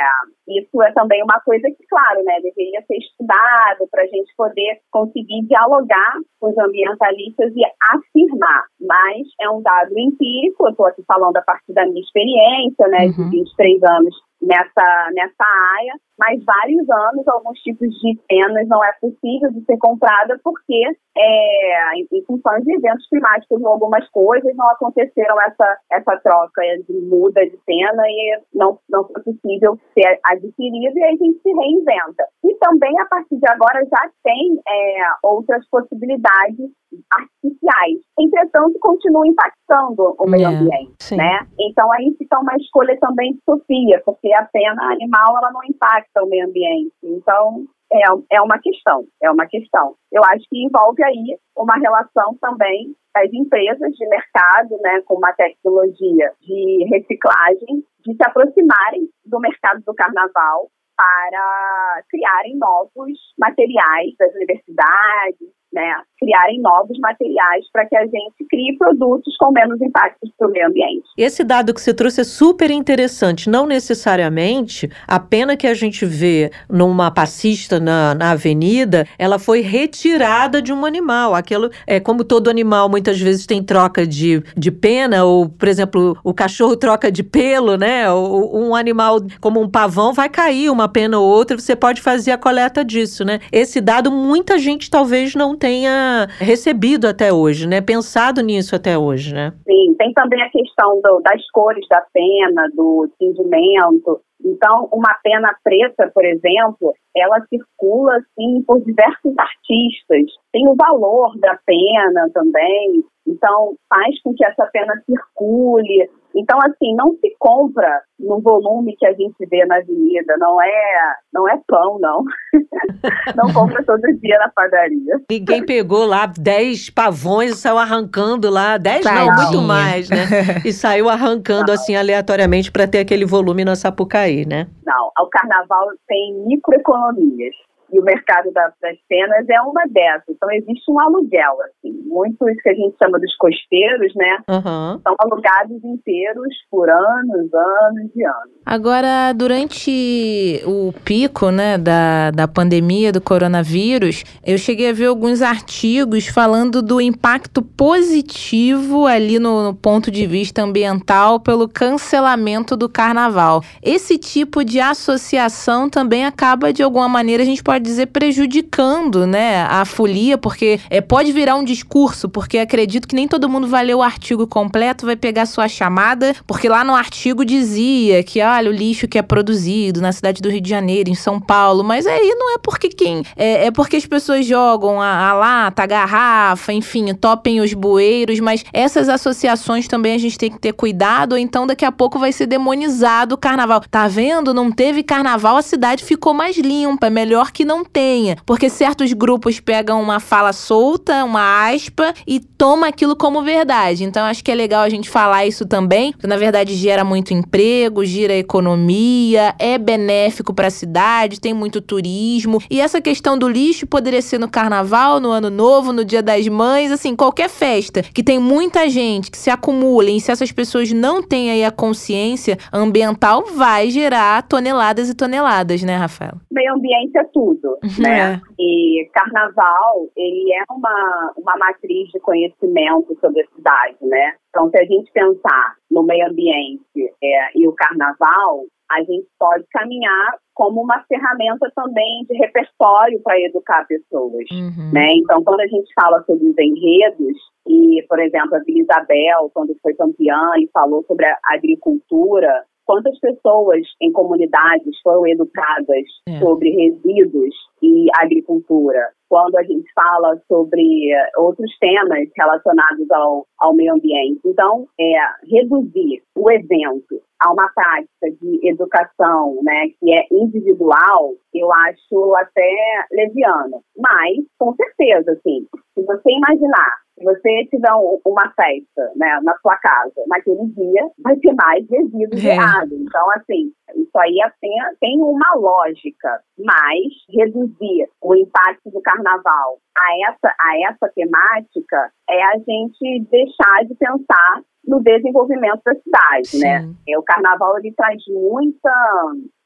isso 0.48 0.82
é 0.84 0.92
também 0.92 1.24
uma 1.24 1.40
coisa 1.42 1.68
que, 1.70 1.88
claro, 1.90 2.24
né, 2.24 2.40
deveria 2.42 2.82
ser 2.86 2.98
estudado 2.98 3.88
para 3.90 4.04
a 4.04 4.08
gente 4.08 4.32
poder 4.38 4.80
conseguir 4.92 5.42
dialogar 5.48 6.14
com 6.40 6.50
os 6.50 6.58
ambientalistas 6.58 7.52
e 7.56 7.62
afirmar. 7.92 8.66
Mas 8.80 9.28
é 9.42 9.50
um 9.50 9.62
dado 9.62 9.98
empírico, 9.98 10.68
eu 10.68 10.72
estou 10.72 10.86
aqui 10.86 11.04
falando 11.08 11.38
a 11.38 11.42
partir 11.42 11.74
da 11.74 11.86
minha 11.86 12.02
experiência, 12.02 12.88
né, 12.88 13.06
Uhum. 13.06 13.30
de 13.30 13.38
23 13.38 13.84
anos 13.84 14.16
nessa, 14.44 15.12
nessa 15.16 15.46
área, 15.80 15.96
mas 16.20 16.44
vários 16.44 16.88
anos 16.90 17.28
alguns 17.28 17.60
tipos 17.60 17.90
de 18.00 18.20
penas 18.28 18.68
não 18.68 18.84
é 18.84 18.94
possível 19.02 19.52
de 19.52 19.64
ser 19.66 19.78
comprada 19.78 20.40
porque 20.44 20.84
é, 21.18 21.96
em, 21.96 22.08
em 22.12 22.26
função 22.26 22.60
de 22.60 22.76
eventos 22.76 23.08
climáticos 23.10 23.62
ou 23.62 23.68
algumas 23.68 24.08
coisas 24.10 24.56
não 24.56 24.68
aconteceram 24.70 25.42
essa, 25.42 25.78
essa 25.92 26.18
troca 26.18 26.62
de 26.88 26.94
muda 27.02 27.46
de 27.46 27.58
pena 27.66 28.04
e 28.08 28.42
não, 28.54 28.78
não 28.90 29.08
foi 29.08 29.24
possível 29.24 29.80
ser 29.94 30.20
adquirido 30.26 30.98
e 30.98 31.04
a 31.04 31.12
gente 31.12 31.40
se 31.42 31.52
reinventa. 31.52 32.24
E 32.44 32.56
também 32.56 32.94
a 33.00 33.06
partir 33.06 33.38
de 33.38 33.50
agora 33.50 33.84
já 33.86 34.10
tem 34.24 34.60
é, 34.68 35.04
outras 35.24 35.68
possibilidades 35.70 36.70
artificiais. 37.12 38.00
Entretanto, 38.20 38.78
continua 38.80 39.28
impactando 39.28 40.16
o 40.20 40.30
meio 40.30 40.48
É, 40.48 40.48
ambiente, 40.48 41.16
né? 41.16 41.48
Então 41.60 41.92
aí 41.94 42.14
fica 42.18 42.40
uma 42.40 42.56
escolha 42.58 42.98
também 43.00 43.34
de 43.34 43.40
Sofia, 43.46 44.02
porque 44.06 44.32
a 44.34 44.46
pena 44.52 44.92
animal 44.92 45.38
ela 45.38 45.52
não 45.52 45.64
impacta 45.64 46.24
o 46.24 46.28
meio 46.28 46.48
ambiente. 46.48 46.94
Então 47.04 47.66
é, 47.92 48.38
é 48.38 48.42
uma 48.42 48.60
questão, 48.60 49.06
é 49.22 49.30
uma 49.30 49.46
questão. 49.46 49.96
Eu 50.12 50.24
acho 50.24 50.46
que 50.50 50.64
envolve 50.64 51.04
aí 51.04 51.38
uma 51.56 51.76
relação 51.76 52.36
também 52.42 52.96
das 53.14 53.32
empresas 53.32 53.92
de 53.92 54.08
mercado, 54.10 54.76
né, 54.82 55.02
com 55.06 55.16
uma 55.16 55.32
tecnologia 55.34 56.32
de 56.42 56.88
reciclagem, 56.90 57.84
de 58.04 58.16
se 58.16 58.24
aproximarem 58.26 59.08
do 59.26 59.40
mercado 59.40 59.84
do 59.86 59.94
carnaval 59.94 60.70
para 60.98 62.04
criarem 62.10 62.58
novos 62.58 63.18
materiais 63.38 64.14
das 64.18 64.34
universidades, 64.36 65.50
né, 65.74 65.96
criarem 66.20 66.62
novos 66.62 66.98
materiais 67.00 67.66
para 67.72 67.86
que 67.86 67.98
a 67.98 68.06
gente 68.06 68.46
crie 68.50 68.78
produtos 68.78 69.36
com 69.38 69.52
menos 69.52 69.82
impactos 69.82 70.32
para 70.38 70.48
o 70.48 70.52
meio 70.52 70.68
ambiente. 70.68 71.04
Esse 71.18 71.44
dado 71.44 71.74
que 71.74 71.82
você 71.82 71.94
trouxe 71.94 72.22
é 72.22 72.24
super 72.24 72.72
interessante. 72.72 73.50
Não 73.50 73.66
necessariamente 73.66 74.90
a 75.08 75.20
pena 75.20 75.58
que 75.58 75.68
a 75.68 75.74
gente 75.74 76.06
vê 76.06 76.52
numa 76.70 77.12
passista 77.12 77.80
na, 77.80 78.16
na 78.16 78.32
avenida, 78.32 79.06
ela 79.18 79.40
foi 79.40 79.62
retirada 79.62 80.62
de 80.62 80.72
um 80.72 80.86
animal. 80.86 81.36
Aquilo 81.36 81.70
é 81.88 82.00
como 82.00 82.24
todo 82.24 82.50
animal 82.50 82.88
muitas 82.88 83.20
vezes 83.20 83.46
tem 83.46 83.64
troca 83.64 84.06
de, 84.06 84.42
de 84.56 84.72
pena, 84.72 85.26
ou, 85.26 85.50
por 85.50 85.68
exemplo, 85.68 86.18
o 86.24 86.34
cachorro 86.34 86.78
troca 86.78 87.12
de 87.12 87.24
pelo, 87.24 87.76
né? 87.78 88.10
Ou, 88.12 88.54
um 88.54 88.76
animal 88.76 89.20
como 89.42 89.60
um 89.60 89.70
pavão 89.70 90.14
vai 90.14 90.30
cair 90.30 90.70
uma 90.70 90.88
pena 90.88 91.20
ou 91.20 91.28
outra, 91.28 91.58
você 91.58 91.76
pode 91.76 92.02
fazer 92.02 92.32
a 92.32 92.38
coleta 92.38 92.86
disso, 92.86 93.26
né? 93.26 93.40
Esse 93.52 93.82
dado 93.82 94.12
muita 94.12 94.58
gente 94.60 94.90
talvez 94.90 95.34
não 95.34 95.56
tenha 95.64 96.28
recebido 96.40 97.08
até 97.08 97.32
hoje, 97.32 97.66
né? 97.66 97.80
Pensado 97.80 98.42
nisso 98.42 98.76
até 98.76 98.98
hoje, 98.98 99.34
né? 99.34 99.54
Sim, 99.66 99.96
tem 99.98 100.12
também 100.12 100.42
a 100.42 100.50
questão 100.50 101.00
do, 101.02 101.22
das 101.22 101.42
cores 101.52 101.88
da 101.88 102.04
pena, 102.14 102.68
do 102.76 103.10
tingimento. 103.18 104.20
Então, 104.44 104.90
uma 104.92 105.18
pena 105.24 105.56
preta, 105.64 106.12
por 106.14 106.26
exemplo, 106.26 106.94
ela 107.16 107.40
circula 107.48 108.18
assim 108.18 108.62
por 108.68 108.82
diversos 108.84 109.34
artistas. 109.38 110.36
Tem 110.52 110.68
o 110.68 110.76
valor 110.76 111.32
da 111.40 111.58
pena 111.66 112.30
também. 112.34 113.02
Então, 113.26 113.76
faz 113.88 114.22
com 114.22 114.34
que 114.34 114.44
essa 114.46 114.66
pena 114.66 115.02
circule. 115.06 116.10
Então, 116.36 116.58
assim, 116.66 116.96
não 116.96 117.12
se 117.20 117.36
compra 117.38 118.02
no 118.20 118.42
volume 118.42 118.96
que 118.98 119.06
a 119.06 119.14
gente 119.14 119.36
vê 119.50 119.66
na 119.66 119.78
avenida. 119.78 120.36
Não 120.40 120.62
é, 120.62 121.14
não 121.32 121.48
é 121.48 121.60
pão, 121.68 122.00
não. 122.00 122.24
não 123.36 123.54
compra 123.54 123.84
todo 123.84 124.02
dia 124.20 124.40
na 124.40 124.50
padaria. 124.50 125.20
Ninguém 125.30 125.66
pegou 125.66 126.06
lá 126.06 126.26
10 126.26 126.90
pavões 126.90 127.52
e 127.52 127.56
saiu 127.56 127.78
arrancando 127.78 128.50
lá. 128.50 128.78
10 128.78 129.06
não, 129.06 129.36
muito 129.36 129.62
mais, 129.62 130.10
né? 130.10 130.24
E 130.66 130.72
saiu 130.72 131.10
arrancando 131.10 131.68
não. 131.68 131.74
assim 131.74 131.96
aleatoriamente 131.96 132.72
para 132.72 132.88
ter 132.88 133.00
aquele 133.00 133.26
volume 133.26 133.66
na 133.66 133.76
Sapucaí, 133.76 134.46
né? 134.46 134.68
Não, 134.86 135.12
o 135.20 135.30
carnaval 135.30 135.88
tem 136.08 136.34
microeconomias. 136.46 137.54
E 137.94 138.00
o 138.00 138.04
mercado 138.04 138.52
das 138.52 138.74
cenas 139.08 139.48
é 139.48 139.62
uma 139.62 139.84
dessas. 139.88 140.30
Então, 140.30 140.50
existe 140.52 140.90
um 140.90 141.00
aluguel, 141.00 141.58
assim. 141.62 141.94
Muitos 142.06 142.62
que 142.64 142.70
a 142.70 142.74
gente 142.74 142.96
chama 143.02 143.20
dos 143.20 143.36
costeiros, 143.38 144.12
né? 144.16 144.38
Uhum. 144.50 145.00
São 145.02 145.16
alugados 145.20 145.84
inteiros 145.84 146.56
por 146.72 146.90
anos, 146.90 147.54
anos 147.54 148.12
e 148.16 148.26
anos. 148.26 148.54
Agora, 148.66 149.32
durante 149.34 150.62
o 150.66 150.92
pico, 151.06 151.52
né, 151.52 151.78
da, 151.78 152.32
da 152.32 152.48
pandemia 152.48 153.12
do 153.12 153.22
coronavírus, 153.22 154.24
eu 154.44 154.58
cheguei 154.58 154.90
a 154.90 154.94
ver 154.94 155.06
alguns 155.06 155.44
artigos 155.44 156.28
falando 156.28 156.82
do 156.82 157.00
impacto 157.00 157.62
positivo 157.62 159.06
ali 159.06 159.38
no, 159.38 159.64
no 159.66 159.76
ponto 159.76 160.10
de 160.10 160.26
vista 160.26 160.64
ambiental 160.64 161.40
pelo 161.40 161.70
cancelamento 161.70 162.76
do 162.76 162.90
carnaval. 162.90 163.62
Esse 163.84 164.18
tipo 164.18 164.64
de 164.64 164.80
associação 164.80 165.90
também 165.90 166.26
acaba, 166.26 166.74
de 166.74 166.82
alguma 166.82 167.08
maneira, 167.08 167.44
a 167.44 167.46
gente 167.46 167.64
pode 167.64 167.83
dizer, 167.84 168.08
prejudicando, 168.08 169.28
né, 169.28 169.64
a 169.64 169.86
folia, 169.86 170.38
porque 170.38 170.80
é, 170.90 171.02
pode 171.02 171.32
virar 171.32 171.56
um 171.56 171.64
discurso, 171.64 172.28
porque 172.28 172.58
acredito 172.58 173.08
que 173.08 173.16
nem 173.16 173.28
todo 173.28 173.50
mundo 173.50 173.68
vai 173.68 173.86
ler 173.86 173.96
o 173.96 174.02
artigo 174.02 174.48
completo, 174.48 175.06
vai 175.06 175.16
pegar 175.16 175.46
sua 175.46 175.68
chamada, 175.68 176.36
porque 176.48 176.68
lá 176.70 176.84
no 176.84 176.96
artigo 176.96 177.46
dizia 177.46 178.24
que, 178.24 178.42
olha, 178.42 178.70
o 178.70 178.74
lixo 178.74 179.08
que 179.08 179.18
é 179.18 179.22
produzido 179.22 180.02
na 180.02 180.12
cidade 180.12 180.42
do 180.42 180.50
Rio 180.50 180.62
de 180.62 180.70
Janeiro, 180.70 181.10
em 181.10 181.16
São 181.16 181.40
Paulo, 181.40 181.84
mas 181.84 182.06
aí 182.08 182.36
não 182.38 182.56
é 182.56 182.58
porque 182.58 182.90
quem. 182.90 183.24
É, 183.36 183.66
é 183.68 183.72
porque 183.72 183.98
as 183.98 184.06
pessoas 184.06 184.46
jogam 184.46 185.02
a, 185.02 185.30
a 185.30 185.34
lata, 185.34 185.84
a 185.84 185.86
garrafa, 185.86 186.72
enfim, 186.72 187.14
topem 187.14 187.62
os 187.62 187.74
bueiros, 187.74 188.40
mas 188.40 188.64
essas 188.72 189.10
associações 189.10 189.88
também 189.88 190.14
a 190.14 190.18
gente 190.18 190.38
tem 190.38 190.52
que 190.52 190.60
ter 190.60 190.74
cuidado, 190.74 191.34
ou 191.34 191.38
então 191.38 191.66
daqui 191.66 191.86
a 191.86 191.92
pouco 191.92 192.20
vai 192.20 192.32
ser 192.32 192.46
demonizado 192.46 193.36
o 193.36 193.38
carnaval. 193.38 193.82
Tá 193.90 194.08
vendo? 194.08 194.54
Não 194.54 194.72
teve 194.72 195.04
carnaval, 195.04 195.58
a 195.58 195.62
cidade 195.62 196.04
ficou 196.04 196.34
mais 196.34 196.58
limpa, 196.58 197.08
é 197.08 197.10
melhor 197.10 197.52
que 197.52 197.66
não 197.66 197.73
não 197.74 197.84
tenha, 197.84 198.38
porque 198.46 198.70
certos 198.70 199.12
grupos 199.14 199.60
pegam 199.60 200.00
uma 200.00 200.20
fala 200.20 200.54
solta, 200.54 201.26
uma 201.26 201.72
aspa 201.72 202.14
e 202.28 202.40
toma 202.40 202.88
aquilo 202.88 203.16
como 203.16 203.42
verdade. 203.42 204.04
Então 204.04 204.24
acho 204.26 204.44
que 204.44 204.52
é 204.52 204.56
legal 204.56 204.84
a 204.84 204.90
gente 204.90 205.10
falar 205.10 205.48
isso 205.48 205.66
também, 205.66 206.12
porque 206.12 206.28
na 206.28 206.38
verdade 206.38 206.76
gera 206.76 207.04
muito 207.04 207.34
emprego, 207.34 208.06
gira 208.06 208.36
economia, 208.36 209.56
é 209.58 209.80
benéfico 209.80 210.54
para 210.54 210.68
a 210.68 210.72
cidade, 210.72 211.42
tem 211.42 211.54
muito 211.54 211.82
turismo. 211.82 212.60
E 212.70 212.80
essa 212.80 213.02
questão 213.02 213.38
do 213.38 213.48
lixo 213.48 213.88
poderia 213.88 214.22
ser 214.22 214.40
no 214.40 214.48
carnaval, 214.48 215.20
no 215.20 215.32
ano 215.32 215.50
novo, 215.50 215.92
no 215.92 216.06
dia 216.06 216.22
das 216.22 216.48
mães, 216.48 216.92
assim, 216.92 217.16
qualquer 217.16 217.50
festa 217.50 218.04
que 218.04 218.22
tem 218.22 218.38
muita 218.38 218.88
gente 218.88 219.32
que 219.32 219.38
se 219.38 219.50
acumula 219.50 220.12
e 220.12 220.22
se 220.22 220.32
essas 220.32 220.52
pessoas 220.52 220.92
não 220.92 221.24
têm 221.24 221.50
aí 221.50 221.64
a 221.66 221.72
consciência 221.72 222.58
ambiental, 222.72 223.46
vai 223.56 223.90
gerar 223.90 224.44
toneladas 224.44 225.10
e 225.10 225.16
toneladas, 225.16 225.82
né, 225.82 225.96
Rafael? 225.96 226.34
Meio 226.52 226.76
ambiente 226.76 227.18
é 227.18 227.24
tudo 227.34 227.53
tudo, 227.56 227.78
né? 228.02 228.34
É. 228.34 228.42
E 228.60 229.10
carnaval, 229.14 230.10
ele 230.16 230.54
é 230.54 230.64
uma, 230.72 231.34
uma 231.38 231.58
matriz 231.58 232.10
de 232.10 232.20
conhecimento 232.20 233.18
sobre 233.20 233.42
a 233.42 233.48
cidade, 233.56 233.98
né? 234.02 234.36
Então, 234.50 234.70
se 234.70 234.78
a 234.78 234.86
gente 234.86 235.12
pensar 235.12 235.76
no 235.90 236.04
meio 236.04 236.28
ambiente 236.28 236.84
é, 237.24 237.58
e 237.58 237.68
o 237.68 237.74
carnaval, 237.74 238.66
a 238.92 239.00
gente 239.00 239.28
pode 239.40 239.66
caminhar 239.72 240.36
como 240.54 240.82
uma 240.82 241.04
ferramenta 241.08 241.72
também 241.76 242.26
de 242.30 242.38
repertório 242.38 243.20
para 243.24 243.40
educar 243.40 243.86
pessoas, 243.88 244.46
uhum. 244.52 244.92
né? 244.94 245.14
Então, 245.16 245.44
quando 245.44 245.62
a 245.62 245.68
gente 245.68 245.92
fala 245.96 246.24
sobre 246.24 246.48
os 246.48 246.58
enredos, 246.58 247.38
e, 247.68 248.06
por 248.08 248.20
exemplo, 248.20 248.56
a 248.56 248.60
Vila 248.60 248.82
Isabel, 248.82 249.50
quando 249.54 249.76
foi 249.82 249.94
campeã 249.96 250.52
e 250.58 250.70
falou 250.72 251.04
sobre 251.08 251.26
a 251.26 251.38
agricultura, 251.46 252.66
quantas 252.86 253.18
pessoas 253.20 253.82
em 254.02 254.12
comunidades 254.12 255.00
foram 255.02 255.28
educadas 255.28 256.06
é. 256.28 256.40
sobre 256.40 256.70
resíduos 256.70 257.56
e 257.82 258.08
agricultura, 258.16 259.12
quando 259.30 259.58
a 259.58 259.64
gente 259.64 259.92
fala 259.94 260.40
sobre 260.48 261.12
outros 261.38 261.72
temas 261.80 262.30
relacionados 262.38 263.10
ao, 263.12 263.46
ao 263.60 263.74
meio 263.74 263.94
ambiente. 263.94 264.42
Então, 264.46 264.88
é, 265.00 265.14
reduzir 265.52 266.22
o 266.36 266.52
evento 266.52 267.22
a 267.42 267.52
uma 267.52 267.70
prática 267.74 268.32
de 268.42 268.68
educação 268.68 269.58
né, 269.64 269.88
que 270.00 270.14
é 270.14 270.26
individual, 270.32 271.34
eu 271.54 271.74
acho 271.74 272.36
até 272.38 273.06
leviano. 273.12 273.82
Mas, 273.98 274.46
com 274.58 274.74
certeza, 274.76 275.32
assim, 275.32 275.68
se 275.94 276.06
você 276.06 276.32
imaginar 276.32 277.03
você 277.22 277.66
tiver 277.66 277.92
uma 278.26 278.52
festa 278.54 279.12
né, 279.16 279.40
na 279.44 279.56
sua 279.60 279.78
casa, 279.78 280.24
naquele 280.28 280.66
dia, 280.68 281.10
vai 281.24 281.36
ter 281.38 281.54
mais 281.54 281.88
resíduos 281.90 282.44
é. 282.44 282.50
errados. 282.50 283.00
Então, 283.00 283.32
assim, 283.32 283.72
isso 283.96 284.18
aí 284.18 284.38
tem, 284.60 284.72
tem 285.00 285.20
uma 285.22 285.56
lógica, 285.56 286.42
mas 286.58 287.14
reduzir 287.30 288.10
o 288.22 288.36
impacto 288.36 288.90
do 288.90 289.02
carnaval 289.02 289.78
a 289.98 290.32
essa, 290.32 290.56
a 290.60 290.92
essa 290.92 291.10
temática 291.14 292.12
é 292.30 292.44
a 292.44 292.58
gente 292.58 293.28
deixar 293.30 293.86
de 293.86 293.96
pensar 293.96 294.62
no 294.86 295.02
desenvolvimento 295.02 295.82
da 295.86 295.94
cidade, 295.96 296.60
né? 296.60 296.82
Sim. 296.82 296.96
né? 297.08 297.18
O 297.18 297.24
carnaval 297.24 297.78
ele 297.78 297.94
traz 297.96 298.22
muita 298.28 298.92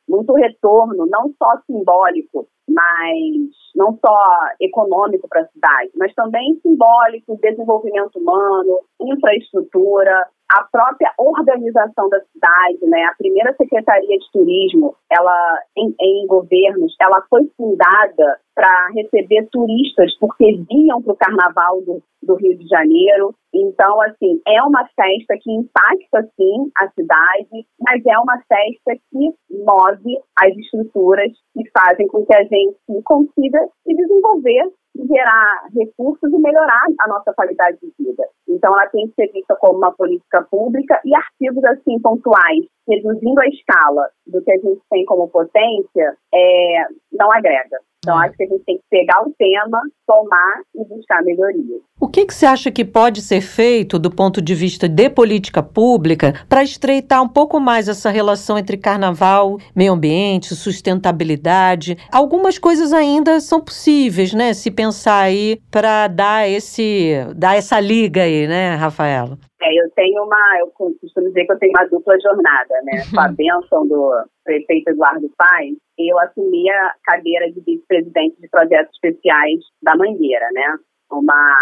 muito 0.08 0.34
retorno, 0.34 1.06
não 1.08 1.34
só 1.38 1.60
simbólico, 1.66 2.48
mas 2.70 3.52
não 3.76 3.98
só 4.04 4.18
econômico 4.62 5.28
para 5.28 5.42
a 5.42 5.48
cidade, 5.48 5.92
mas 5.96 6.14
também 6.14 6.60
simbólico, 6.62 7.38
desenvolvimento 7.42 8.18
humano, 8.18 8.80
infraestrutura, 9.02 10.28
a 10.50 10.64
própria 10.72 11.12
organização 11.18 12.10
da 12.10 12.20
cidade, 12.22 12.86
né? 12.90 13.04
A 13.06 13.16
primeira 13.18 13.54
secretaria 13.56 14.18
de 14.18 14.32
turismo, 14.32 14.96
ela 15.12 15.62
em, 15.76 15.94
em 16.00 16.28
governos, 16.28 16.96
ela 17.02 17.22
foi 17.30 17.42
fundada 17.58 18.40
para 18.56 18.90
receber 18.96 19.48
turistas 19.52 20.18
porque 20.20 20.60
vinham 20.70 21.02
para 21.02 21.14
o 21.14 21.18
Carnaval 21.18 21.82
do, 21.82 22.02
do, 22.24 22.36
Rio 22.36 22.58
de 22.58 22.68
Janeiro. 22.68 23.36
Então, 23.54 24.02
assim, 24.02 24.42
é 24.48 24.62
uma 24.64 24.84
festa 24.96 25.38
que 25.40 25.52
impacta 25.52 26.24
sim 26.36 26.72
a 26.78 26.90
cidade, 26.90 27.68
mas 27.80 28.04
é 28.06 28.18
uma 28.18 28.38
festa 28.48 28.96
que 29.12 29.30
move 29.52 30.18
as 30.42 30.56
estruturas 30.58 31.32
e 31.56 31.70
fazem 31.70 32.08
com 32.08 32.26
que 32.26 32.36
a 32.36 32.44
gente 32.44 33.04
consiga 33.04 33.60
se 33.84 33.94
desenvolver 33.94 34.72
gerar 35.06 35.68
recursos 35.76 36.32
e 36.32 36.38
melhorar 36.40 36.86
a 37.00 37.08
nossa 37.08 37.34
qualidade 37.34 37.78
de 37.82 37.94
vida. 38.00 38.24
Então, 38.48 38.74
ela 38.74 38.88
tem 38.90 39.08
que 39.08 39.14
ser 39.16 39.32
vista 39.32 39.56
como 39.60 39.78
uma 39.78 39.92
política 39.92 40.42
pública 40.50 41.00
e 41.06 41.16
artigos 41.16 41.64
assim 41.66 42.00
pontuais, 42.02 42.66
reduzindo 42.88 43.40
a 43.40 43.48
escala 43.48 44.10
do 44.26 44.42
que 44.42 44.52
a 44.52 44.58
gente 44.58 44.82
tem 44.90 45.06
como 45.06 45.28
potência, 45.30 46.18
é, 46.34 46.86
não 47.12 47.32
agrega. 47.32 47.78
Então, 48.08 48.18
acho 48.20 48.38
que 48.38 48.44
a 48.44 48.48
gente 48.48 48.64
tem 48.64 48.78
que 48.78 48.84
pegar 48.90 49.22
o 49.22 49.34
tema, 49.38 49.82
tomar 50.08 50.62
e 50.74 50.88
buscar 50.88 51.22
melhorias. 51.24 51.82
O 52.00 52.08
que, 52.08 52.26
que 52.26 52.34
você 52.34 52.46
acha 52.46 52.72
que 52.72 52.86
pode 52.86 53.22
ser 53.22 53.42
feito 53.42 54.00
do 54.00 54.10
ponto 54.10 54.42
de 54.42 54.56
vista 54.56 54.88
de 54.88 55.10
política 55.10 55.62
pública 55.62 56.34
para 56.48 56.64
estreitar 56.64 57.22
um 57.22 57.28
pouco 57.28 57.60
mais 57.60 57.90
essa 57.90 58.10
relação 58.10 58.58
entre 58.58 58.78
carnaval, 58.78 59.58
meio 59.76 59.92
ambiente, 59.92 60.56
sustentabilidade? 60.56 61.98
Algumas 62.10 62.58
coisas 62.58 62.94
ainda 62.94 63.42
são 63.42 63.60
possíveis, 63.60 64.34
né? 64.34 64.54
Se 64.54 64.72
pensar 64.72 65.20
aí 65.20 65.60
para 65.70 66.08
dar 66.08 66.50
esse 66.50 67.12
dar 67.36 67.58
essa 67.58 67.78
liga 67.78 68.22
aí, 68.22 68.48
né, 68.48 68.76
Rafaela? 68.76 69.38
É, 69.60 69.74
eu 69.74 69.90
tenho 69.92 70.24
uma, 70.24 70.60
eu 70.60 70.68
costumo 70.72 71.28
dizer 71.28 71.46
que 71.46 71.52
eu 71.52 71.60
tenho 71.60 71.74
uma 71.76 71.88
dupla 71.88 72.16
jornada, 72.20 72.76
né? 72.84 73.02
Com 73.12 73.20
a 73.20 73.28
bênção 73.28 73.88
do 73.88 74.14
prefeito 74.44 74.90
Eduardo 74.90 75.28
Paes, 75.36 75.78
eu 75.98 76.20
assumi 76.20 76.70
a 76.70 76.94
cadeira 77.04 77.52
de 77.52 77.60
vice-presidente 77.62 78.40
de 78.40 78.48
projetos 78.50 78.94
especiais 78.94 79.60
da 79.82 79.96
Mangueira, 79.96 80.48
né? 80.54 80.78
Uma 81.12 81.56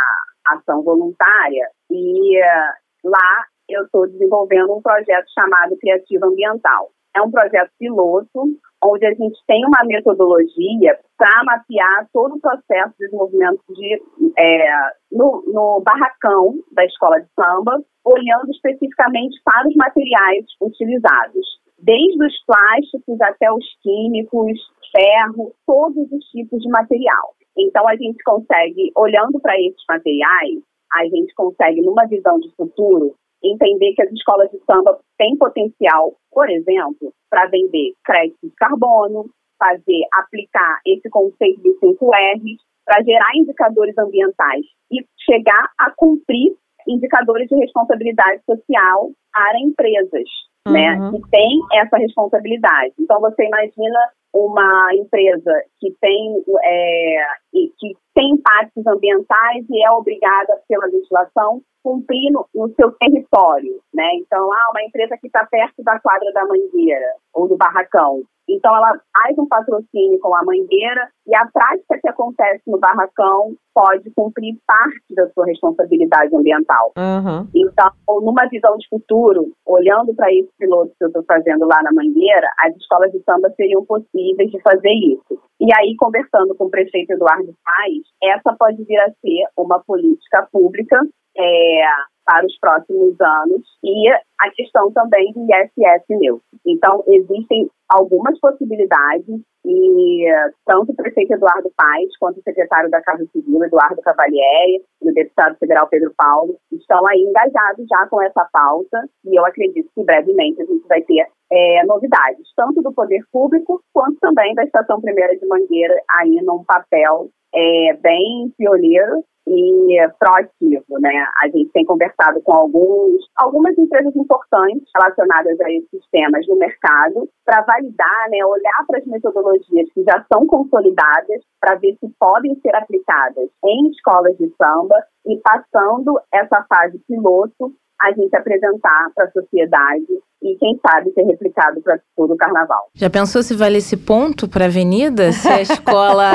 ação 0.47 0.83
voluntária 0.83 1.69
e 1.89 2.37
uh, 2.37 3.09
lá 3.09 3.45
eu 3.69 3.83
estou 3.83 4.07
desenvolvendo 4.07 4.73
um 4.75 4.81
projeto 4.81 5.25
chamado 5.33 5.77
Criativo 5.79 6.25
Ambiental. 6.25 6.91
É 7.15 7.21
um 7.21 7.31
projeto 7.31 7.71
piloto 7.79 8.59
onde 8.83 9.05
a 9.05 9.13
gente 9.13 9.39
tem 9.47 9.65
uma 9.65 9.83
metodologia 9.85 10.99
para 11.17 11.43
mapear 11.43 12.07
todo 12.11 12.35
o 12.35 12.41
processo 12.41 12.93
de 12.99 13.05
desenvolvimento 13.05 13.61
de, 13.69 14.01
é, 14.37 14.67
no, 15.11 15.43
no 15.47 15.81
barracão 15.81 16.55
da 16.71 16.85
escola 16.85 17.19
de 17.21 17.27
samba, 17.33 17.81
olhando 18.03 18.51
especificamente 18.51 19.41
para 19.43 19.67
os 19.67 19.75
materiais 19.75 20.45
utilizados, 20.61 21.45
desde 21.79 22.25
os 22.25 22.45
plásticos 22.45 23.21
até 23.21 23.51
os 23.51 23.65
químicos, 23.81 24.59
ferro, 24.91 25.53
todos 25.65 26.11
os 26.11 26.25
tipos 26.25 26.61
de 26.61 26.69
material. 26.69 27.35
Então 27.57 27.87
a 27.87 27.95
gente 27.95 28.21
consegue, 28.23 28.91
olhando 28.95 29.39
para 29.39 29.55
esses 29.59 29.83
materiais, 29.89 30.61
a 30.93 31.05
gente 31.05 31.33
consegue, 31.35 31.81
numa 31.81 32.05
visão 32.05 32.39
de 32.39 32.53
futuro, 32.55 33.15
entender 33.43 33.93
que 33.93 34.01
as 34.01 34.11
escolas 34.11 34.49
de 34.51 34.59
samba 34.69 34.99
têm 35.17 35.37
potencial, 35.37 36.13
por 36.31 36.49
exemplo, 36.49 37.13
para 37.29 37.47
vender 37.47 37.93
crédito 38.03 38.37
de 38.43 38.55
carbono, 38.55 39.29
fazer, 39.57 40.01
aplicar 40.13 40.79
esse 40.85 41.09
conceito 41.09 41.61
de 41.61 41.69
5R, 41.79 42.57
para 42.85 43.03
gerar 43.03 43.29
indicadores 43.35 43.97
ambientais 43.97 44.65
e 44.91 45.03
chegar 45.25 45.71
a 45.77 45.91
cumprir 45.95 46.55
indicadores 46.87 47.47
de 47.49 47.55
responsabilidade 47.55 48.41
social 48.45 49.09
para 49.33 49.59
empresas, 49.59 50.29
né, 50.67 50.93
uhum. 50.93 51.11
né, 51.11 51.17
que 51.17 51.29
têm 51.31 51.59
essa 51.73 51.97
responsabilidade. 51.97 52.93
Então, 52.99 53.19
você 53.19 53.43
imagina 53.43 53.99
uma 54.33 54.93
empresa 54.93 55.51
que 55.79 55.95
tem, 55.99 56.43
é, 56.63 57.25
que 57.51 57.93
tem 58.13 58.31
impactos 58.31 58.85
ambientais 58.85 59.65
e 59.69 59.83
é 59.83 59.91
obrigada 59.91 60.61
pela 60.67 60.85
legislação 60.85 61.61
cumprir 61.81 62.31
no, 62.31 62.45
no, 62.53 62.73
seu 62.73 62.91
território, 62.93 63.79
né? 63.93 64.09
Então, 64.15 64.51
ah, 64.51 64.71
uma 64.71 64.83
empresa 64.83 65.15
que 65.17 65.27
está 65.27 65.45
perto 65.45 65.83
da 65.83 65.99
quadra 65.99 66.31
da 66.33 66.43
mangueira 66.45 67.13
ou 67.31 67.47
do 67.47 67.55
barracão. 67.55 68.23
Então, 68.47 68.75
ela 68.75 68.99
faz 69.13 69.37
um 69.37 69.47
patrocínio 69.47 70.19
com 70.19 70.35
a 70.35 70.43
mangueira 70.43 71.09
e 71.27 71.35
a 71.35 71.47
prática 71.51 71.99
que 71.99 72.09
acontece 72.09 72.61
no 72.67 72.79
barracão 72.79 73.55
pode 73.73 74.09
cumprir 74.15 74.55
parte 74.65 75.15
da 75.15 75.27
sua 75.31 75.45
responsabilidade 75.45 76.35
ambiental. 76.35 76.93
Uhum. 76.97 77.47
Então, 77.53 77.91
numa 78.21 78.47
visão 78.47 78.77
de 78.77 78.87
futuro, 78.87 79.51
olhando 79.65 80.13
para 80.15 80.31
esse 80.31 80.49
piloto 80.57 80.91
que 80.97 81.03
eu 81.03 81.07
estou 81.07 81.23
fazendo 81.27 81.65
lá 81.65 81.81
na 81.83 81.91
mangueira, 81.91 82.49
as 82.59 82.75
escolas 82.75 83.11
de 83.11 83.21
samba 83.23 83.49
seriam 83.55 83.83
possíveis 83.85 84.51
de 84.51 84.61
fazer 84.61 84.93
isso. 84.93 85.41
E 85.59 85.73
aí, 85.73 85.95
conversando 85.97 86.53
com 86.55 86.65
o 86.65 86.69
prefeito 86.69 87.11
Eduardo 87.11 87.53
Paes, 87.63 88.03
essa 88.21 88.55
pode 88.57 88.83
vir 88.83 88.99
a 88.99 89.09
ser 89.09 89.47
uma 89.57 89.81
política 89.85 90.47
pública 90.51 90.99
é, 91.37 91.81
para 92.25 92.45
os 92.45 92.57
próximos 92.59 93.15
anos 93.21 93.61
e 93.83 94.09
a 94.09 94.49
questão 94.51 94.91
também 94.91 95.31
do 95.33 95.41
ISS 95.41 96.03
neutro. 96.09 96.43
Então, 96.65 97.03
existem 97.07 97.69
algumas 97.87 98.39
possibilidades 98.39 99.41
e 99.63 100.25
tanto 100.65 100.91
o 100.91 100.95
prefeito 100.95 101.33
Eduardo 101.33 101.71
Paes 101.77 102.17
quanto 102.17 102.39
o 102.39 102.43
secretário 102.43 102.89
da 102.89 103.01
Casa 103.01 103.25
Civil, 103.31 103.63
Eduardo 103.63 104.01
Cavalieri, 104.01 104.83
e 105.01 105.09
o 105.09 105.13
deputado 105.13 105.55
federal 105.57 105.87
Pedro 105.87 106.11
Paulo 106.17 106.57
estão 106.71 107.05
aí 107.07 107.19
engajados 107.21 107.85
já 107.87 108.07
com 108.07 108.21
essa 108.21 108.47
pauta 108.51 109.07
e 109.25 109.39
eu 109.39 109.45
acredito 109.45 109.89
que 109.93 110.03
brevemente 110.03 110.61
a 110.61 110.65
gente 110.65 110.87
vai 110.87 111.01
ter 111.03 111.27
é, 111.51 111.85
novidades, 111.85 112.47
tanto 112.55 112.81
do 112.81 112.93
poder 112.93 113.21
público 113.31 113.81
quanto 113.93 114.17
também 114.19 114.53
da 114.55 114.63
Estação 114.63 114.99
Primeira 114.99 115.35
de 115.37 115.45
Mangueira 115.47 115.95
aí 116.19 116.41
num 116.43 116.63
papel 116.63 117.29
é, 117.53 117.93
bem 118.01 118.51
pioneiro 118.57 119.23
e 119.47 119.97
proativo, 120.19 120.99
né? 120.99 121.23
A 121.43 121.47
gente 121.47 121.69
tem 121.71 121.85
conversado 121.85 122.41
com 122.41 122.51
alguns, 122.51 123.21
algumas 123.35 123.77
empresas 123.77 124.15
importantes 124.15 124.89
relacionadas 124.95 125.59
a 125.61 125.71
esses 125.71 126.01
temas 126.11 126.47
no 126.47 126.57
mercado 126.57 127.29
para 127.45 127.61
validar, 127.61 128.29
né, 128.31 128.43
olhar 128.43 128.85
para 128.87 128.99
as 128.99 129.05
metodologias 129.05 129.87
que 129.93 130.03
já 130.03 130.25
são 130.33 130.47
consolidadas 130.47 131.43
para 131.61 131.75
ver 131.75 131.95
se 131.99 132.09
podem 132.19 132.59
ser 132.61 132.75
aplicadas 132.75 133.49
em 133.63 133.89
escolas 133.89 134.35
de 134.37 134.51
samba 134.57 134.95
e 135.27 135.39
passando 135.39 136.19
essa 136.33 136.65
fase 136.67 136.99
piloto 137.07 137.71
a 138.01 138.11
gente 138.11 138.35
apresentar 138.35 139.11
para 139.15 139.25
a 139.25 139.31
sociedade 139.31 140.07
e 140.41 140.57
quem 140.57 140.79
sabe 140.85 141.11
ser 141.13 141.23
replicado 141.23 141.81
para 141.81 141.97
todo 142.15 142.33
o 142.33 142.37
carnaval. 142.37 142.89
Já 142.93 143.09
pensou 143.09 143.41
se 143.41 143.55
vale 143.55 143.77
esse 143.77 143.97
ponto 143.97 144.47
para 144.47 144.65
a 144.65 144.67
avenida? 144.67 145.31
Se 145.31 145.47
a 145.47 145.61
escola 145.61 146.31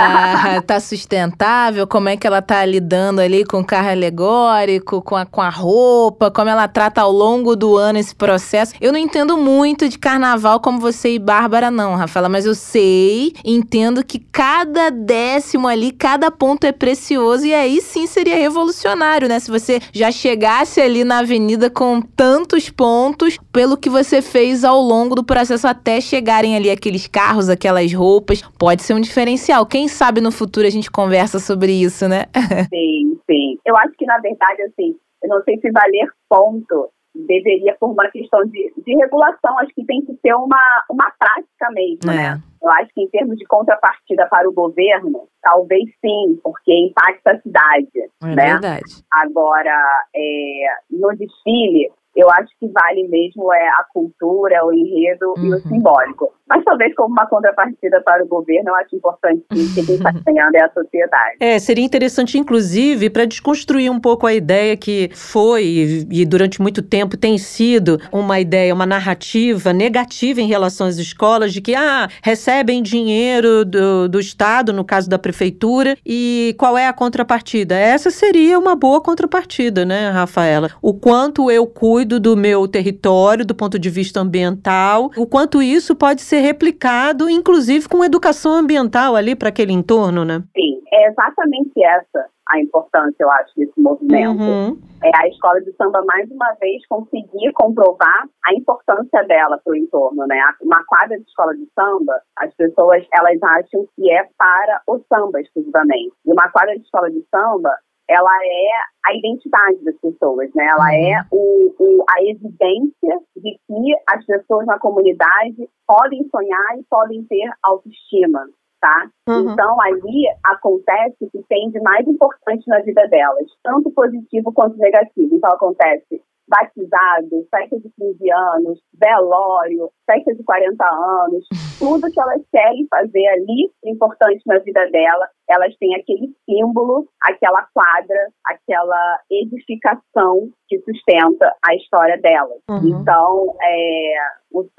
está 0.58 0.78
sustentável, 0.80 1.86
como 1.86 2.08
é 2.08 2.16
que 2.16 2.26
ela 2.26 2.38
está 2.38 2.64
lidando 2.64 3.20
ali 3.20 3.44
com 3.44 3.60
o 3.60 3.64
carro 3.64 3.90
alegórico, 3.90 5.02
com 5.02 5.16
a, 5.16 5.26
com 5.26 5.40
a 5.40 5.48
roupa, 5.48 6.30
como 6.30 6.48
ela 6.48 6.66
trata 6.66 7.02
ao 7.02 7.12
longo 7.12 7.54
do 7.54 7.76
ano 7.76 7.98
esse 7.98 8.14
processo. 8.14 8.74
Eu 8.80 8.92
não 8.92 8.98
entendo 8.98 9.36
muito 9.36 9.88
de 9.88 9.98
carnaval 9.98 10.60
como 10.60 10.80
você 10.80 11.14
e 11.14 11.18
Bárbara, 11.18 11.70
não, 11.70 11.94
Rafaela, 11.94 12.28
mas 12.28 12.46
eu 12.46 12.54
sei, 12.54 13.32
entendo 13.44 14.04
que 14.04 14.18
cada 14.18 14.90
décimo 14.90 15.68
ali, 15.68 15.92
cada 15.92 16.30
ponto 16.30 16.64
é 16.64 16.72
precioso 16.72 17.46
e 17.46 17.54
aí 17.54 17.80
sim 17.80 18.06
seria 18.06 18.36
revolucionário, 18.36 19.28
né? 19.28 19.38
Se 19.38 19.50
você 19.50 19.80
já 19.92 20.10
chegasse 20.10 20.80
ali 20.80 21.04
na 21.04 21.18
avenida 21.18 21.70
com 21.70 22.00
tantos 22.00 22.70
pontos, 22.70 23.38
pelo 23.52 23.76
que 23.76 23.89
você 23.90 24.10
você 24.10 24.20
fez 24.20 24.64
ao 24.64 24.80
longo 24.80 25.14
do 25.14 25.24
processo 25.24 25.68
até 25.68 26.00
chegarem 26.00 26.56
ali 26.56 26.70
aqueles 26.70 27.06
carros, 27.06 27.48
aquelas 27.48 27.92
roupas. 27.92 28.42
Pode 28.58 28.82
ser 28.82 28.94
um 28.94 29.00
diferencial. 29.00 29.64
Quem 29.64 29.88
sabe 29.88 30.20
no 30.20 30.32
futuro 30.32 30.66
a 30.66 30.70
gente 30.70 30.90
conversa 30.90 31.38
sobre 31.38 31.72
isso, 31.72 32.08
né? 32.08 32.24
sim, 32.68 33.18
sim. 33.30 33.58
Eu 33.64 33.76
acho 33.76 33.92
que, 33.96 34.04
na 34.06 34.18
verdade, 34.18 34.62
assim, 34.62 34.96
eu 35.22 35.28
não 35.28 35.42
sei 35.44 35.58
se 35.58 35.70
valer 35.70 36.08
ponto 36.28 36.90
deveria, 37.14 37.76
por 37.78 37.90
uma 37.90 38.08
questão 38.10 38.40
de, 38.44 38.72
de 38.84 38.96
regulação, 38.96 39.58
acho 39.58 39.74
que 39.74 39.84
tem 39.84 40.00
que 40.02 40.14
ser 40.22 40.34
uma, 40.34 40.84
uma 40.88 41.12
prática 41.18 41.70
mesmo, 41.72 42.06
né? 42.06 42.14
é. 42.14 42.30
né? 42.34 42.42
Eu 42.62 42.70
acho 42.72 42.92
que 42.94 43.02
em 43.02 43.08
termos 43.08 43.36
de 43.36 43.46
contrapartida 43.46 44.26
para 44.28 44.48
o 44.48 44.52
governo, 44.52 45.26
talvez 45.42 45.84
sim, 46.00 46.38
porque 46.42 46.72
impacta 46.72 47.32
a 47.32 47.40
cidade, 47.40 47.88
é 48.22 48.26
né? 48.26 48.34
Verdade. 48.34 49.02
Agora, 49.10 50.04
é, 50.14 50.66
no 50.90 51.08
desfile, 51.16 51.90
eu 52.20 52.30
acho 52.30 52.52
que 52.58 52.68
vale 52.68 53.08
mesmo 53.08 53.52
é 53.52 53.68
a 53.68 53.84
cultura, 53.92 54.64
o 54.64 54.72
enredo 54.72 55.34
uhum. 55.36 55.44
e 55.44 55.50
o 55.50 55.54
uhum. 55.54 55.60
simbólico. 55.60 56.32
Mas 56.50 56.64
talvez 56.64 56.92
como 56.96 57.12
uma 57.12 57.26
contrapartida 57.26 58.00
para 58.02 58.24
o 58.24 58.26
governo, 58.26 58.70
eu 58.70 58.74
acho 58.74 58.96
importante 58.96 59.40
que 59.48 59.86
quem 59.86 59.94
está 59.94 60.10
ganhando 60.26 60.56
é 60.56 60.64
a 60.64 60.70
sociedade. 60.70 61.36
É, 61.38 61.58
seria 61.60 61.84
interessante, 61.84 62.36
inclusive, 62.36 63.08
para 63.08 63.24
desconstruir 63.24 63.88
um 63.88 64.00
pouco 64.00 64.26
a 64.26 64.34
ideia 64.34 64.76
que 64.76 65.08
foi 65.14 66.06
e 66.10 66.26
durante 66.26 66.60
muito 66.60 66.82
tempo 66.82 67.16
tem 67.16 67.38
sido 67.38 68.00
uma 68.10 68.40
ideia, 68.40 68.74
uma 68.74 68.84
narrativa 68.84 69.72
negativa 69.72 70.40
em 70.40 70.48
relação 70.48 70.88
às 70.88 70.96
escolas, 70.96 71.52
de 71.52 71.60
que, 71.60 71.74
ah, 71.74 72.08
recebem 72.20 72.82
dinheiro 72.82 73.64
do, 73.64 74.08
do 74.08 74.18
Estado, 74.18 74.72
no 74.72 74.84
caso 74.84 75.08
da 75.08 75.18
prefeitura, 75.18 75.96
e 76.04 76.54
qual 76.58 76.76
é 76.76 76.88
a 76.88 76.92
contrapartida? 76.92 77.76
Essa 77.76 78.10
seria 78.10 78.58
uma 78.58 78.74
boa 78.74 79.00
contrapartida, 79.00 79.84
né, 79.84 80.10
Rafaela? 80.10 80.70
O 80.82 80.94
quanto 80.94 81.48
eu 81.48 81.64
cuido 81.66 82.18
do 82.18 82.36
meu 82.36 82.66
território, 82.66 83.44
do 83.44 83.54
ponto 83.54 83.78
de 83.78 83.88
vista 83.88 84.20
ambiental, 84.20 85.12
o 85.16 85.26
quanto 85.26 85.62
isso 85.62 85.94
pode 85.94 86.22
ser 86.22 86.39
ser 86.40 86.46
replicado, 86.46 87.28
inclusive 87.28 87.88
com 87.88 88.04
educação 88.04 88.52
ambiental 88.52 89.14
ali 89.14 89.36
para 89.36 89.50
aquele 89.50 89.72
entorno, 89.72 90.24
né? 90.24 90.42
Sim, 90.56 90.80
é 90.92 91.08
exatamente 91.08 91.72
essa 91.84 92.26
a 92.50 92.58
importância, 92.58 93.14
eu 93.20 93.30
acho, 93.30 93.52
desse 93.56 93.80
movimento. 93.80 94.42
Uhum. 94.42 94.76
É 95.04 95.10
a 95.22 95.28
escola 95.28 95.60
de 95.60 95.72
samba, 95.76 96.02
mais 96.04 96.28
uma 96.32 96.52
vez, 96.60 96.84
conseguir 96.88 97.52
comprovar 97.54 98.28
a 98.44 98.54
importância 98.54 99.22
dela 99.22 99.56
para 99.62 99.72
o 99.72 99.76
entorno, 99.76 100.26
né? 100.26 100.36
Uma 100.60 100.84
quadra 100.84 101.16
de 101.16 101.22
escola 101.22 101.54
de 101.54 101.64
samba, 101.78 102.12
as 102.36 102.52
pessoas, 102.54 103.06
elas 103.14 103.38
acham 103.40 103.86
que 103.94 104.10
é 104.10 104.28
para 104.36 104.82
o 104.88 104.98
samba 105.08 105.40
exclusivamente. 105.40 106.12
E 106.26 106.32
uma 106.32 106.50
quadra 106.50 106.74
de 106.74 106.82
escola 106.82 107.08
de 107.08 107.24
samba, 107.30 107.70
ela 108.10 108.36
é 108.42 108.68
a 109.06 109.14
identidade 109.14 109.84
das 109.84 109.96
pessoas, 110.00 110.50
né? 110.54 110.66
Ela 110.66 110.94
é 110.94 111.20
uhum. 111.32 111.38
o, 111.38 111.74
o, 111.78 112.04
a 112.10 112.22
evidência 112.24 113.20
de 113.36 113.58
que 113.66 113.94
as 114.12 114.26
pessoas 114.26 114.66
na 114.66 114.78
comunidade 114.78 115.68
podem 115.86 116.28
sonhar 116.28 116.78
e 116.78 116.84
podem 116.90 117.24
ter 117.24 117.48
autoestima. 117.62 118.46
tá? 118.80 119.08
Uhum. 119.28 119.52
Então, 119.52 119.80
ali 119.80 120.26
acontece 120.44 121.16
o 121.20 121.30
que 121.30 121.42
tem 121.48 121.70
de 121.70 121.80
mais 121.80 122.06
importante 122.08 122.66
na 122.66 122.80
vida 122.80 123.06
delas, 123.06 123.46
tanto 123.62 123.90
positivo 123.92 124.52
quanto 124.52 124.76
negativo. 124.78 125.34
Então, 125.34 125.52
acontece 125.52 126.20
batizado, 126.50 127.46
festa 127.48 127.78
de 127.78 127.88
15 127.90 128.32
anos, 128.32 128.80
velório, 128.92 129.88
festa 130.04 130.34
de 130.34 130.42
40 130.42 130.84
anos, 130.84 131.46
tudo 131.78 132.10
que 132.10 132.20
elas 132.20 132.42
querem 132.52 132.86
fazer 132.90 133.26
ali, 133.28 133.70
importante 133.84 134.42
na 134.46 134.58
vida 134.58 134.84
dela, 134.90 135.28
elas 135.48 135.74
têm 135.78 135.94
aquele 135.94 136.34
símbolo, 136.44 137.08
aquela 137.22 137.66
quadra, 137.72 138.28
aquela 138.46 139.20
edificação 139.30 140.50
que 140.68 140.78
sustenta 140.80 141.54
a 141.64 141.74
história 141.76 142.18
delas. 142.20 142.60
Uhum. 142.68 143.00
Então, 143.00 143.56
é, 143.62 144.14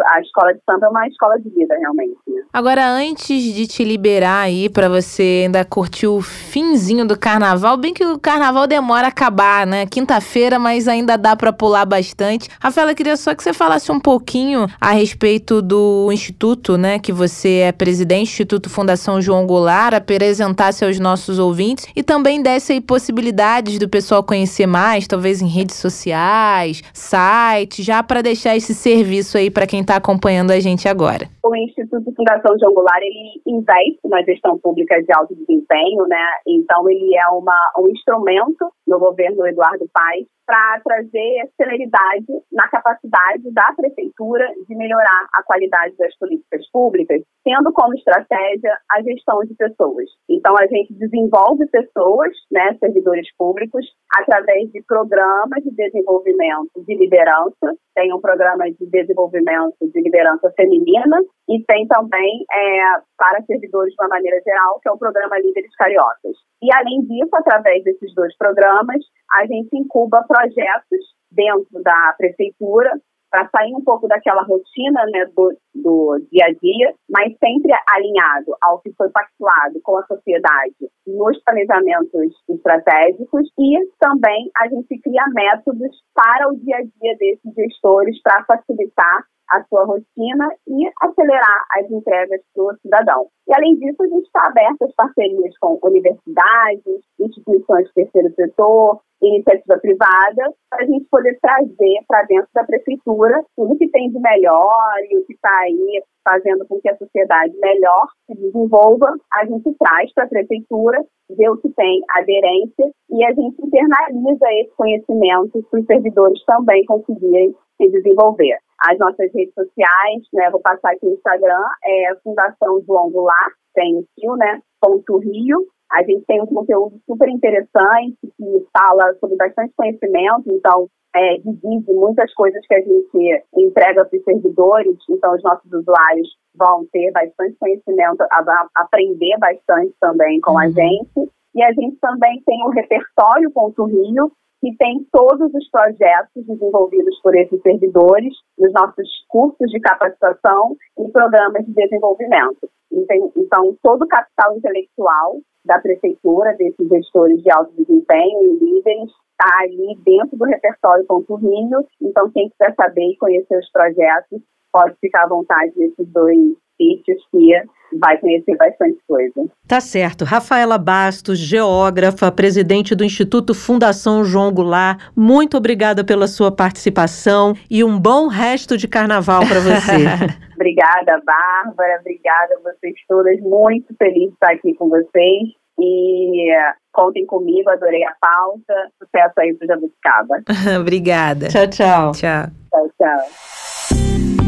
a 0.05 0.19
escola 0.19 0.53
de 0.53 0.59
samba 0.69 0.87
é 0.87 0.89
uma 0.89 1.07
escola 1.07 1.39
de 1.39 1.49
vida, 1.49 1.75
realmente. 1.79 2.17
Né? 2.27 2.41
Agora, 2.51 2.85
antes 2.85 3.41
de 3.41 3.65
te 3.65 3.83
liberar 3.83 4.41
aí 4.41 4.69
para 4.69 4.89
você 4.89 5.43
ainda 5.45 5.63
curtir 5.63 6.07
o 6.07 6.21
finzinho 6.21 7.07
do 7.07 7.17
carnaval, 7.17 7.77
bem 7.77 7.93
que 7.93 8.05
o 8.05 8.19
carnaval 8.19 8.67
demora 8.67 9.07
a 9.07 9.09
acabar, 9.09 9.65
né? 9.65 9.85
Quinta-feira, 9.85 10.59
mas 10.59 10.87
ainda 10.87 11.17
dá 11.17 11.35
para 11.35 11.53
pular 11.53 11.85
bastante. 11.85 12.49
Rafaela, 12.59 12.93
queria 12.93 13.15
só 13.15 13.33
que 13.33 13.41
você 13.41 13.53
falasse 13.53 13.91
um 13.91 13.99
pouquinho 13.99 14.67
a 14.79 14.91
respeito 14.91 15.61
do 15.61 16.09
instituto, 16.11 16.77
né? 16.77 16.99
Que 16.99 17.13
você 17.13 17.59
é 17.59 17.71
presidente, 17.71 18.31
Instituto 18.31 18.69
Fundação 18.69 19.21
João 19.21 19.47
Goulart, 19.47 19.93
apresentasse 19.93 20.83
aos 20.83 20.99
nossos 20.99 21.39
ouvintes 21.39 21.87
e 21.95 22.03
também 22.03 22.41
desse 22.41 22.73
aí 22.73 22.81
possibilidades 22.81 23.79
do 23.79 23.87
pessoal 23.87 24.23
conhecer 24.23 24.65
mais, 24.65 25.07
talvez 25.07 25.41
em 25.41 25.47
redes 25.47 25.77
sociais, 25.77 26.83
site, 26.93 27.83
já 27.83 28.03
para 28.03 28.21
deixar 28.21 28.55
esse 28.55 28.73
serviço 28.73 29.37
aí 29.37 29.49
para 29.61 29.67
quem 29.67 29.81
está 29.81 29.95
acompanhando 29.95 30.49
a 30.49 30.59
gente 30.59 30.87
agora. 30.87 31.29
O 31.45 31.55
Instituto 31.55 32.11
Fundação 32.15 32.57
João 32.57 32.73
Goulart, 32.73 32.99
ele 33.03 33.39
investe 33.45 33.99
na 34.05 34.23
gestão 34.23 34.57
pública 34.57 34.99
de 35.03 35.13
alto 35.15 35.35
desempenho, 35.35 36.07
né? 36.07 36.25
Então 36.47 36.89
ele 36.89 37.15
é 37.15 37.27
uma, 37.27 37.55
um 37.77 37.87
instrumento 37.91 38.73
no 38.91 38.99
governo 38.99 39.47
Eduardo 39.47 39.87
Paes 39.93 40.27
para 40.45 40.81
trazer 40.83 41.49
celeridade 41.55 42.27
na 42.51 42.67
capacidade 42.67 43.49
da 43.53 43.71
prefeitura 43.73 44.45
de 44.67 44.75
melhorar 44.75 45.27
a 45.33 45.41
qualidade 45.43 45.95
das 45.95 46.13
políticas 46.17 46.69
públicas, 46.71 47.21
tendo 47.45 47.71
como 47.71 47.93
estratégia 47.93 48.77
a 48.91 49.01
gestão 49.01 49.39
de 49.45 49.55
pessoas. 49.55 50.09
Então 50.29 50.53
a 50.59 50.67
gente 50.67 50.93
desenvolve 50.95 51.65
pessoas, 51.67 52.33
né, 52.51 52.75
servidores 52.79 53.33
públicos, 53.37 53.85
através 54.13 54.69
de 54.71 54.83
programas 54.83 55.63
de 55.63 55.71
desenvolvimento 55.71 56.83
de 56.85 56.97
liderança. 56.97 57.77
Tem 57.95 58.13
um 58.13 58.19
programa 58.19 58.65
de 58.65 58.85
desenvolvimento 58.87 59.77
de 59.81 60.01
liderança 60.01 60.51
feminina 60.57 61.17
e 61.47 61.63
tem 61.63 61.87
também 61.87 62.43
é, 62.51 62.99
para 63.17 63.41
servidores 63.43 63.93
de 63.93 64.03
uma 64.03 64.09
maneira 64.09 64.41
geral, 64.43 64.79
que 64.81 64.89
é 64.89 64.91
o 64.91 64.97
programa 64.97 65.39
Líderes 65.39 65.73
Cariocas. 65.77 66.50
E 66.61 66.73
além 66.73 67.01
disso, 67.01 67.31
através 67.33 67.83
desses 67.83 68.13
dois 68.13 68.35
programas, 68.37 69.03
a 69.31 69.45
gente 69.45 69.75
incuba 69.75 70.23
projetos 70.27 70.99
dentro 71.31 71.81
da 71.81 72.13
prefeitura 72.17 72.91
para 73.31 73.47
sair 73.47 73.73
um 73.73 73.81
pouco 73.81 74.09
daquela 74.09 74.43
rotina 74.43 75.05
né, 75.05 75.25
do, 75.33 75.57
do 75.73 76.19
dia 76.29 76.47
a 76.47 76.53
dia, 76.53 76.93
mas 77.09 77.31
sempre 77.39 77.71
alinhado 77.87 78.53
ao 78.61 78.79
que 78.81 78.91
foi 78.93 79.09
pactuado 79.09 79.79
com 79.81 79.97
a 79.97 80.05
sociedade 80.05 80.75
nos 81.07 81.41
planejamentos 81.43 82.33
estratégicos. 82.49 83.49
E 83.57 83.79
também 83.99 84.51
a 84.57 84.67
gente 84.67 84.99
cria 84.99 85.23
métodos 85.33 85.95
para 86.13 86.49
o 86.49 86.57
dia 86.57 86.75
a 86.75 86.81
dia 86.81 87.17
desses 87.17 87.53
gestores 87.55 88.21
para 88.21 88.43
facilitar 88.43 89.23
a 89.51 89.63
sua 89.65 89.85
rotina 89.85 90.49
e 90.67 90.89
acelerar 91.01 91.65
as 91.77 91.91
entregas 91.91 92.41
para 92.53 92.63
o 92.63 92.75
cidadão. 92.81 93.27
E, 93.47 93.53
além 93.53 93.75
disso, 93.75 94.01
a 94.01 94.07
gente 94.07 94.25
está 94.25 94.47
aberto 94.47 94.83
às 94.83 94.95
parcerias 94.95 95.57
com 95.59 95.79
universidades, 95.83 97.03
instituições 97.19 97.87
de 97.87 97.93
terceiro 97.93 98.33
setor, 98.35 99.01
iniciativa 99.21 99.77
privada, 99.79 100.53
para 100.69 100.83
a 100.83 100.85
gente 100.85 101.05
poder 101.09 101.37
trazer 101.41 101.99
para 102.07 102.23
dentro 102.23 102.47
da 102.55 102.63
prefeitura 102.63 103.43
tudo 103.55 103.77
que 103.77 103.89
tem 103.89 104.09
de 104.09 104.19
melhor 104.19 104.95
e 105.09 105.17
o 105.17 105.25
que 105.25 105.33
está 105.33 105.55
aí 105.63 106.03
fazendo 106.23 106.65
com 106.67 106.79
que 106.79 106.89
a 106.89 106.97
sociedade 106.97 107.55
melhor 107.57 108.07
se 108.25 108.35
desenvolva, 108.35 109.13
a 109.33 109.45
gente 109.45 109.75
traz 109.79 110.13
para 110.13 110.25
a 110.25 110.29
prefeitura, 110.29 111.03
vê 111.29 111.49
o 111.49 111.57
que 111.57 111.69
tem 111.69 112.01
aderência 112.15 112.91
e 113.09 113.25
a 113.25 113.33
gente 113.33 113.61
internaliza 113.61 114.45
esse 114.61 114.75
conhecimento 114.75 115.63
para 115.69 115.79
os 115.79 115.85
servidores 115.85 116.43
também 116.45 116.85
conseguirem 116.85 117.55
se 117.77 117.89
desenvolver. 117.89 118.57
As 118.89 118.97
nossas 118.97 119.31
redes 119.33 119.53
sociais, 119.53 120.23
né, 120.33 120.49
vou 120.49 120.61
passar 120.61 120.91
aqui 120.91 121.05
no 121.05 121.13
Instagram, 121.13 121.65
é 121.85 122.15
Fundação 122.23 122.81
João 122.85 123.11
Goulart, 123.11 123.53
tem 123.73 123.97
o 123.97 124.05
fio, 124.15 124.35
né, 124.35 124.61
ponto 124.81 125.17
Rio, 125.19 125.67
a 125.91 126.03
gente 126.03 126.23
tem 126.25 126.41
um 126.41 126.45
conteúdo 126.45 126.97
super 127.05 127.27
interessante 127.27 128.17
que 128.21 128.65
fala 128.75 129.13
sobre 129.19 129.35
bastante 129.35 129.73
conhecimento, 129.75 130.43
então 130.47 130.87
é, 131.13 131.37
divide 131.39 131.91
muitas 131.93 132.33
coisas 132.33 132.65
que 132.65 132.73
a 132.73 132.79
gente 132.79 133.43
entrega 133.57 134.05
para 134.05 134.17
os 134.17 134.23
servidores, 134.23 134.97
então 135.09 135.35
os 135.35 135.43
nossos 135.43 135.71
usuários 135.71 136.29
vão 136.55 136.85
ter 136.91 137.11
bastante 137.11 137.57
conhecimento, 137.59 138.21
a, 138.21 138.67
aprender 138.75 139.37
bastante 139.37 139.93
também 139.99 140.39
com 140.39 140.51
uhum. 140.51 140.59
a 140.59 140.69
gente. 140.69 141.29
E 141.53 141.61
a 141.61 141.73
gente 141.73 141.97
também 141.97 142.41
tem 142.45 142.63
o 142.63 142.69
repertório 142.69 143.51
Ponto 143.51 143.83
Rio, 143.83 144.31
que 144.61 144.77
tem 144.77 145.03
todos 145.11 145.51
os 145.53 145.69
projetos 145.71 146.45
desenvolvidos 146.45 147.19
por 147.21 147.35
esses 147.35 147.59
servidores 147.63 148.33
nos 148.57 148.71
nossos 148.73 149.09
cursos 149.27 149.69
de 149.71 149.79
capacitação 149.79 150.77
e 150.99 151.11
programas 151.11 151.65
de 151.65 151.73
desenvolvimento. 151.73 152.69
Então, 152.91 153.75
todo 153.81 154.03
o 154.03 154.07
capital 154.07 154.55
intelectual 154.55 155.39
da 155.65 155.79
prefeitura, 155.79 156.55
desses 156.57 156.87
gestores 156.87 157.41
de 157.41 157.51
alto 157.51 157.73
desempenho 157.75 158.41
e 158.43 158.59
líderes, 158.59 159.09
está 159.31 159.61
ali 159.61 159.97
dentro 160.05 160.37
do 160.37 160.45
repertório 160.45 161.05
Ponto 161.05 161.35
Rio. 161.35 161.83
Então, 161.99 162.29
quem 162.31 162.49
quiser 162.49 162.75
saber 162.75 163.13
e 163.13 163.17
conhecer 163.17 163.57
os 163.57 163.71
projetos, 163.71 164.41
pode 164.71 164.95
ficar 164.99 165.23
à 165.23 165.27
vontade 165.27 165.73
nesses 165.75 166.07
dois 166.13 166.37
sítios 166.81 167.21
que 167.31 167.97
vai 167.99 168.17
conhecer 168.17 168.55
bastante 168.55 168.97
coisa. 169.07 169.49
Tá 169.67 169.79
certo. 169.79 170.23
Rafaela 170.23 170.77
Bastos, 170.77 171.37
geógrafa, 171.37 172.31
presidente 172.31 172.95
do 172.95 173.03
Instituto 173.03 173.53
Fundação 173.53 174.23
João 174.23 174.51
Goulart, 174.51 174.99
muito 175.15 175.57
obrigada 175.57 176.03
pela 176.03 176.27
sua 176.27 176.51
participação 176.51 177.53
e 177.69 177.83
um 177.83 177.99
bom 177.99 178.27
resto 178.27 178.77
de 178.77 178.87
carnaval 178.87 179.41
para 179.41 179.59
você. 179.59 180.07
obrigada, 180.55 181.21
Bárbara. 181.25 181.99
Obrigada 181.99 182.55
a 182.55 182.71
vocês 182.71 182.95
todas. 183.07 183.39
Muito 183.41 183.93
feliz 183.97 184.27
de 184.27 184.33
estar 184.33 184.51
aqui 184.51 184.73
com 184.75 184.89
vocês. 184.89 185.49
E 185.79 186.53
contem 186.91 187.25
comigo, 187.25 187.69
adorei 187.69 188.03
a 188.03 188.13
pauta. 188.21 188.73
Sucesso 189.01 189.33
aí 189.39 189.53
pro 189.55 189.67
Jabuticaba. 189.67 190.43
obrigada. 190.79 191.47
Tchau, 191.47 191.67
tchau. 191.67 192.11
Tchau. 192.11 192.45
Tchau, 192.69 192.91
tchau. 192.99 194.40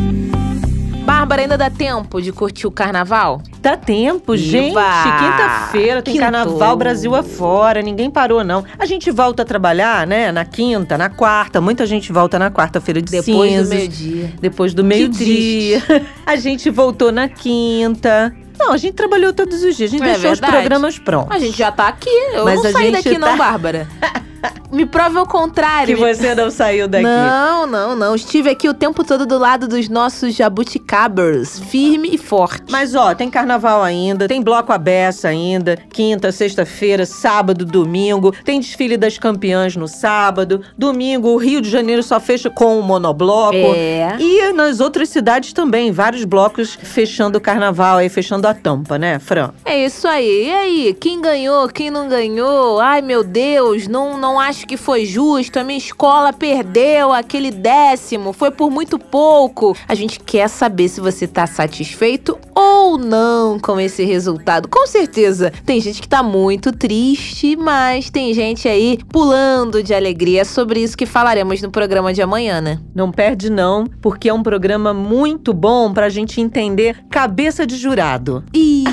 Bárbara, 1.04 1.41
ainda 1.41 1.58
dá 1.58 1.70
tempo 1.70 2.22
de 2.22 2.32
curtir 2.32 2.66
o 2.66 2.72
carnaval? 2.72 3.41
Dá 3.62 3.76
tempo, 3.76 4.36
Iba. 4.36 4.38
gente. 4.38 4.74
Quinta-feira 4.74 6.01
tem 6.01 6.14
Quintou. 6.14 6.32
carnaval 6.32 6.78
Brasil 6.78 7.14
afora, 7.14 7.82
ninguém 7.82 8.10
parou, 8.10 8.41
não. 8.43 8.64
A 8.80 8.86
gente 8.86 9.12
volta 9.12 9.43
a 9.43 9.45
trabalhar, 9.45 10.08
né? 10.08 10.32
Na 10.32 10.45
quinta, 10.45 10.97
na 10.97 11.10
quarta. 11.10 11.60
Muita 11.60 11.86
gente 11.86 12.12
volta 12.12 12.39
na 12.39 12.49
quarta-feira 12.49 13.01
de 13.01 13.12
Depois 13.12 13.51
cinzas. 13.51 13.70
do 13.70 13.76
meio-dia. 13.76 14.34
Depois 14.41 14.74
do 14.74 14.84
meio-dia. 14.84 15.84
a 16.26 16.36
gente 16.38 16.70
voltou 16.70 17.12
na 17.12 17.28
quinta. 17.28 18.34
Não, 18.58 18.72
a 18.72 18.78
gente 18.78 18.93
trabalhou 18.93 19.34
todos 19.34 19.62
os 19.62 19.76
dias. 19.76 19.89
A 19.89 19.91
gente 19.91 20.04
é 20.04 20.06
deixou 20.06 20.32
verdade. 20.32 20.51
os 20.54 20.60
programas 20.60 20.99
prontos. 20.99 21.36
A 21.36 21.39
gente 21.39 21.58
já 21.58 21.70
tá 21.72 21.89
aqui. 21.89 22.10
Eu 22.34 22.45
Mas 22.45 22.64
não 22.64 22.72
saí 22.72 22.91
daqui, 22.91 23.20
tá... 23.20 23.20
não, 23.20 23.38
Bárbara. 23.38 23.88
Me 24.72 24.86
prove 24.86 25.18
o 25.18 25.26
contrário. 25.26 25.96
Que 25.96 26.02
você 26.02 26.34
não 26.34 26.50
saiu 26.50 26.88
daqui. 26.88 27.04
Não, 27.04 27.68
não, 27.68 27.96
não. 27.96 28.16
Estive 28.16 28.50
aqui 28.50 28.68
o 28.68 28.74
tempo 28.74 29.04
todo 29.04 29.26
do 29.26 29.38
lado 29.38 29.68
dos 29.68 29.88
nossos 29.88 30.34
jabuticabers, 30.34 31.60
firme 31.60 32.10
e 32.12 32.18
forte. 32.18 32.72
Mas 32.72 32.96
ó, 32.96 33.14
tem 33.14 33.30
carnaval 33.30 33.84
ainda, 33.84 34.28
tem 34.28 34.41
bloco 34.41 34.72
aberto 34.72 35.26
ainda, 35.26 35.78
quinta, 35.91 36.32
sexta-feira, 36.32 37.06
sábado, 37.06 37.66
domingo, 37.66 38.34
tem 38.44 38.60
desfile 38.60 38.98
das 38.98 39.18
campeãs 39.18 39.76
no 39.76 39.88
sábado, 39.88 40.62
domingo 40.78 41.30
o 41.30 41.38
Rio 41.38 41.62
de 41.62 41.70
Janeiro 41.70 42.02
só 42.02 42.20
fecha 42.20 42.50
com 42.50 42.80
o 42.80 42.84
monobloco. 42.84 43.56
É. 43.76 44.16
E 44.20 44.52
nas 44.54 44.80
outras 44.80 45.10
cidades 45.10 45.54
também, 45.54 45.91
vários 45.91 46.24
blocos 46.24 46.78
fechando 46.82 47.38
o 47.38 47.41
carnaval 47.41 47.98
aí, 47.98 48.10
fechando 48.10 48.48
a 48.48 48.54
tampa, 48.54 48.98
né, 48.98 49.20
Fran? 49.20 49.52
É 49.66 49.86
isso 49.86 50.08
aí. 50.08 50.48
E 50.48 50.52
aí, 50.52 50.98
quem 51.00 51.22
ganhou, 51.22 51.68
quem 51.68 51.89
não 51.89 52.08
ganhou? 52.08 52.80
Ai, 52.80 53.02
meu 53.02 53.24
Deus, 53.24 53.88
não, 53.88 54.18
não 54.18 54.33
acho 54.40 54.64
acho 54.64 54.68
que 54.68 54.78
foi 54.78 55.06
justo, 55.06 55.58
a 55.58 55.64
minha 55.64 55.78
escola 55.78 56.32
perdeu 56.32 57.12
aquele 57.12 57.52
décimo, 57.52 58.32
foi 58.32 58.50
por 58.50 58.72
muito 58.72 58.98
pouco. 58.98 59.76
A 59.88 59.94
gente 59.94 60.20
quer 60.20 60.48
saber 60.48 60.88
se 60.88 61.02
você 61.02 61.28
tá 61.28 61.46
satisfeito 61.46 62.38
ou 62.56 62.97
não 62.97 63.60
com 63.60 63.80
esse 63.80 64.04
resultado. 64.04 64.68
Com 64.68 64.86
certeza, 64.86 65.51
tem 65.66 65.80
gente 65.82 66.01
que 66.01 66.08
tá 66.08 66.22
muito 66.22 66.72
triste, 66.72 67.56
mas 67.56 68.10
tem 68.10 68.34
gente 68.34 68.68
aí 68.68 68.99
pulando 69.10 69.82
de 69.82 69.93
alegria. 69.93 70.41
É 70.41 70.43
sobre 70.43 70.82
isso 70.82 70.97
que 70.97 71.06
falaremos 71.06 71.62
no 71.62 71.72
programa 71.72 72.14
de 72.14 72.22
amanhã, 72.22 72.62
né? 72.62 72.80
Não 72.93 73.12
perde 73.12 73.49
não, 73.49 73.86
porque 74.01 74.30
é 74.30 74.34
um 74.34 74.43
programa 74.43 74.93
muito 74.93 75.54
bom 75.54 75.93
pra 75.93 76.10
gente 76.10 76.41
entender 76.41 76.97
cabeça 77.10 77.66
de 77.66 77.78
jurado. 77.78 78.43
E 78.54 78.84